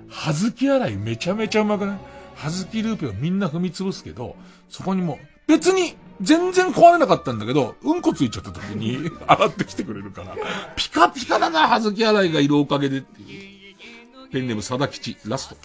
[0.08, 1.98] はずき洗いめちゃめちゃうまくない？
[2.34, 4.34] はずきルーペをみんな踏み潰すけど、
[4.68, 10.36] そこにも別に全然壊れなかったんだけど、うんこついちゃった時に洗ってきてくれるから、
[10.76, 14.28] ピカピカだな、はずき洗いがいるおかげでっていう。
[14.32, 15.56] ペンネーム貞吉、ラスト。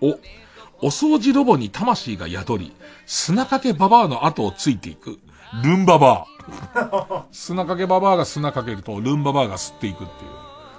[0.00, 0.18] お、
[0.80, 2.72] お掃除ロボに魂が宿り、
[3.06, 5.18] 砂かけババアの後をついていく。
[5.62, 6.26] ルンババ
[7.10, 7.24] ア。
[7.30, 10.10] 砂かけババアが砂かけると、ルンババアが吸っていくっていう。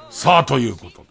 [0.09, 1.09] さあ、ということで。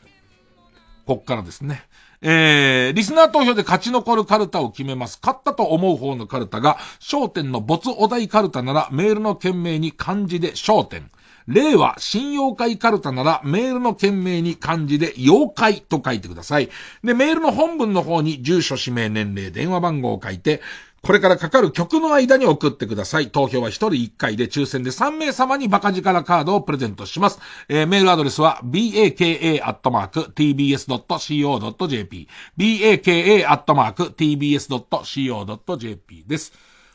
[1.07, 1.85] こっからですね。
[2.21, 5.19] えー、リスナー投票で勝ち残るカルタを決めます。
[5.23, 11.11] 勝ったと思う方のカルタが、焦点の没お題カルタならメールの件名に漢字で焦点。
[11.49, 16.69] 令和信用会カルタならメールの件名に漢字で妖怪と書いてください。
[17.03, 20.61] で、メールの本文の方に住所、氏名、年齢、電話番号を書いて、
[21.09, 23.31] これからかかる曲の間に送ってください。
[23.31, 27.39] 投票は1人1回で抽選で3名様にバカ力カードをプレゼントします。
[27.67, 29.09] えー、メールアドレスは baka.tbs.co.jp
[32.59, 33.15] baka.tbs.co.jp
[36.27, 36.53] です。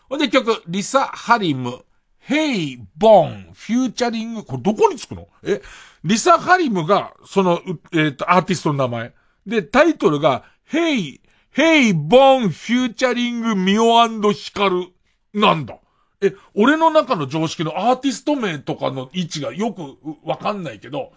[0.07, 1.84] ほんで曲、リサ・ハリム、
[2.19, 5.27] ヘイ・ボン、フューチャリング、これどこにつくの？
[5.41, 5.60] え、
[6.03, 9.11] リサ・ハリムが、その、えっ、ー、と、アーティストの名前。
[9.48, 11.23] で、タイトルが、ヘイ、
[11.54, 14.88] ヘイ・ボン・フューチャリング・ミオヒカル。
[15.34, 15.78] なんだ?
[16.22, 21.12] え、俺の中の常識のアーティスト名とかの位置がよくわかんないけど、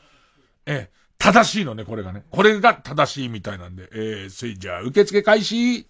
[0.66, 2.24] え、正しいのね、これがね。
[2.30, 3.88] これが正しいみたいなんで。
[3.92, 5.88] えー、それじゃあ、受付開始。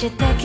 [0.00, 0.39] 指摘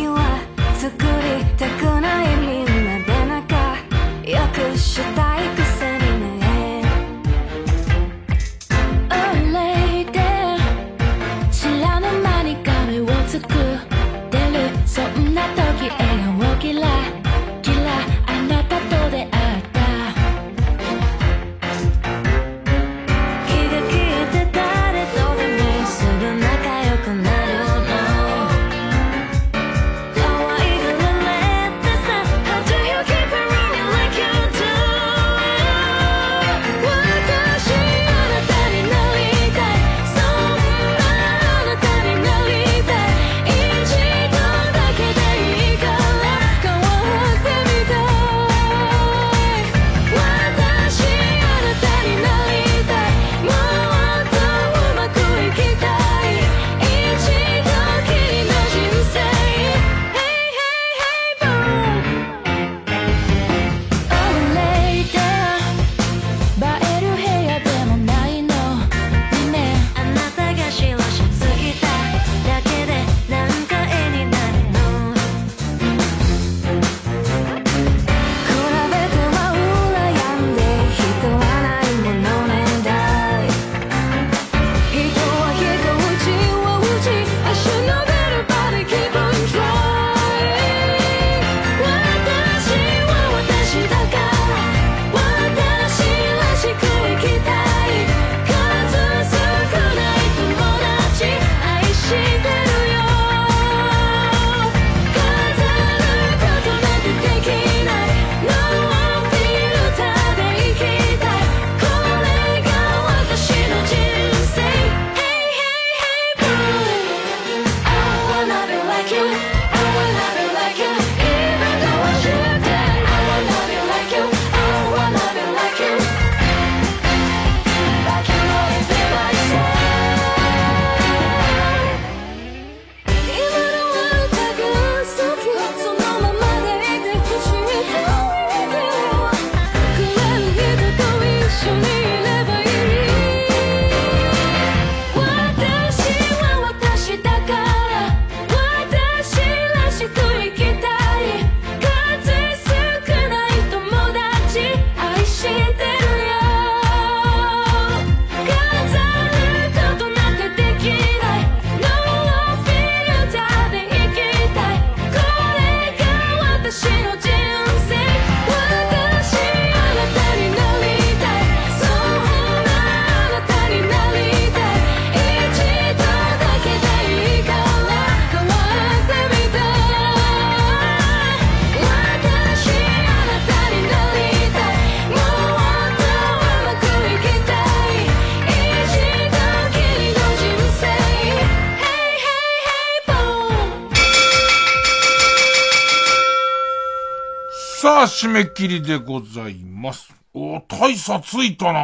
[198.15, 200.15] 締め切りでございます。
[200.33, 201.81] お、大差ついたな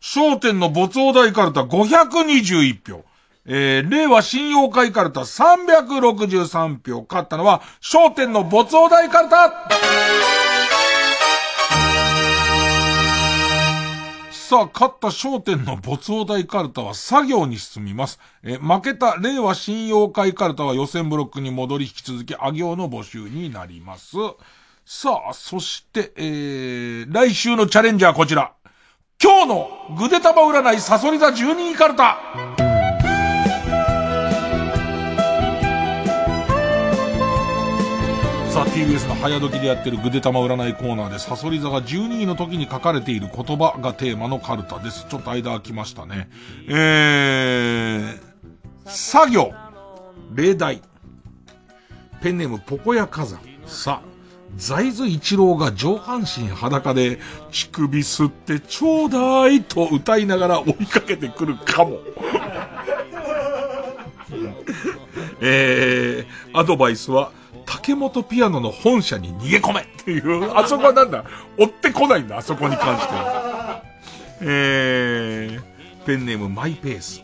[0.00, 3.04] 焦点の没王大カルタ521票。
[3.44, 7.04] えー、令和新妖怪カルタ363票。
[7.08, 9.68] 勝ったのは、焦点の没王大カルタ
[14.30, 18.20] さあ、勝った焦点の没王大カルタは作業に進みます。
[18.44, 24.14] え負けた令和新妖怪カルタは予選ブロックに戻り引き続き、あ行の募集になります。
[24.88, 28.54] さあ、そして、えー、来週のチャレンジャーこちら。
[29.20, 29.68] 今日の
[29.98, 32.20] ぐでたま占いサソリ座12位カルタ。
[38.48, 45.04] さあ、TBS の早時でやってるぐでたま占いコーナーで、サソリ座が12位の時に書かれている言葉がテーマのカルタです。
[45.08, 46.28] ちょっと間空きましたね。
[46.68, 48.20] えー、
[48.84, 49.52] 作業、
[50.32, 50.80] 例題、
[52.22, 53.40] ペンネームポコヤ火山。
[53.66, 54.15] さあ、
[54.56, 57.18] 財津一郎が上半身裸で、
[57.50, 61.98] 乳首吸ってちょうだいと歌いながら追いかけてくるかも。
[65.40, 67.30] えー、アドバイスは、
[67.66, 71.24] 竹本ピアノの本社に逃げ込めっていう、あそこはなんだ、
[71.58, 73.82] 追ってこないんだ、あそこに関しては。
[74.40, 77.22] えー、ペンネームマイペース。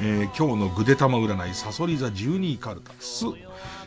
[0.00, 2.92] えー、今日のぐでたま占い、サソリ座12位カルタ。
[3.00, 3.24] す、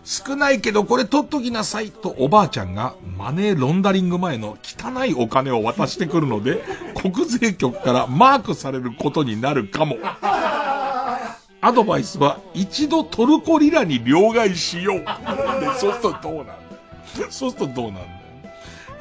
[0.07, 6.63] 少ないけどこれ取っときなさいとおばあちゃんがマネーロンダリング前の汚いお金を渡してくるので、
[6.95, 9.97] 国税局からマークされることになるかも。
[11.59, 14.99] アドバイスは一度トルコリラに両替しよう。
[14.99, 15.05] で
[15.77, 16.55] そうするとどうなんだ
[17.29, 18.01] そうするとどうなんだ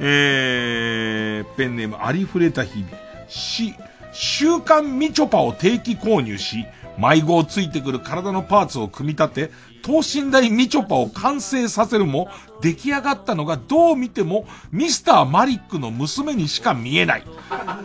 [0.01, 2.89] えー、ペンネームありふれた日々。
[3.29, 3.75] し、
[4.11, 6.65] 週刊みちょぱを定期購入し、
[6.97, 9.51] 迷子をついてくる体のパーツを組み立て、
[9.81, 12.29] 等身大みちょぱを完成させるも、
[12.61, 17.23] 出来上がったのがどう見てもミスターマリックの娘にしか見えない。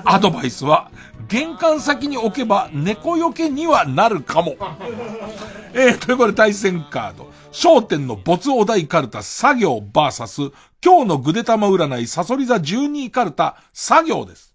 [0.05, 0.90] アドバイスは、
[1.28, 4.56] 玄関先に置けば猫よけにはなるかも。
[5.74, 7.31] えー、ということで対戦カード。
[7.52, 10.51] 焦点の没お題カルタ作業バーサス、
[10.85, 14.55] 今日のぐでたま占いサソリ座12カルタ作業です。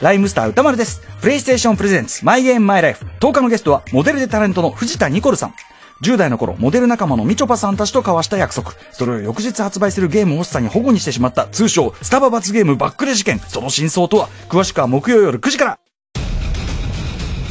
[0.00, 1.02] ライムスター歌丸です。
[1.20, 3.04] プレイステーションプレゼンツ、マイゲームマイライフ。
[3.20, 5.54] 10日のゲストは、モデルでタレントの藤田ニコルさん。
[6.02, 8.72] 10代の頃、モデル仲間のみちょぱさんたちと交わした約束。
[8.92, 13.40] それを翌日発売するゲームを欲しさに保護にしてしまった、通称、スタバ罰ゲームバックレ事件。
[13.40, 15.78] その真相とは、詳しくは木曜夜9時から。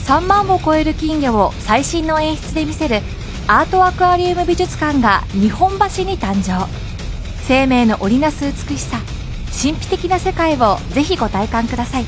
[0.05, 3.01] 3万を超える金魚を最新の演出で見せる
[3.47, 6.65] アートアクアリウム美術館が日本橋に誕生
[7.45, 9.01] 生命の織りなす美しさ
[9.59, 12.05] 神秘的な世界をぜひご体感ください。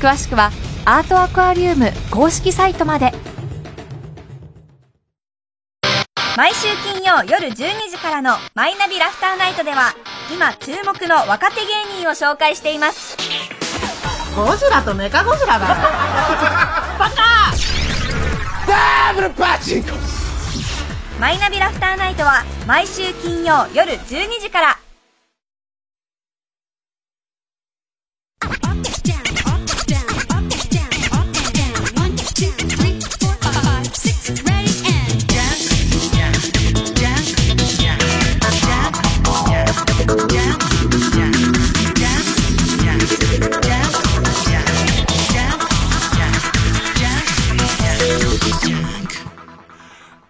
[0.00, 0.50] 詳しくは
[0.84, 3.12] アートアクアリウム公式サイトまで。
[6.36, 7.54] 毎週金曜夜12
[7.90, 9.94] 時からの「マイナビラフターナイト」では
[10.34, 13.16] 今注目の若手芸人を紹介しています。
[14.36, 15.68] ゴジラとメカゴジラだ。
[15.68, 15.74] よ
[16.98, 17.54] バカ！
[18.66, 19.90] ダブルパチンコ
[21.20, 24.78] マイナビラフターナイトは毎週金曜夜12時から
[28.50, 29.13] Orchestra.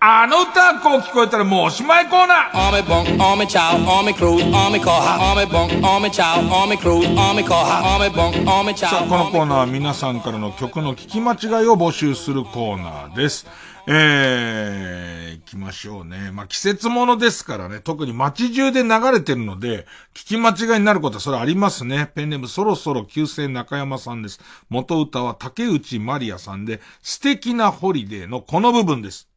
[0.07, 5.17] あの歌こう聞こえたらもうおしまいコーナー On me bunk, on me chow, on me cruise, on me koha.
[5.19, 7.81] On me bunk, on me chow, on me cruise, on me koha.
[7.81, 9.07] On me bunk, on me さ chow.
[9.07, 13.47] あ、このコーナーは皆さんからの曲の聞き間違いを募集するコーナーです。
[13.87, 16.31] えー、行きましょうね。
[16.33, 22.11] まあ、季節物ですからね、特に街中で流れてるので、聞き間違いになることはそれありますね。
[22.15, 24.39] ペンネームそろそろ旧姓中山さんです。
[24.69, 29.31] 元歌は竹内まりやさんで、素敵なホリデーのこの部分です。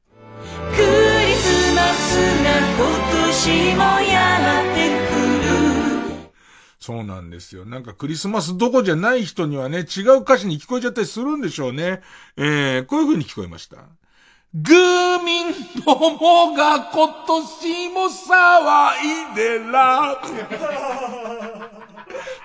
[0.75, 0.85] クリ
[1.35, 2.87] スマスが今
[3.27, 5.17] 年もやってくる
[6.79, 7.65] そうなんですよ。
[7.65, 12.01] なんかクリスマスどこじゃない人にはね、違う歌詞に聞こえちゃったりするんでしょうね。
[12.37, 13.77] えー、こういう風に聞こえました。
[14.53, 15.47] グーミン
[15.85, 20.21] どもが今年も騒いでら。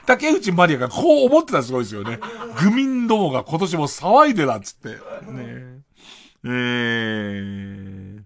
[0.04, 2.18] 竹内まりやがこう思ってたらすごいですよね。
[2.60, 4.88] グミンどもが今年も騒いでらっつって。
[5.30, 5.71] ね
[6.44, 8.22] えー、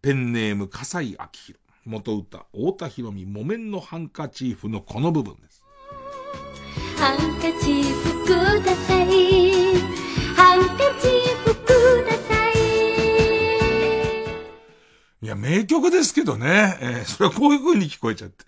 [0.00, 1.58] ペンネーム笠井明宏。
[1.84, 5.64] 元歌、太田博美、木綿のハンカチーフのこの部分です。
[6.96, 8.28] ハンカチーフく
[8.64, 9.74] ださい
[10.36, 12.52] ハンカチーフください
[15.20, 16.78] いや、名曲ですけどね。
[16.80, 18.44] えーそれはこういう風に聞こえちゃって。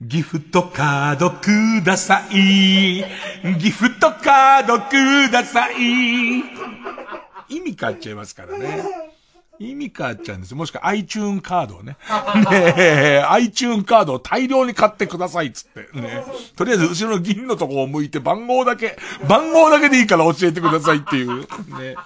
[0.00, 2.34] ギフトカードください。
[3.58, 5.76] ギフトカードください。
[7.48, 8.84] 意味変わっちゃいますからね。
[9.58, 10.58] 意味変わっちゃうんですよ。
[10.58, 11.96] もしくは iTune カードをね。
[12.50, 15.98] ねえ、iTune カードを大量に買ってくださいっつって。
[15.98, 16.24] ね。
[16.56, 21.40] とりあえず後ろの銀のとこを向いて番号だけ、番号だけでいいから教えてくださいっていう。
[21.78, 21.96] ね。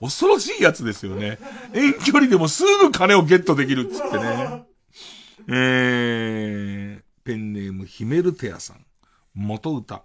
[0.00, 1.38] 恐ろしいやつですよね。
[1.72, 4.64] 遠距離でもすぐ金をゲットできるっつってね。
[5.48, 8.84] えー、ペンネームヒメルテアさん。
[9.34, 10.02] 元歌。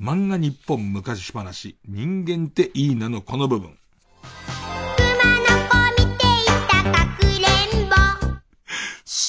[0.00, 1.76] 漫画日本昔話。
[1.86, 3.76] 人間っていいなのこの部分。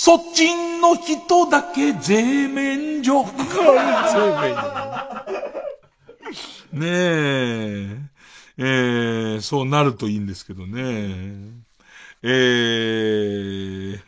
[0.03, 0.47] そっち
[0.81, 3.23] の人だけ税免除。
[3.23, 3.33] 税
[4.41, 4.65] 免除。
[6.73, 7.97] ねえ。
[8.57, 11.51] えー、そうなるといいんですけどね。
[12.23, 13.99] えー、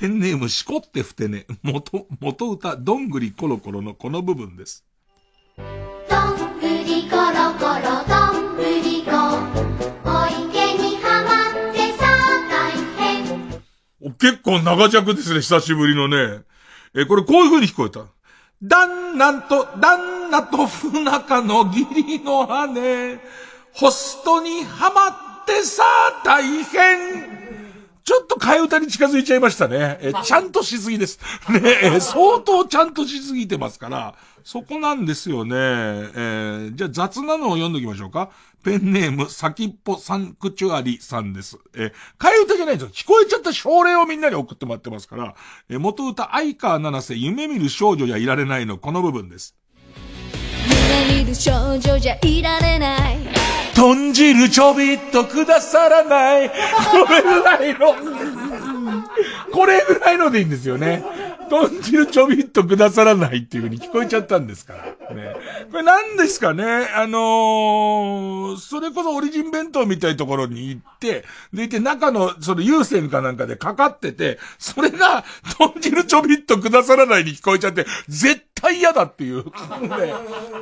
[0.00, 1.46] ペンネームしこってふてね。
[1.62, 4.87] 元、元歌、どんぐりころころのこの部分です。
[14.12, 16.42] 結構長尺ですね、久しぶりのね。
[16.94, 18.00] えこれこういう風に聞こえた？
[18.62, 23.20] 旦那と、旦那と不仲の義理の姉、
[23.72, 25.84] ホストにはまってさ、
[26.24, 27.47] 大変。
[28.08, 29.98] ちょっと替え歌に近づいちゃいましたね。
[30.00, 31.20] え、ちゃんとしすぎです。
[31.52, 35.54] ね相当ちゃんとしすぎてますから、そこなんですよね。
[35.54, 38.30] えー、じゃあ雑なのを読んどきましょうか。
[38.64, 41.58] ペンネーム、先っぽサンクチュアリさんです。
[41.74, 42.94] えー、替え歌じゃないんですよ。
[42.94, 45.34] 聞こえちゃった症例をみんなに送ってもらってますから、
[45.68, 49.54] えー、元歌、相川七瀬、夢見る少女じゃいられないの、この部分です。
[50.88, 53.18] 夢見る少女じゃいられない。
[53.74, 56.48] 豚汁ちょびっとくださらない。
[56.48, 56.54] こ
[57.08, 57.94] れぐらいの、
[59.52, 61.04] これぐらいのでいいんですよね。
[61.48, 65.14] 豚汁ちょびっとくださらないっていう風に聞こえちゃったんですから。
[65.14, 65.34] ね。
[65.70, 66.64] これ何ですかね？
[66.94, 75.24] あのー、それこそオリジン弁当みたいなところに行って、でいて中のその優先かなんかでかかってて、それが
[75.58, 79.44] 豚汁ちょびっとくださらないに聞こえちゃって、絶対嫌だっていう。
[79.44, 79.52] ね、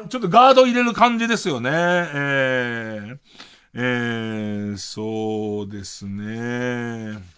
[0.09, 1.71] ちょっとガード入れる感じですよね。
[1.73, 3.19] えー、
[3.75, 7.36] えー、そうですね。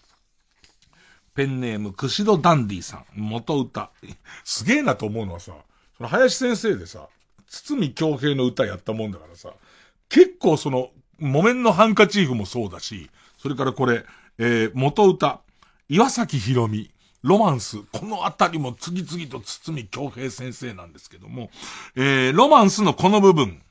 [1.39, 3.05] ペンネーム、くしどダンディさん。
[3.15, 3.93] 元歌。
[4.43, 5.53] すげえなと思うのはさ、
[5.97, 7.07] その林先生でさ、
[7.47, 9.53] 堤京平の歌やったもんだからさ、
[10.09, 10.91] 結構その、
[11.21, 13.09] 木綿のハンカチーフもそうだし、
[13.41, 14.05] それからこれ、
[14.39, 15.43] えー、元歌、
[15.89, 16.91] 岩崎宏美、
[17.23, 21.51] ロマンス、このあたりも次々と堤京平先生なんですけども、
[21.95, 23.63] えー、ロマンスのこの部分、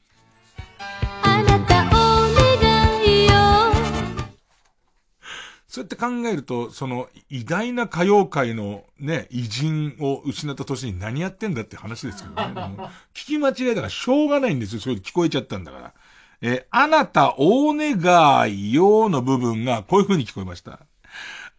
[5.78, 12.54] そうやって考えると、その、偉大な歌謡界のね、偉人を失った年に何やってんだって話ですけどね。
[13.14, 14.82] 聞き間違いだからしょうがないんですよ。
[14.82, 15.94] そういう聞こえちゃったんだから。
[16.42, 20.80] えあなた大願いよの部分がこういう風に聞こえました。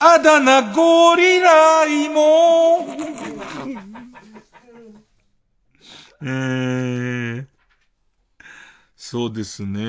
[0.01, 2.89] あだ名ゴリライも、
[6.23, 7.47] えー、
[8.97, 9.85] そうですね、え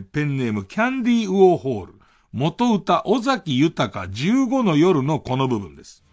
[0.00, 1.97] ー、ペンネームキャンディーウォーホール。
[2.32, 6.04] 元歌、尾崎豊15の夜のこの部分です。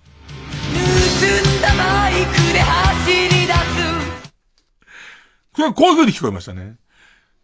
[0.74, 3.60] 盗んだバイクで走り出す。
[5.54, 6.78] これ、こういう風に聞こえましたね。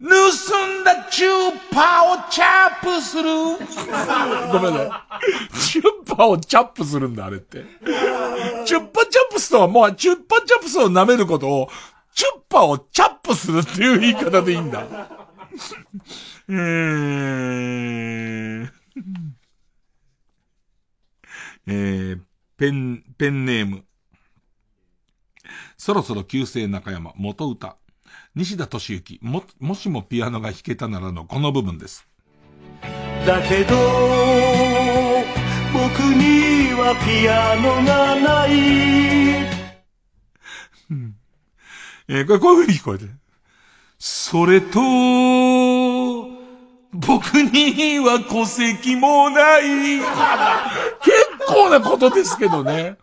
[0.01, 3.23] 盗んだチューパーをチャップする。
[4.51, 5.59] ごめんなさい。
[5.59, 7.65] チューパーをチャップするんだ、あれって。
[8.65, 11.69] チュッパチャップスとはもう、チュッパチャップスを舐めることを、
[12.15, 14.85] チュッパーをチャップするっていう言い方でいいんだ。
[16.49, 18.71] えー、
[21.67, 22.21] えー、
[22.57, 23.85] ペン、ペンネーム。
[25.77, 27.77] そろそろ旧姓中山、元歌。
[28.35, 32.07] 西田敏行、も、もしもピアノが弾けたならのこの部分です。
[33.25, 33.75] だけど、
[35.73, 38.51] 僕にはピアノがない。
[42.07, 43.20] えー、これこういう風に聞こえてる。
[44.03, 44.79] それと、
[46.91, 49.99] 僕には戸籍もない。
[49.99, 50.07] 結
[51.47, 52.97] 構なことですけどね。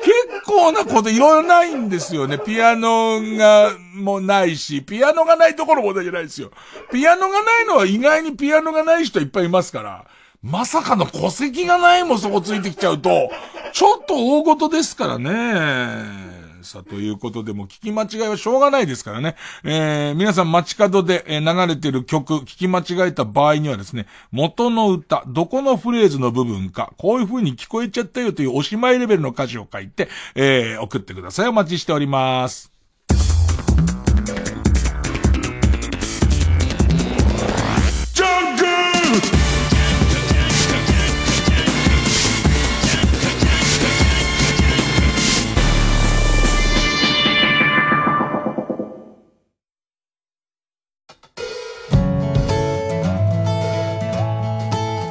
[0.00, 0.12] 結
[0.44, 2.38] 構なこといろいろないんですよね。
[2.38, 6.50] ピアノがもないし、ピアノがないところ問題じゃないですよ。
[6.92, 10.04] ピアノがないのは意外にピアノがない人いっぱいいますから。
[10.42, 13.30] まさかの戸籍がないもそこついてきちゃうと、
[13.72, 16.41] ちょっと大事ですからね。
[16.62, 19.36] さあ、ということでも聞き間違いはしょうがないですからね。
[19.64, 31.48] えー、皆さん街角で、流れている曲、聞き間違えた場合にはですね、元の歌、どこのフレーズの部分か、こういう風に聞こえちゃったよというおしまいレベルの歌詞を書いて、えー、送ってください。
[31.48, 32.71] お待ちしております。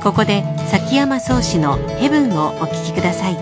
[0.03, 3.37] ここで崎山宗氏のヘブンをお聴きください。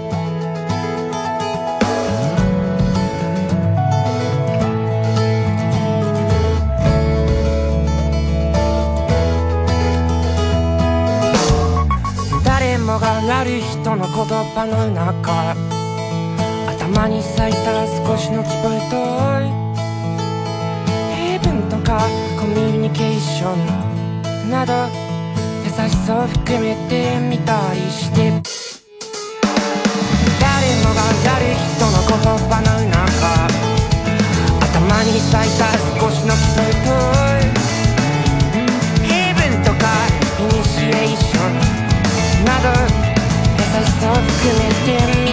[12.43, 14.15] 誰もがなる人の言
[14.53, 15.55] 葉の中
[16.67, 18.97] 頭に咲いた少しの希望と
[21.15, 22.01] ヘブンとか
[22.37, 23.55] コミュニケーショ
[24.45, 25.08] ンなど
[25.87, 28.41] しさを含めてみたりして。
[30.39, 32.11] 誰もがやる人の言
[32.49, 32.99] 葉の中
[34.59, 35.61] 頭に咲いた
[35.99, 36.87] 少しの期待と
[39.05, 39.83] ヘブンとか
[40.39, 41.51] イニシエーション
[42.45, 42.65] など
[43.57, 44.27] 優しさを含
[44.57, 45.28] めてみたりして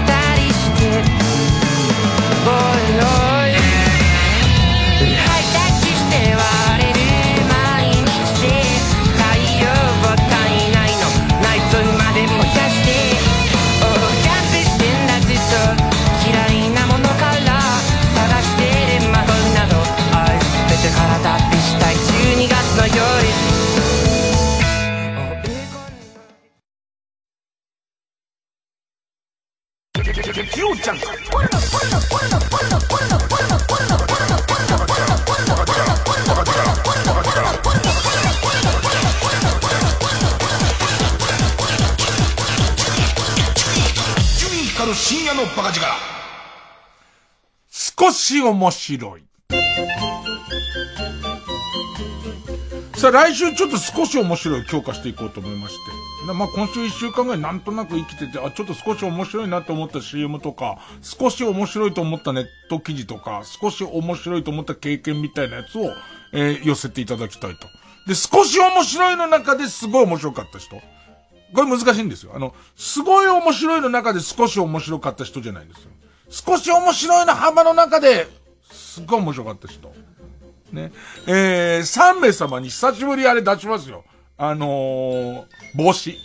[44.86, 45.86] る深夜のバカ力
[47.68, 49.24] 少し面白い
[52.94, 56.32] さあ来週ちょっと少し面白い強化していこうと思いまして。
[56.32, 65.92] まあ今週一週間ぐらいなんとなく生きてて、あ、ちょっと少し面白いなと思った CM とか、少し面白いと思ったネット記事とか、少し面白いと思った経験みたいなやつを、
[66.32, 67.68] えー寄せていただきたいと。
[68.08, 70.80] で、少し面白いの中ですごい面白かった人。
[71.54, 72.32] これ難しいんですよ。
[72.34, 75.90] あの、すごい面白いの中で少し面白かった人じゃないんですよ。
[76.28, 78.26] 少し面白いの幅の中で、
[78.70, 79.92] すっごい面白かった人。
[80.72, 80.92] ね。
[81.26, 84.04] えー、3名様に久しぶりあれ出しますよ。
[84.36, 85.44] あのー、
[85.74, 86.18] 帽子。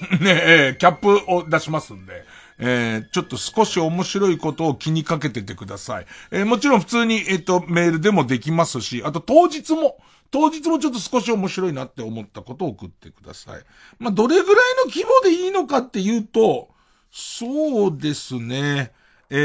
[0.20, 2.24] ねえー、キャップを出しますんで。
[2.58, 6.06] えー、ちょっと少し面白いことを気にかけててください。
[6.30, 9.98] えー、もちろん普通に、えっ、と、メールでもできますし、あと当日も、
[10.34, 13.62] 当日もちょっと少し面白いなって思ったことを送ってください。
[14.00, 16.70] まあ、どれぐらいの規模でいいのかっていうと、
[17.12, 18.90] そうですね、
[19.30, 19.36] え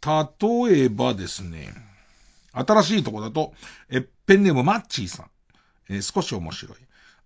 [0.00, 1.74] ー、例えばですね、
[2.52, 3.52] 新しいとこだと、
[3.90, 5.26] え、ペンネームマッチーさん。
[5.90, 6.78] えー少し面白い。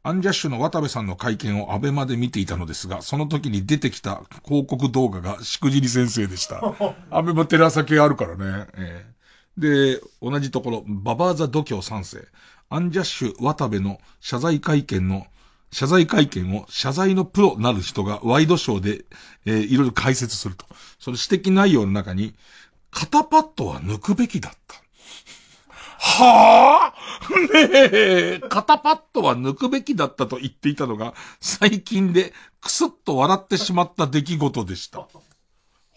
[0.03, 6.61] アンジャッシュの渡部さんの会見をアベマで見ていたのですが、その時に出てきた広告動画がしくじり先生でした。
[7.11, 8.67] アベマテレ朝系あるからね。
[8.75, 9.18] えー
[9.59, 12.27] で、同じところ、ババーザ度胸三世。
[12.71, 15.27] アンジャッシュ渡部の謝罪会見の、
[15.73, 19.05] 謝罪会見を謝罪のプロなる人がワイドショーで、
[19.47, 20.65] えーいろいろ解説すると。
[20.99, 22.35] その指摘内容の中に、
[22.91, 24.77] 肩パッドは抜くべきだった。
[26.01, 35.01] はぁねえ、肩パッドは抜くべきだったと言っていたのが、最近でクスッと笑ってしまった出来事でした。
[35.01, 35.09] は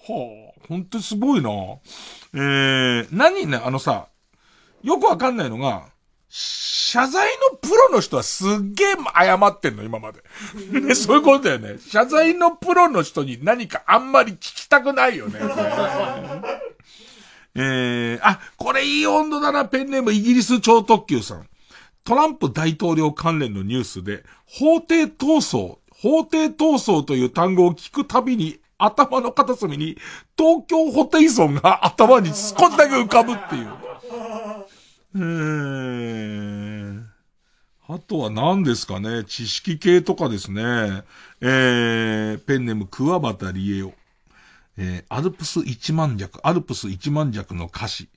[0.08, 1.50] あ、ほんとすごいな。
[2.34, 4.08] えー、何ね、あのさ、
[4.84, 5.90] よくわかんないのが、
[6.30, 10.22] 謝罪のプロの人はすっげえ謝ってんの、今まで。
[10.80, 11.78] ね、そういうことだよね。
[11.80, 15.40] 謝罪のプロの人に何かあんまり聞きたくないよね。
[17.54, 21.50] えー、あ、これいい温度だな、ペンネームイギリス超特急さん。
[22.06, 29.98] トランプ大統領関連のニュースで、法廷闘争、法廷闘争という単語を聞くたびに、頭の片隅に、
[30.38, 33.68] 東京ホテイソンが頭に少しだけ浮かぶっていう。
[35.16, 37.04] えー、
[37.88, 41.04] あとは何ですかね、知識系とかですね。
[41.42, 43.94] えー、ペンネーム桑畑理恵夫。
[44.78, 48.10] えー、アルプス一万弱、アルプス一万弱の歌詞、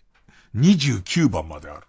[0.57, 1.87] 29番まである。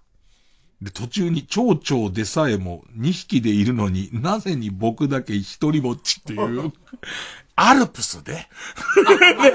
[0.81, 6.73] で、途中に蝶々でさえも2匹でいるのになぜに僕だけ一人ぼっちっていう、
[7.55, 8.47] アルプスでね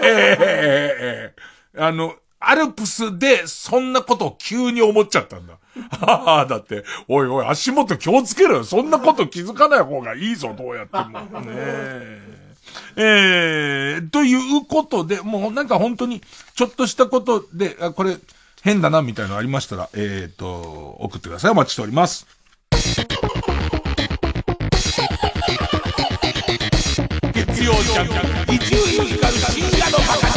[0.02, 1.34] え
[1.78, 5.58] あの、アルプスでそんなことを急に思っちゃったんだ。
[6.00, 8.64] ああ、だって、おいおい、足元気をつけろよ。
[8.64, 11.20] そんなこと気づかない方がいいぞ、どうやっても。
[11.40, 12.40] ねえ。
[12.96, 16.22] えー、ということで、もうなんか本当に、
[16.54, 18.16] ちょっとしたことで、あこれ、
[18.62, 21.50] 変だな、みたいなのありましたら、えーと、送ってください。
[21.52, 22.26] お待ちしております。
[27.70, 28.08] 曜ジャン
[28.46, 30.30] ク一流ミュージカル深夜のバカ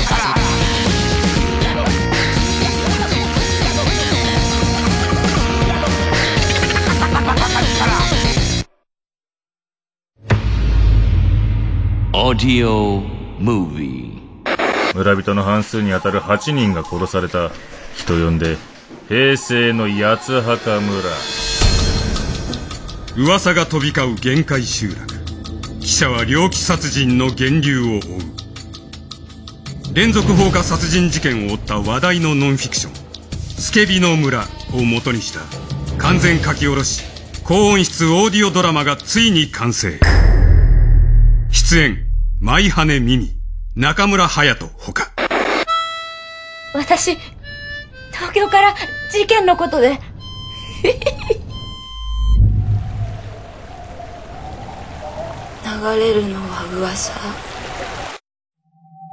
[14.96, 17.50] 村人の半数にあたる8人が殺された
[17.96, 18.58] 人呼んで
[19.10, 21.10] 平成の八つ墓村。
[23.18, 25.23] 噂が飛び交う限界集落。
[25.84, 28.02] 記者は猟奇殺人の源流を追う。
[29.94, 32.94] 連続放火殺人事件を追った話題のノンフィクション
[33.60, 35.42] 「スケビの村」を元にした。
[35.98, 37.04] 完全書き下ろし。
[37.44, 40.00] 高音質オーディオドラマがついに完成。
[41.52, 41.98] 出演
[42.40, 43.36] 舞羽美美
[43.76, 45.12] 中村隼人ほか。
[46.74, 47.18] 私
[48.14, 48.74] 東京から
[49.12, 50.00] 事件のことで。
[55.84, 57.12] 流れるのは噂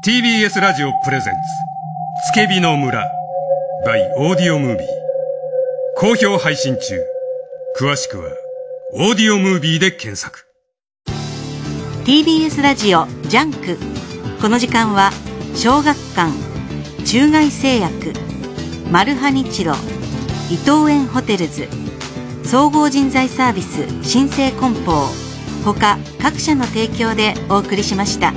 [0.06, 1.40] ？TBS ラジオプレゼンツ
[2.30, 3.10] 「つけびの村」
[3.84, 4.86] by オーディオムービー
[5.97, 7.02] 好評配信中。
[7.76, 8.30] 詳しくは
[8.92, 10.47] オーディオムービーで検索。
[12.05, 13.76] TBS ラジオジャンク。
[14.40, 15.10] この時間は
[15.56, 16.30] 小学館
[17.05, 18.12] 中外製薬
[18.92, 19.74] マルハニチロ
[20.48, 21.66] 伊藤園ホテルズ
[22.44, 25.30] 総合人材サービス新生梱包
[25.65, 28.32] ほか各社の提供でお送りしました。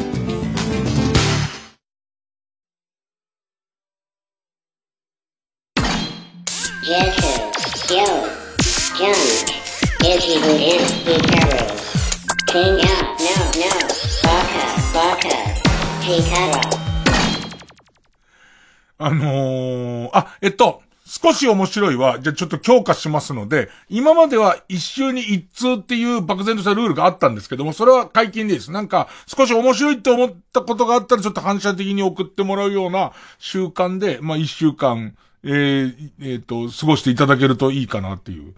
[18.98, 20.82] あの、あ、えっと、
[21.22, 28.72] 少し面白いは、じゃあちょっと強化しますので、今までは一周に一通っていう漠然としたルールがあったんですけども、それは解禁です。
[28.72, 38.56] なんか、少し面白いって思ったことがあったら、ちょっと反射的に送ってもらうような習慣で、まあ一週間、えー、えーと、過ごしていただけるといいかなっていう。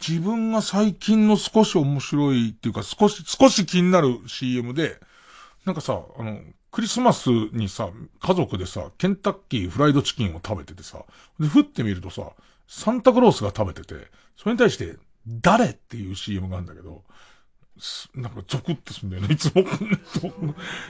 [0.00, 4.98] 自分が最近の少し面白いっていうか、少し、少し気になる CM で、
[5.66, 6.40] なんかさ、あの、
[6.72, 7.90] クリスマスにさ、
[8.20, 11.04] 家族でさ、ケンタッキーフライドチキンを食べててさ、
[11.38, 12.32] で、ふってみるとさ、
[12.66, 14.06] サンタクロースが食べてて、
[14.38, 14.96] それに対して、
[15.26, 17.02] 誰っていう CM があるんだけど、
[18.14, 19.64] なんかゾクッとすんだよね、 いつも。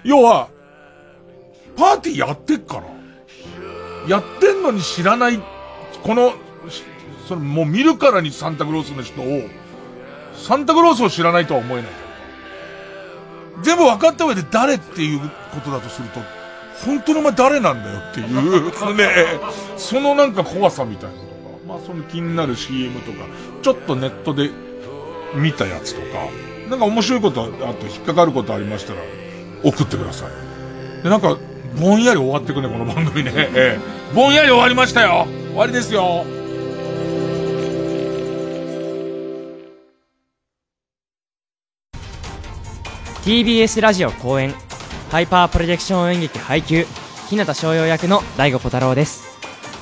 [0.04, 0.48] 要は、
[1.76, 2.84] パーティーやってっから。
[4.08, 6.32] やってんのに知らない、この、
[7.26, 9.48] そのもう見るからにサンタクロースの人を、
[10.36, 12.01] サンタクロースを知らないとは思えない。
[13.62, 16.20] 全部分かった上で誰っていうことだとすると、
[16.84, 19.08] 本当にお前誰なんだよっていう、ね、
[19.76, 21.32] そのなんか怖さみたいなのとか、
[21.66, 23.18] まあその気になる CM とか、
[23.62, 24.50] ちょっとネットで
[25.34, 26.06] 見たやつとか、
[26.70, 29.00] なんか面白いことあと引っかかることありましたら、
[29.62, 31.02] 送ってください。
[31.02, 31.36] で、なんか、
[31.80, 33.32] ぼんやり終わってくね、この番組ね。
[33.34, 35.26] ええ、ぼんやり終わりましたよ。
[35.48, 36.24] 終わりですよ。
[43.22, 44.52] TBS ラジオ公演
[45.12, 46.86] ハイパープロジェクション演劇配給
[47.28, 49.38] 日向翔陽役の大悟小太郎です。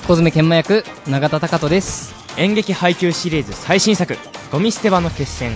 [0.07, 2.13] 小爪研磨役永田貴人です。
[2.37, 4.15] 演劇配給シリーズ最新作
[4.51, 5.55] ゴミ捨て場の決戦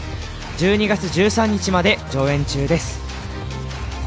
[0.58, 3.00] 12月13日まで上演中です。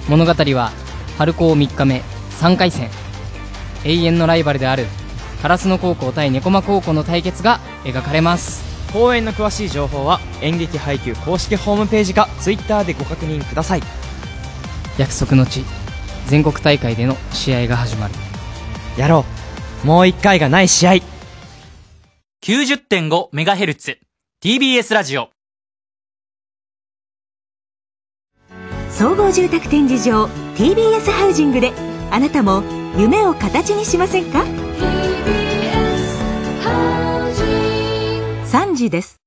[0.08, 0.72] 物語は
[1.16, 2.02] 春高3日目
[2.40, 2.90] 3回戦。
[3.84, 4.86] 永遠のライバルである
[5.42, 13.82] 烏野高校対猫間高校の対決が描かれます公演の詳しい情報は演劇配給公式ホームページか Twitter でご確認ください。
[14.98, 15.64] 約束の地
[16.26, 18.14] 全国大会での試合が始まる。
[18.96, 19.24] やろ
[19.84, 19.86] う。
[19.86, 20.92] もう一回がない試合。
[22.42, 23.98] 90.5MHz
[24.42, 25.30] TBS ラジオ。
[28.90, 30.24] 総合住宅展示場
[30.56, 31.72] TBS ハウジングで
[32.10, 32.62] あなたも
[32.96, 34.44] 夢を形にしませんか？
[38.78, 39.17] 時です。